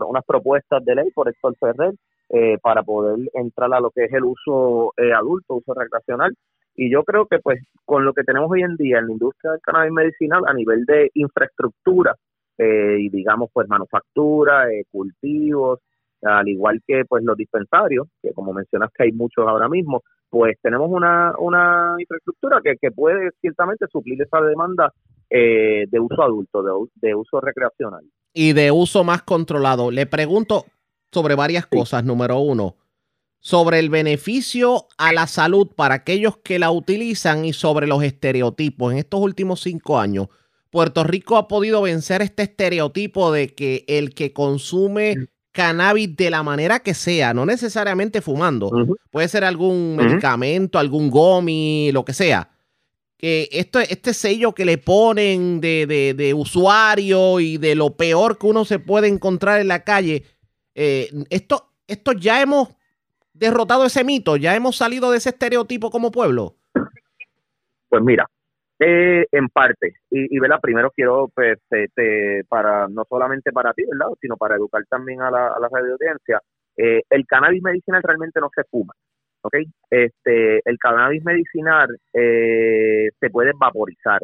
[0.08, 1.94] unas propuestas de ley por Héctor Ferrer
[2.30, 6.34] eh, para poder entrar a lo que es el uso eh, adulto, uso recreacional.
[6.76, 9.52] Y yo creo que pues con lo que tenemos hoy en día en la industria
[9.52, 12.16] del cannabis medicinal a nivel de infraestructura
[12.58, 15.80] eh, y digamos pues manufactura, cultivos,
[16.26, 20.58] al igual que pues los dispensarios, que como mencionas que hay muchos ahora mismo, pues
[20.62, 24.92] tenemos una, una infraestructura que, que puede ciertamente suplir esa demanda
[25.30, 26.72] eh, de uso adulto, de,
[27.08, 28.04] de, uso recreacional.
[28.34, 29.92] Y de uso más controlado.
[29.92, 30.66] Le pregunto
[31.12, 32.04] sobre varias cosas.
[32.04, 32.76] Número uno,
[33.40, 38.92] sobre el beneficio a la salud para aquellos que la utilizan y sobre los estereotipos.
[38.92, 40.28] En estos últimos cinco años,
[40.70, 46.44] Puerto Rico ha podido vencer este estereotipo de que el que consume cannabis de la
[46.44, 48.70] manera que sea, no necesariamente fumando.
[49.10, 52.50] Puede ser algún medicamento, algún gomi, lo que sea.
[53.18, 58.48] Que esto, este sello que le ponen de, de, usuario y de lo peor que
[58.48, 60.26] uno se puede encontrar en la calle,
[60.76, 62.76] eh, esto, esto ya hemos
[63.34, 66.58] derrotado ese mito, ya hemos salido de ese estereotipo como pueblo.
[67.88, 68.30] Pues mira,
[68.80, 70.60] eh, en parte, y, y ¿verdad?
[70.62, 71.60] primero quiero, pues,
[72.50, 74.14] para no solamente para ti, ¿verdad?
[74.20, 76.42] sino para educar también a la, radio audiencia,
[76.78, 78.94] eh, el cannabis medicinal realmente no se fuma,
[79.42, 79.56] ¿ok?
[79.90, 84.22] Este, el cannabis medicinal eh, se puede vaporizar,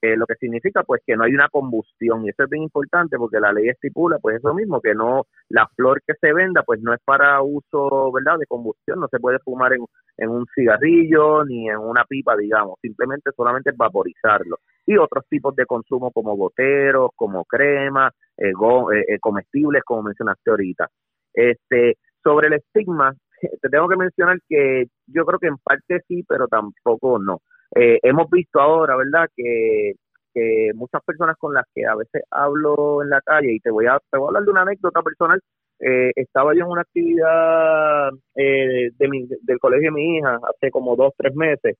[0.00, 3.16] eh, lo que significa pues que no hay una combustión y eso es bien importante
[3.16, 6.80] porque la ley estipula pues eso mismo que no la flor que se venda pues
[6.82, 9.84] no es para uso verdad de combustión no se puede fumar en,
[10.16, 14.58] en un cigarrillo ni en una pipa digamos simplemente solamente vaporizarlo.
[14.86, 20.50] Y otros tipos de consumo como goteros como crema eh, eh, eh, comestibles como mencionaste
[20.50, 20.88] ahorita.
[21.34, 23.12] Este sobre el estigma
[23.62, 27.40] te tengo que mencionar que yo creo que en parte sí pero tampoco no
[27.74, 29.92] eh, hemos visto ahora, ¿verdad?, que,
[30.34, 33.86] que muchas personas con las que a veces hablo en la calle, y te voy
[33.86, 35.40] a, te voy a hablar de una anécdota personal,
[35.80, 40.70] eh, estaba yo en una actividad eh, de mi, del colegio de mi hija hace
[40.70, 41.76] como dos, tres meses,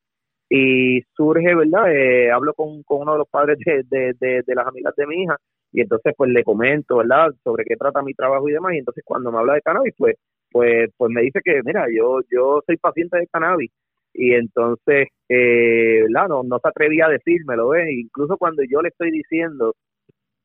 [0.48, 1.92] y surge, ¿verdad?
[1.92, 5.22] Eh, hablo con, con uno de los padres de, de, de, las amigas de mi
[5.24, 5.36] hija,
[5.72, 9.04] y entonces pues le comento, ¿verdad?, sobre qué trata mi trabajo y demás, y entonces
[9.04, 10.16] cuando me habla de cannabis, pues,
[10.50, 13.70] pues, pues me dice que, mira, yo, yo soy paciente de cannabis,
[14.18, 17.88] y entonces eh, no, no se atrevía a decírmelo, ¿ves?
[17.92, 19.74] incluso cuando yo le estoy diciendo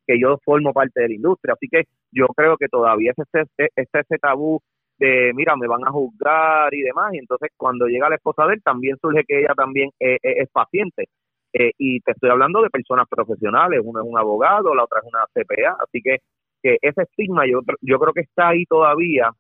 [0.06, 3.70] que yo formo parte de la industria, así que yo creo que todavía es ese,
[3.76, 4.60] ese tabú
[5.00, 8.56] de, mira, me van a juzgar y demás, y entonces cuando llega la esposa de
[8.56, 11.06] él, también surge que ella también es, paciente,
[11.54, 15.08] eh, y te estoy hablando de personas profesionales, uno es un abogado, la otra es
[15.12, 16.18] una CPA, así que,
[16.62, 19.32] que ese estigma yo, yo creo que está ahí todavía,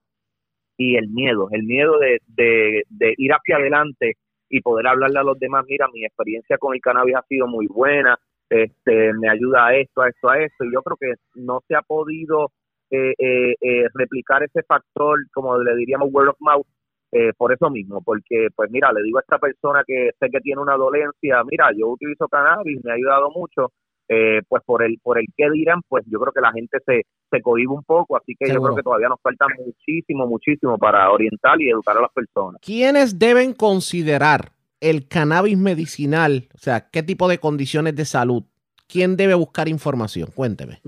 [0.75, 4.15] y el miedo, el miedo de, de, de ir hacia adelante
[4.53, 7.65] y poder hablarle a los demás, mira, mi experiencia con el cannabis ha sido muy
[7.65, 8.15] buena,
[8.47, 11.75] este, me ayuda a esto, a esto, a esto, y yo creo que no se
[11.75, 12.51] ha podido
[12.91, 16.67] eh, eh, eh, replicar ese factor, como le diríamos, word of mouth,
[17.37, 20.61] por eso mismo, porque pues mira, le digo a esta persona que sé que tiene
[20.61, 23.71] una dolencia, mira, yo utilizo cannabis, me ha ayudado mucho,
[24.13, 27.05] eh, pues por el por el qué dirán, pues yo creo que la gente se,
[27.31, 31.11] se cohibe un poco, así que yo creo que todavía nos falta muchísimo, muchísimo para
[31.11, 32.61] orientar y educar a las personas.
[32.61, 36.47] ¿Quiénes deben considerar el cannabis medicinal?
[36.53, 38.43] O sea, ¿qué tipo de condiciones de salud?
[38.87, 40.29] ¿Quién debe buscar información?
[40.35, 40.81] Cuénteme.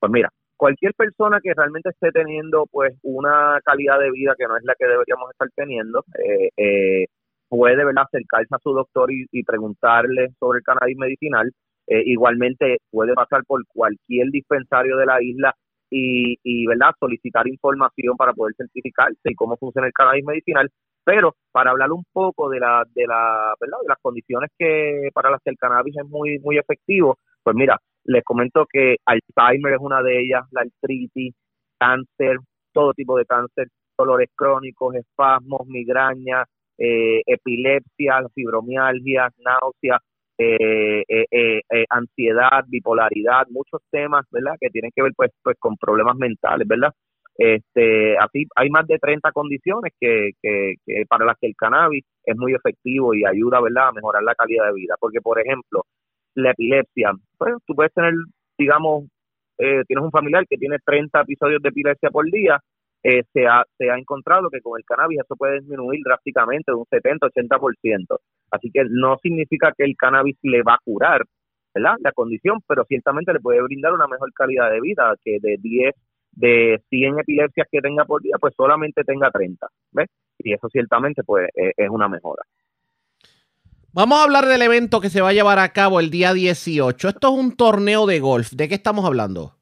[0.00, 4.56] Pues mira, cualquier persona que realmente esté teniendo pues una calidad de vida que no
[4.56, 7.06] es la que deberíamos estar teniendo, eh, eh,
[7.48, 8.04] puede ¿verdad?
[8.04, 11.52] acercarse a su doctor y, y preguntarle sobre el cannabis medicinal.
[11.86, 15.54] Eh, igualmente puede pasar por cualquier dispensario de la isla
[15.90, 20.70] y, y verdad solicitar información para poder certificarse y cómo funciona el cannabis medicinal.
[21.04, 25.30] Pero para hablar un poco de la de la verdad de las condiciones que para
[25.30, 29.80] las que el cannabis es muy muy efectivo pues mira les comento que Alzheimer es
[29.80, 31.34] una de ellas la artritis
[31.78, 32.38] cáncer
[32.72, 36.44] todo tipo de cáncer dolores crónicos espasmos migraña
[36.78, 40.00] eh, epilepsia fibromialgia náuseas
[40.38, 44.54] eh, eh, eh, eh, ansiedad, bipolaridad, muchos temas, ¿verdad?
[44.60, 46.92] Que tienen que ver pues, pues con problemas mentales, ¿verdad?
[47.36, 52.04] Este, así hay más de 30 condiciones que, que, que para las que el cannabis
[52.24, 53.88] es muy efectivo y ayuda, ¿verdad?
[53.88, 54.94] A mejorar la calidad de vida.
[55.00, 55.84] Porque, por ejemplo,
[56.34, 58.14] la epilepsia, pues tú puedes tener,
[58.58, 59.04] digamos,
[59.58, 62.60] eh, tienes un familiar que tiene 30 episodios de epilepsia por día,
[63.02, 66.76] eh, se, ha, se ha encontrado que con el cannabis eso puede disminuir drásticamente de
[66.76, 68.18] un 70-80%.
[68.54, 71.22] Así que no significa que el cannabis le va a curar
[71.74, 71.96] ¿verdad?
[72.00, 75.94] la condición, pero ciertamente le puede brindar una mejor calidad de vida, que de 10,
[76.32, 79.66] de 100 epilepsias que tenga por día, pues solamente tenga 30.
[79.92, 80.08] ¿ves?
[80.38, 82.42] Y eso ciertamente pues eh, es una mejora.
[83.92, 87.08] Vamos a hablar del evento que se va a llevar a cabo el día 18.
[87.08, 88.50] Esto es un torneo de golf.
[88.52, 89.54] ¿De qué estamos hablando?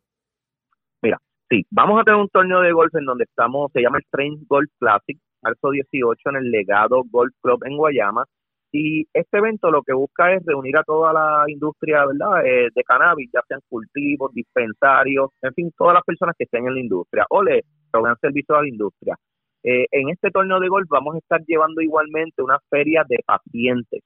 [1.02, 1.19] Mira,
[1.51, 4.44] sí, vamos a tener un torneo de golf en donde estamos, se llama el Train
[4.48, 8.24] Golf Classic, marzo 18 en el Legado Golf Club en Guayama.
[8.73, 12.44] Y este evento lo que busca es reunir a toda la industria ¿verdad?
[12.47, 16.74] Eh, de cannabis, ya sean cultivos, dispensarios, en fin, todas las personas que estén en
[16.74, 19.16] la industria o le provean servicio a la industria.
[19.62, 24.01] Eh, en este torneo de golf vamos a estar llevando igualmente una feria de pacientes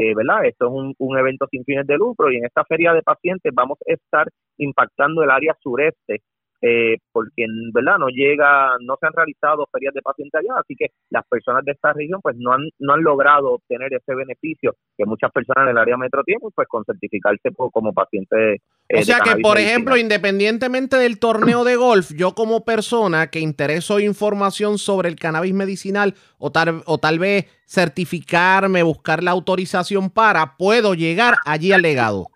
[0.00, 0.46] eh, ¿verdad?
[0.46, 3.78] Esto es un, evento sin fines de lucro y en esta feria de pacientes vamos
[3.86, 6.22] a estar impactando el área sureste
[6.62, 10.88] eh, porque verdad no llega, no se han realizado ferias de pacientes allá, así que
[11.10, 15.06] las personas de esta región pues no han, no han logrado obtener ese beneficio que
[15.06, 18.54] muchas personas en el área metro tienen, pues con certificarse como paciente.
[18.88, 23.40] Eh, o sea que, por ejemplo, independientemente del torneo de golf, yo como persona que
[23.40, 30.10] intereso información sobre el cannabis medicinal o tal, o tal vez certificarme, buscar la autorización
[30.10, 32.26] para, puedo llegar allí al legado.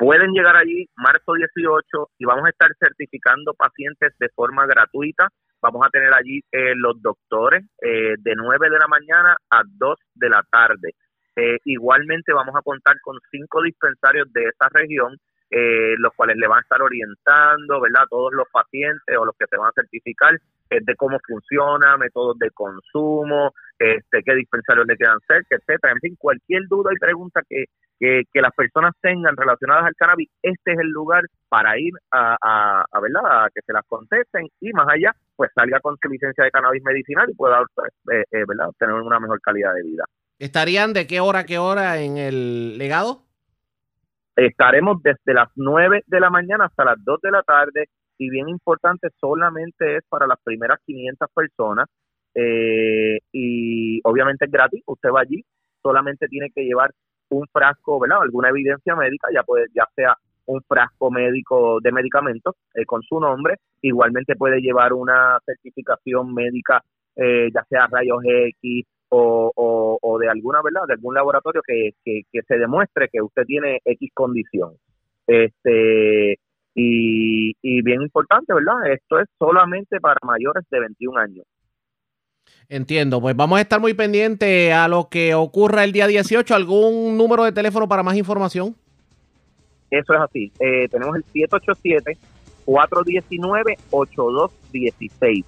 [0.00, 5.28] Pueden llegar allí marzo 18 y vamos a estar certificando pacientes de forma gratuita.
[5.60, 9.98] Vamos a tener allí eh, los doctores eh, de 9 de la mañana a 2
[10.14, 10.94] de la tarde.
[11.36, 15.18] Eh, igualmente vamos a contar con cinco dispensarios de esa región,
[15.98, 18.04] los cuales le van a estar orientando, ¿verdad?
[18.08, 20.38] Todos los pacientes o los que se van a certificar
[20.70, 25.92] de cómo funciona, métodos de consumo, este, qué dispensarios le quedan cerca, etcétera.
[25.92, 27.64] En fin, cualquier duda y pregunta que,
[28.00, 32.84] que, las personas tengan relacionadas al cannabis, este es el lugar para ir a, a,
[32.90, 33.44] a, ¿verdad?
[33.44, 36.82] a que se las contesten y más allá, pues salga con su licencia de cannabis
[36.82, 38.70] medicinal y pueda eh, eh, ¿verdad?
[38.78, 40.04] tener una mejor calidad de vida.
[40.38, 43.24] ¿Estarían de qué hora a qué hora en el legado?
[44.34, 48.48] Estaremos desde las 9 de la mañana hasta las 2 de la tarde y bien
[48.48, 51.86] importante, solamente es para las primeras 500 personas
[52.34, 55.44] eh, y obviamente es gratis, usted va allí,
[55.82, 56.90] solamente tiene que llevar
[57.30, 58.22] un frasco, ¿verdad?
[58.22, 60.16] Alguna evidencia médica, ya puede, ya sea
[60.46, 66.82] un frasco médico de medicamentos eh, con su nombre, igualmente puede llevar una certificación médica,
[67.16, 70.86] eh, ya sea rayos X o, o, de alguna, ¿verdad?
[70.86, 74.74] De algún laboratorio que, que, que se demuestre que usted tiene X condición.
[75.26, 76.38] Este,
[76.74, 78.92] y, y bien importante, ¿verdad?
[78.92, 81.46] Esto es solamente para mayores de 21 años.
[82.70, 86.54] Entiendo, pues vamos a estar muy pendientes a lo que ocurra el día 18.
[86.54, 88.76] ¿Algún número de teléfono para más información?
[89.90, 90.52] Eso es así.
[90.60, 91.24] Eh, tenemos el
[92.64, 95.44] 787-419-8216.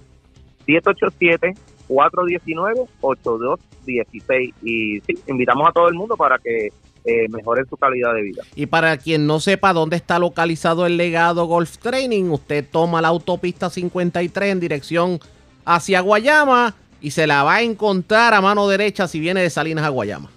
[1.87, 4.53] 787-419-8216.
[4.61, 6.73] Y sí, invitamos a todo el mundo para que
[7.05, 8.43] eh, mejoren su calidad de vida.
[8.53, 13.07] Y para quien no sepa dónde está localizado el legado Golf Training, usted toma la
[13.07, 15.19] autopista 53 en dirección
[15.63, 19.85] hacia Guayama y se la va a encontrar a mano derecha si viene de Salinas
[19.85, 20.29] a Guayama.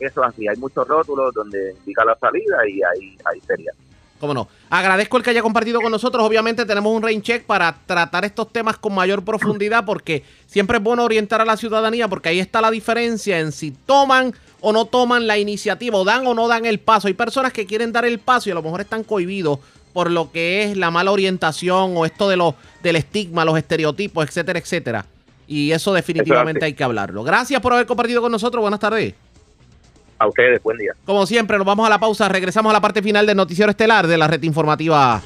[0.00, 3.70] Eso es así, hay muchos rótulos donde indica la salida y ahí, ahí sería.
[4.18, 4.48] Cómo no.
[4.70, 6.24] Agradezco el que haya compartido con nosotros.
[6.24, 10.82] Obviamente tenemos un rain check para tratar estos temas con mayor profundidad porque siempre es
[10.82, 14.84] bueno orientar a la ciudadanía porque ahí está la diferencia en si toman o no
[14.84, 17.06] toman la iniciativa o dan o no dan el paso.
[17.06, 19.60] Hay personas que quieren dar el paso y a lo mejor están cohibidos
[19.92, 24.26] por lo que es la mala orientación o esto de lo, del estigma, los estereotipos,
[24.26, 25.06] etcétera, etcétera.
[25.52, 27.22] Y eso definitivamente hay que hablarlo.
[27.22, 28.62] Gracias por haber compartido con nosotros.
[28.62, 29.12] Buenas tardes.
[30.18, 30.92] A ustedes, buen día.
[31.04, 32.26] Como siempre, nos vamos a la pausa.
[32.26, 35.20] Regresamos a la parte final del noticiero estelar de la red informativa.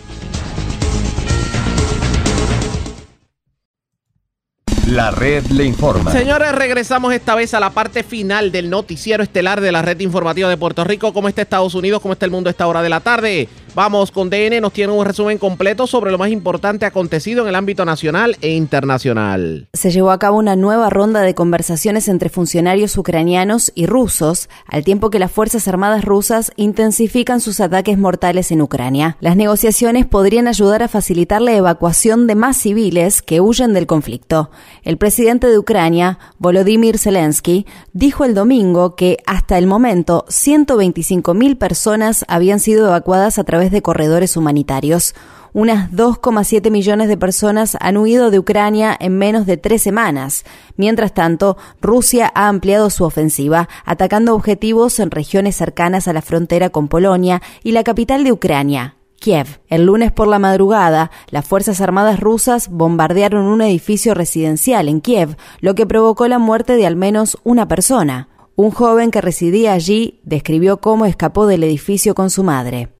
[4.89, 6.11] La red le informa.
[6.11, 10.48] Señores, regresamos esta vez a la parte final del noticiero estelar de la red informativa
[10.48, 11.12] de Puerto Rico.
[11.12, 12.03] ¿Cómo está Estados Unidos?
[12.03, 13.48] ¿Cómo está el mundo a esta hora de la tarde?
[13.77, 17.55] Vamos con DN, nos tiene un resumen completo sobre lo más importante acontecido en el
[17.55, 19.69] ámbito nacional e internacional.
[19.74, 24.82] Se llevó a cabo una nueva ronda de conversaciones entre funcionarios ucranianos y rusos, al
[24.82, 29.19] tiempo que las Fuerzas Armadas rusas intensifican sus ataques mortales en Ucrania.
[29.20, 34.51] Las negociaciones podrían ayudar a facilitar la evacuación de más civiles que huyen del conflicto.
[34.85, 42.24] El presidente de Ucrania, Volodymyr Zelensky, dijo el domingo que hasta el momento 125.000 personas
[42.27, 45.14] habían sido evacuadas a través de corredores humanitarios.
[45.52, 50.44] Unas 2,7 millones de personas han huido de Ucrania en menos de tres semanas.
[50.76, 56.68] Mientras tanto, Rusia ha ampliado su ofensiva, atacando objetivos en regiones cercanas a la frontera
[56.68, 59.60] con Polonia y la capital de Ucrania, Kiev.
[59.68, 65.36] El lunes por la madrugada, las Fuerzas Armadas rusas bombardearon un edificio residencial en Kiev,
[65.60, 68.28] lo que provocó la muerte de al menos una persona.
[68.56, 72.95] Un joven que residía allí describió cómo escapó del edificio con su madre.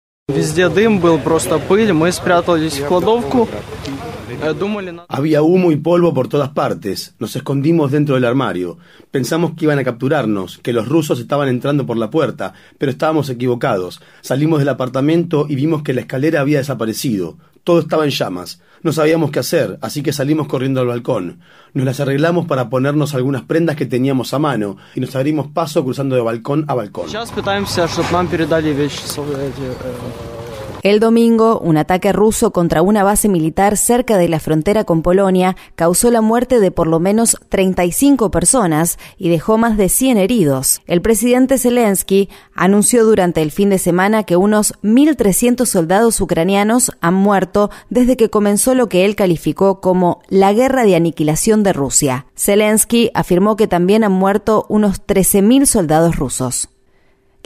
[5.07, 7.15] Había humo y polvo por todas partes.
[7.20, 8.77] Nos escondimos dentro del armario.
[9.12, 13.31] Pensamos que iban a capturarnos, que los rusos estaban entrando por la puerta, pero estábamos
[13.31, 14.01] equivocados.
[14.20, 17.39] Salimos del apartamento y vimos que la escalera había desaparecido.
[17.62, 18.61] Todo estaba en llamas.
[18.86, 21.40] No sabíamos qué hacer, así que salimos corriendo al balcón.
[21.74, 25.82] Nos las arreglamos para ponernos algunas prendas que teníamos a mano y nos abrimos paso
[25.82, 27.10] cruzando de balcón a balcón.
[30.86, 35.56] El domingo, un ataque ruso contra una base militar cerca de la frontera con Polonia
[35.74, 40.82] causó la muerte de por lo menos 35 personas y dejó más de 100 heridos.
[40.86, 47.14] El presidente Zelensky anunció durante el fin de semana que unos 1.300 soldados ucranianos han
[47.14, 52.26] muerto desde que comenzó lo que él calificó como la guerra de aniquilación de Rusia.
[52.36, 56.68] Zelensky afirmó que también han muerto unos 13.000 soldados rusos.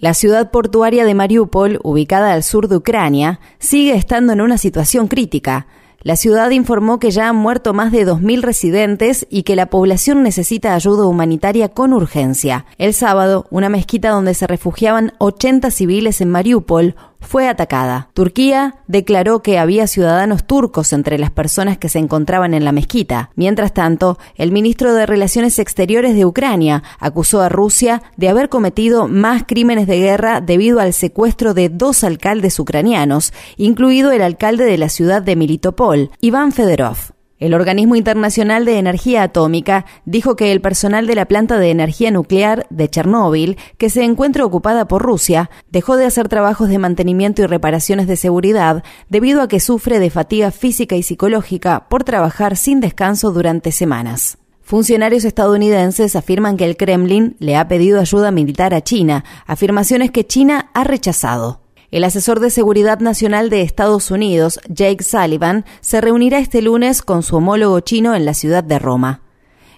[0.01, 5.09] La ciudad portuaria de Mariupol, ubicada al sur de Ucrania, sigue estando en una situación
[5.09, 5.67] crítica.
[6.01, 10.23] La ciudad informó que ya han muerto más de 2.000 residentes y que la población
[10.23, 12.65] necesita ayuda humanitaria con urgencia.
[12.79, 18.09] El sábado, una mezquita donde se refugiaban 80 civiles en Mariupol fue atacada.
[18.15, 23.31] Turquía declaró que había ciudadanos turcos entre las personas que se encontraban en la mezquita.
[23.37, 29.09] Mientras tanto, el ministro de Relaciones Exteriores de Ucrania acusó a Rusia de haber cometido
[29.09, 34.79] más crímenes de guerra debido al secuestro de dos alcaldes ucranianos, incluido el alcalde de
[34.79, 37.20] la ciudad de Militopol, Iván Fedorov.
[37.41, 42.11] El Organismo Internacional de Energía Atómica dijo que el personal de la planta de energía
[42.11, 47.41] nuclear de Chernóbil, que se encuentra ocupada por Rusia, dejó de hacer trabajos de mantenimiento
[47.41, 52.59] y reparaciones de seguridad debido a que sufre de fatiga física y psicológica por trabajar
[52.59, 54.37] sin descanso durante semanas.
[54.61, 60.27] Funcionarios estadounidenses afirman que el Kremlin le ha pedido ayuda militar a China, afirmaciones que
[60.27, 61.60] China ha rechazado.
[61.91, 67.25] El asesor de Seguridad Nacional de Estados Unidos, Jake Sullivan, se reunirá este lunes con
[67.25, 69.23] su homólogo chino en la ciudad de Roma.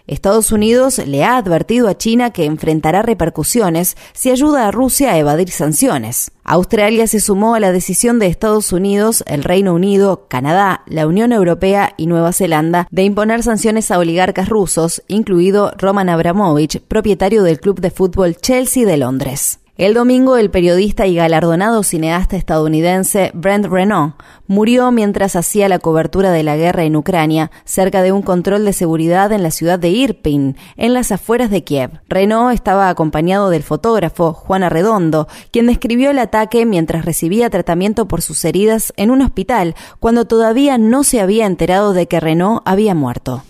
[0.06, 5.18] Estados Unidos le ha advertido a China que enfrentará repercusiones si ayuda a Rusia a
[5.18, 6.32] evadir sanciones.
[6.44, 11.32] Australia se sumó a la decisión de Estados Unidos, el Reino Unido, Canadá, la Unión
[11.32, 17.60] Europea y Nueva Zelanda de imponer sanciones a oligarcas rusos, incluido Roman Abramovich, propietario del
[17.60, 19.61] club de fútbol Chelsea de Londres.
[19.82, 24.14] El domingo, el periodista y galardonado cineasta estadounidense Brent Renault
[24.46, 28.74] murió mientras hacía la cobertura de la guerra en Ucrania cerca de un control de
[28.74, 32.00] seguridad en la ciudad de Irpin, en las afueras de Kiev.
[32.09, 38.22] Renault estaba acompañado del fotógrafo Juan Arredondo, quien describió el ataque mientras recibía tratamiento por
[38.22, 42.94] sus heridas en un hospital, cuando todavía no se había enterado de que Renault había
[42.94, 43.42] muerto.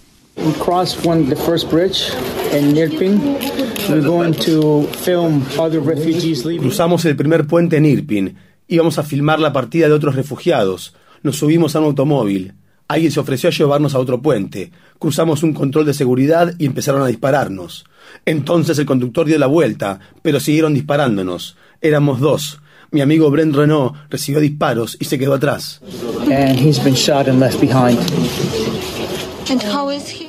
[6.59, 8.37] Cruzamos el primer puente en Irpin.
[8.69, 10.95] Íbamos a filmar la partida de otros refugiados.
[11.23, 12.55] Nos subimos a un automóvil.
[12.89, 14.73] Alguien se ofreció a llevarnos a otro puente.
[14.99, 17.85] Cruzamos un control de seguridad y empezaron a dispararnos.
[18.27, 21.57] Entonces el conductor dio la vuelta, pero siguieron disparándonos.
[21.81, 22.61] Éramos dos.
[22.91, 25.81] Mi amigo Brent Renault recibió disparos y se quedó atrás.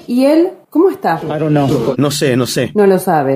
[0.08, 1.20] ¿Y él cómo está?
[1.98, 2.72] No sé, no sé.
[2.76, 3.36] No lo sabe.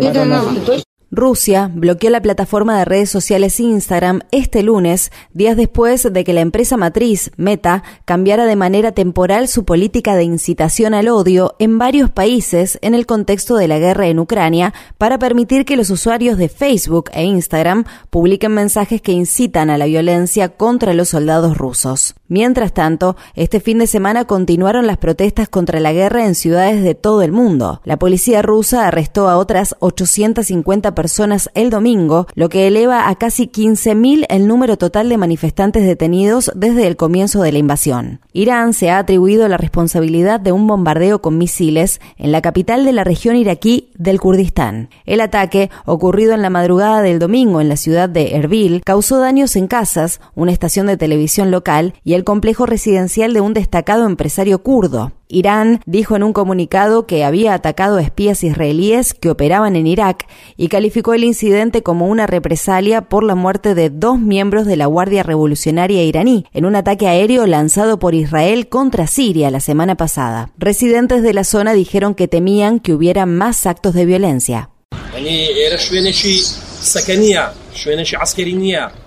[1.09, 6.41] Rusia bloqueó la plataforma de redes sociales Instagram este lunes, días después de que la
[6.41, 12.09] empresa matriz, Meta, cambiara de manera temporal su política de incitación al odio en varios
[12.09, 16.49] países en el contexto de la guerra en Ucrania para permitir que los usuarios de
[16.49, 22.15] Facebook e Instagram publiquen mensajes que incitan a la violencia contra los soldados rusos.
[22.27, 26.93] Mientras tanto, este fin de semana continuaron las protestas contra la guerra en ciudades de
[26.93, 27.81] todo el mundo.
[27.85, 33.47] La policía rusa arrestó a otras 850 personas el domingo, lo que eleva a casi
[33.47, 38.19] 15.000 el número total de manifestantes detenidos desde el comienzo de la invasión.
[38.33, 42.93] Irán se ha atribuido la responsabilidad de un bombardeo con misiles en la capital de
[42.93, 44.89] la región iraquí del Kurdistán.
[45.05, 49.55] El ataque, ocurrido en la madrugada del domingo en la ciudad de Erbil, causó daños
[49.55, 54.63] en casas, una estación de televisión local y el complejo residencial de un destacado empresario
[54.63, 55.11] kurdo.
[55.29, 60.27] Irán dijo en un comunicado que había atacado a espías israelíes que operaban en Irak
[60.55, 64.85] y calificó el incidente como una represalia por la muerte de dos miembros de la
[64.85, 70.51] Guardia Revolucionaria iraní en un ataque aéreo lanzado por Israel contra Siria la semana pasada.
[70.57, 74.69] Residentes de la zona dijeron que temían que hubiera más actos de violencia.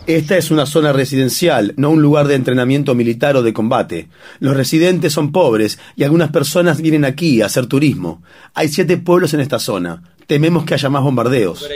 [0.07, 4.09] Esta es una zona residencial, no un lugar de entrenamiento militar o de combate.
[4.39, 8.23] Los residentes son pobres y algunas personas vienen aquí a hacer turismo.
[8.55, 10.03] Hay siete pueblos en esta zona.
[10.27, 11.67] Tememos que haya más bombardeos.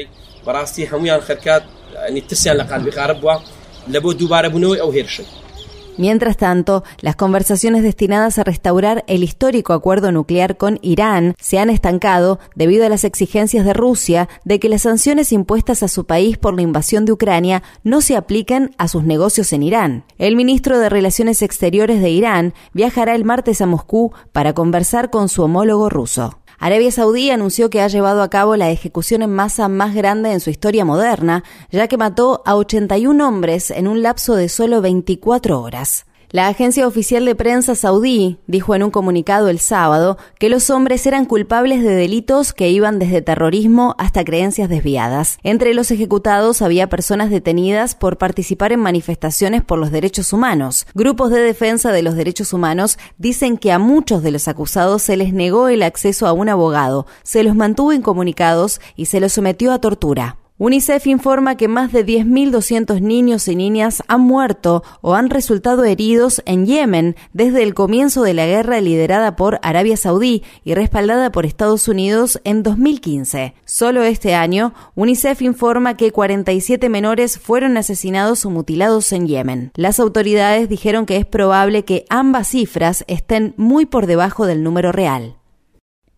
[5.96, 11.70] Mientras tanto, las conversaciones destinadas a restaurar el histórico acuerdo nuclear con Irán se han
[11.70, 16.36] estancado debido a las exigencias de Rusia de que las sanciones impuestas a su país
[16.36, 20.04] por la invasión de Ucrania no se apliquen a sus negocios en Irán.
[20.18, 25.28] El ministro de Relaciones Exteriores de Irán viajará el martes a Moscú para conversar con
[25.28, 26.38] su homólogo ruso.
[26.64, 30.40] Arabia Saudí anunció que ha llevado a cabo la ejecución en masa más grande en
[30.40, 35.60] su historia moderna, ya que mató a 81 hombres en un lapso de solo 24
[35.60, 36.06] horas.
[36.34, 41.06] La agencia oficial de prensa saudí dijo en un comunicado el sábado que los hombres
[41.06, 45.38] eran culpables de delitos que iban desde terrorismo hasta creencias desviadas.
[45.44, 50.88] Entre los ejecutados había personas detenidas por participar en manifestaciones por los derechos humanos.
[50.92, 55.16] Grupos de defensa de los derechos humanos dicen que a muchos de los acusados se
[55.16, 59.70] les negó el acceso a un abogado, se los mantuvo incomunicados y se los sometió
[59.70, 60.38] a tortura.
[60.56, 66.44] UNICEF informa que más de 10.200 niños y niñas han muerto o han resultado heridos
[66.46, 71.44] en Yemen desde el comienzo de la guerra liderada por Arabia Saudí y respaldada por
[71.44, 73.54] Estados Unidos en 2015.
[73.64, 79.72] Solo este año, UNICEF informa que 47 menores fueron asesinados o mutilados en Yemen.
[79.74, 84.92] Las autoridades dijeron que es probable que ambas cifras estén muy por debajo del número
[84.92, 85.34] real.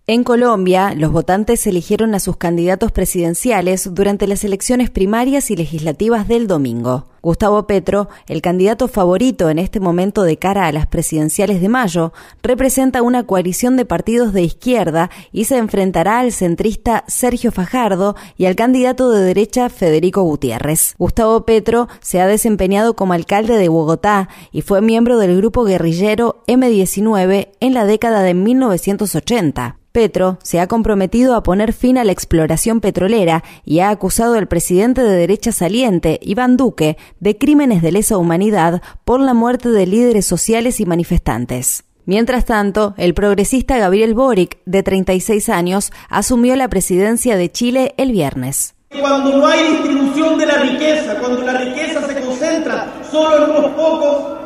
[0.09, 6.29] En Colombia, los votantes eligieron a sus candidatos presidenciales durante las elecciones primarias y legislativas
[6.29, 7.09] del domingo.
[7.23, 12.13] Gustavo Petro, el candidato favorito en este momento de cara a las presidenciales de mayo,
[12.41, 18.47] representa una coalición de partidos de izquierda y se enfrentará al centrista Sergio Fajardo y
[18.47, 20.95] al candidato de derecha Federico Gutiérrez.
[20.99, 26.45] Gustavo Petro se ha desempeñado como alcalde de Bogotá y fue miembro del grupo guerrillero
[26.47, 29.79] M19 en la década de 1980.
[29.97, 34.47] Petro se ha comprometido a poner fin a la exploración petrolera y ha acusado al
[34.47, 39.87] presidente de derecha saliente, Iván Duque, de crímenes de lesa humanidad por la muerte de
[39.87, 41.85] líderes sociales y manifestantes.
[42.05, 48.13] Mientras tanto, el progresista Gabriel Boric, de 36 años, asumió la presidencia de Chile el
[48.13, 48.75] viernes.
[49.01, 53.71] Cuando no hay distribución de la riqueza, cuando la riqueza se concentra solo en unos
[53.71, 54.39] pocos,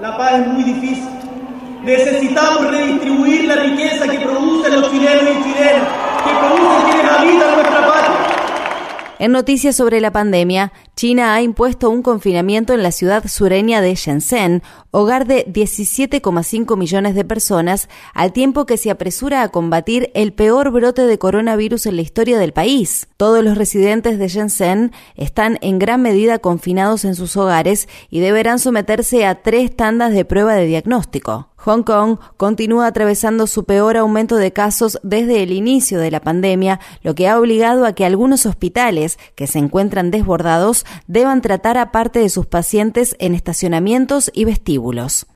[0.00, 1.17] la paz es muy difícil.
[1.82, 5.88] Necesitamos redistribuir la riqueza que producen los chilenos y chilenas,
[6.24, 8.38] que producen quienes habitan nuestra patria.
[9.20, 13.94] En noticias sobre la pandemia, China ha impuesto un confinamiento en la ciudad sureña de
[13.94, 20.32] Shenzhen, hogar de 17,5 millones de personas, al tiempo que se apresura a combatir el
[20.32, 23.08] peor brote de coronavirus en la historia del país.
[23.16, 28.58] Todos los residentes de Shenzhen están en gran medida confinados en sus hogares y deberán
[28.58, 31.48] someterse a tres tandas de prueba de diagnóstico.
[31.60, 36.78] Hong Kong continúa atravesando su peor aumento de casos desde el inicio de la pandemia,
[37.02, 41.90] lo que ha obligado a que algunos hospitales que se encuentran desbordados deban tratar a
[41.90, 44.77] parte de sus pacientes en estacionamientos y vestíbulos.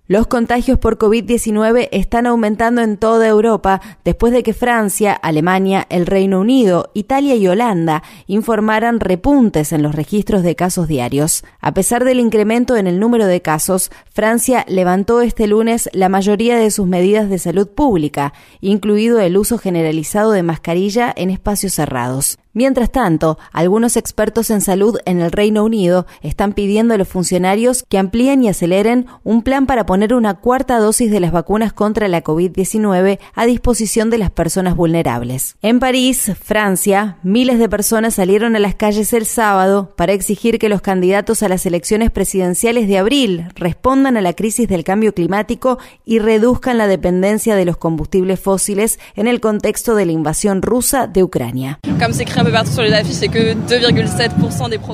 [0.06, 6.06] Los contagios por COVID-19 están aumentando en toda Europa después de que Francia, Alemania, el
[6.06, 11.44] Reino Unido, Italia y Holanda informaran repuntes en los registros de casos diarios.
[11.60, 16.56] A pesar del incremento en el número de casos, Francia levantó este lunes la mayoría
[16.56, 22.39] de sus medidas de salud pública, incluido el uso generalizado de mascarilla en espacios cerrados.
[22.54, 27.84] Mientras tanto, algunos expertos en salud en el Reino Unido están pidiendo a los funcionarios
[27.88, 32.08] que amplíen y aceleren un plan para poner una cuarta dosis de las vacunas contra
[32.08, 35.56] la COVID-19 a disposición de las personas vulnerables.
[35.62, 40.68] En París, Francia, miles de personas salieron a las calles el sábado para exigir que
[40.68, 45.78] los candidatos a las elecciones presidenciales de abril respondan a la crisis del cambio climático
[46.04, 51.06] y reduzcan la dependencia de los combustibles fósiles en el contexto de la invasión rusa
[51.06, 51.80] de Ucrania.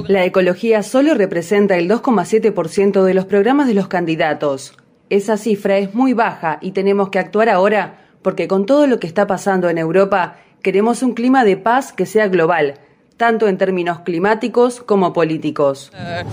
[0.09, 4.75] La ecología solo representa el 2,7% de los programas de los candidatos.
[5.09, 9.07] Esa cifra es muy baja y tenemos que actuar ahora porque con todo lo que
[9.07, 12.75] está pasando en Europa queremos un clima de paz que sea global,
[13.17, 15.91] tanto en términos climáticos como políticos.
[15.95, 16.25] Uh,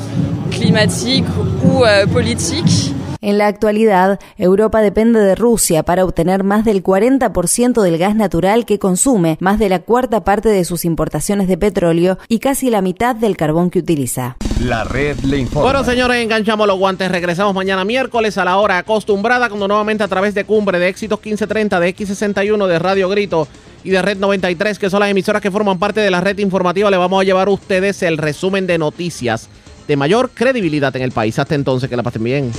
[3.26, 8.68] En la actualidad, Europa depende de Rusia para obtener más del 40% del gas natural
[8.68, 12.84] que consume, más de la cuarta parte de sus importaciones de petróleo y casi la
[12.84, 14.38] mitad del carbón que utiliza.
[14.62, 15.72] La red le informa.
[15.72, 17.10] Bueno, señores, enganchamos los guantes.
[17.10, 21.18] Regresamos mañana miércoles a la hora acostumbrada, cuando nuevamente a través de Cumbre, de Éxitos
[21.18, 23.48] 1530, de X61, de Radio Grito
[23.84, 26.92] y de Red 93, que son las emisoras que forman parte de la red informativa,
[26.92, 29.50] le vamos a llevar a ustedes el resumen de noticias
[29.88, 31.40] de mayor credibilidad en el país.
[31.40, 32.52] Hasta entonces, que la pasen bien.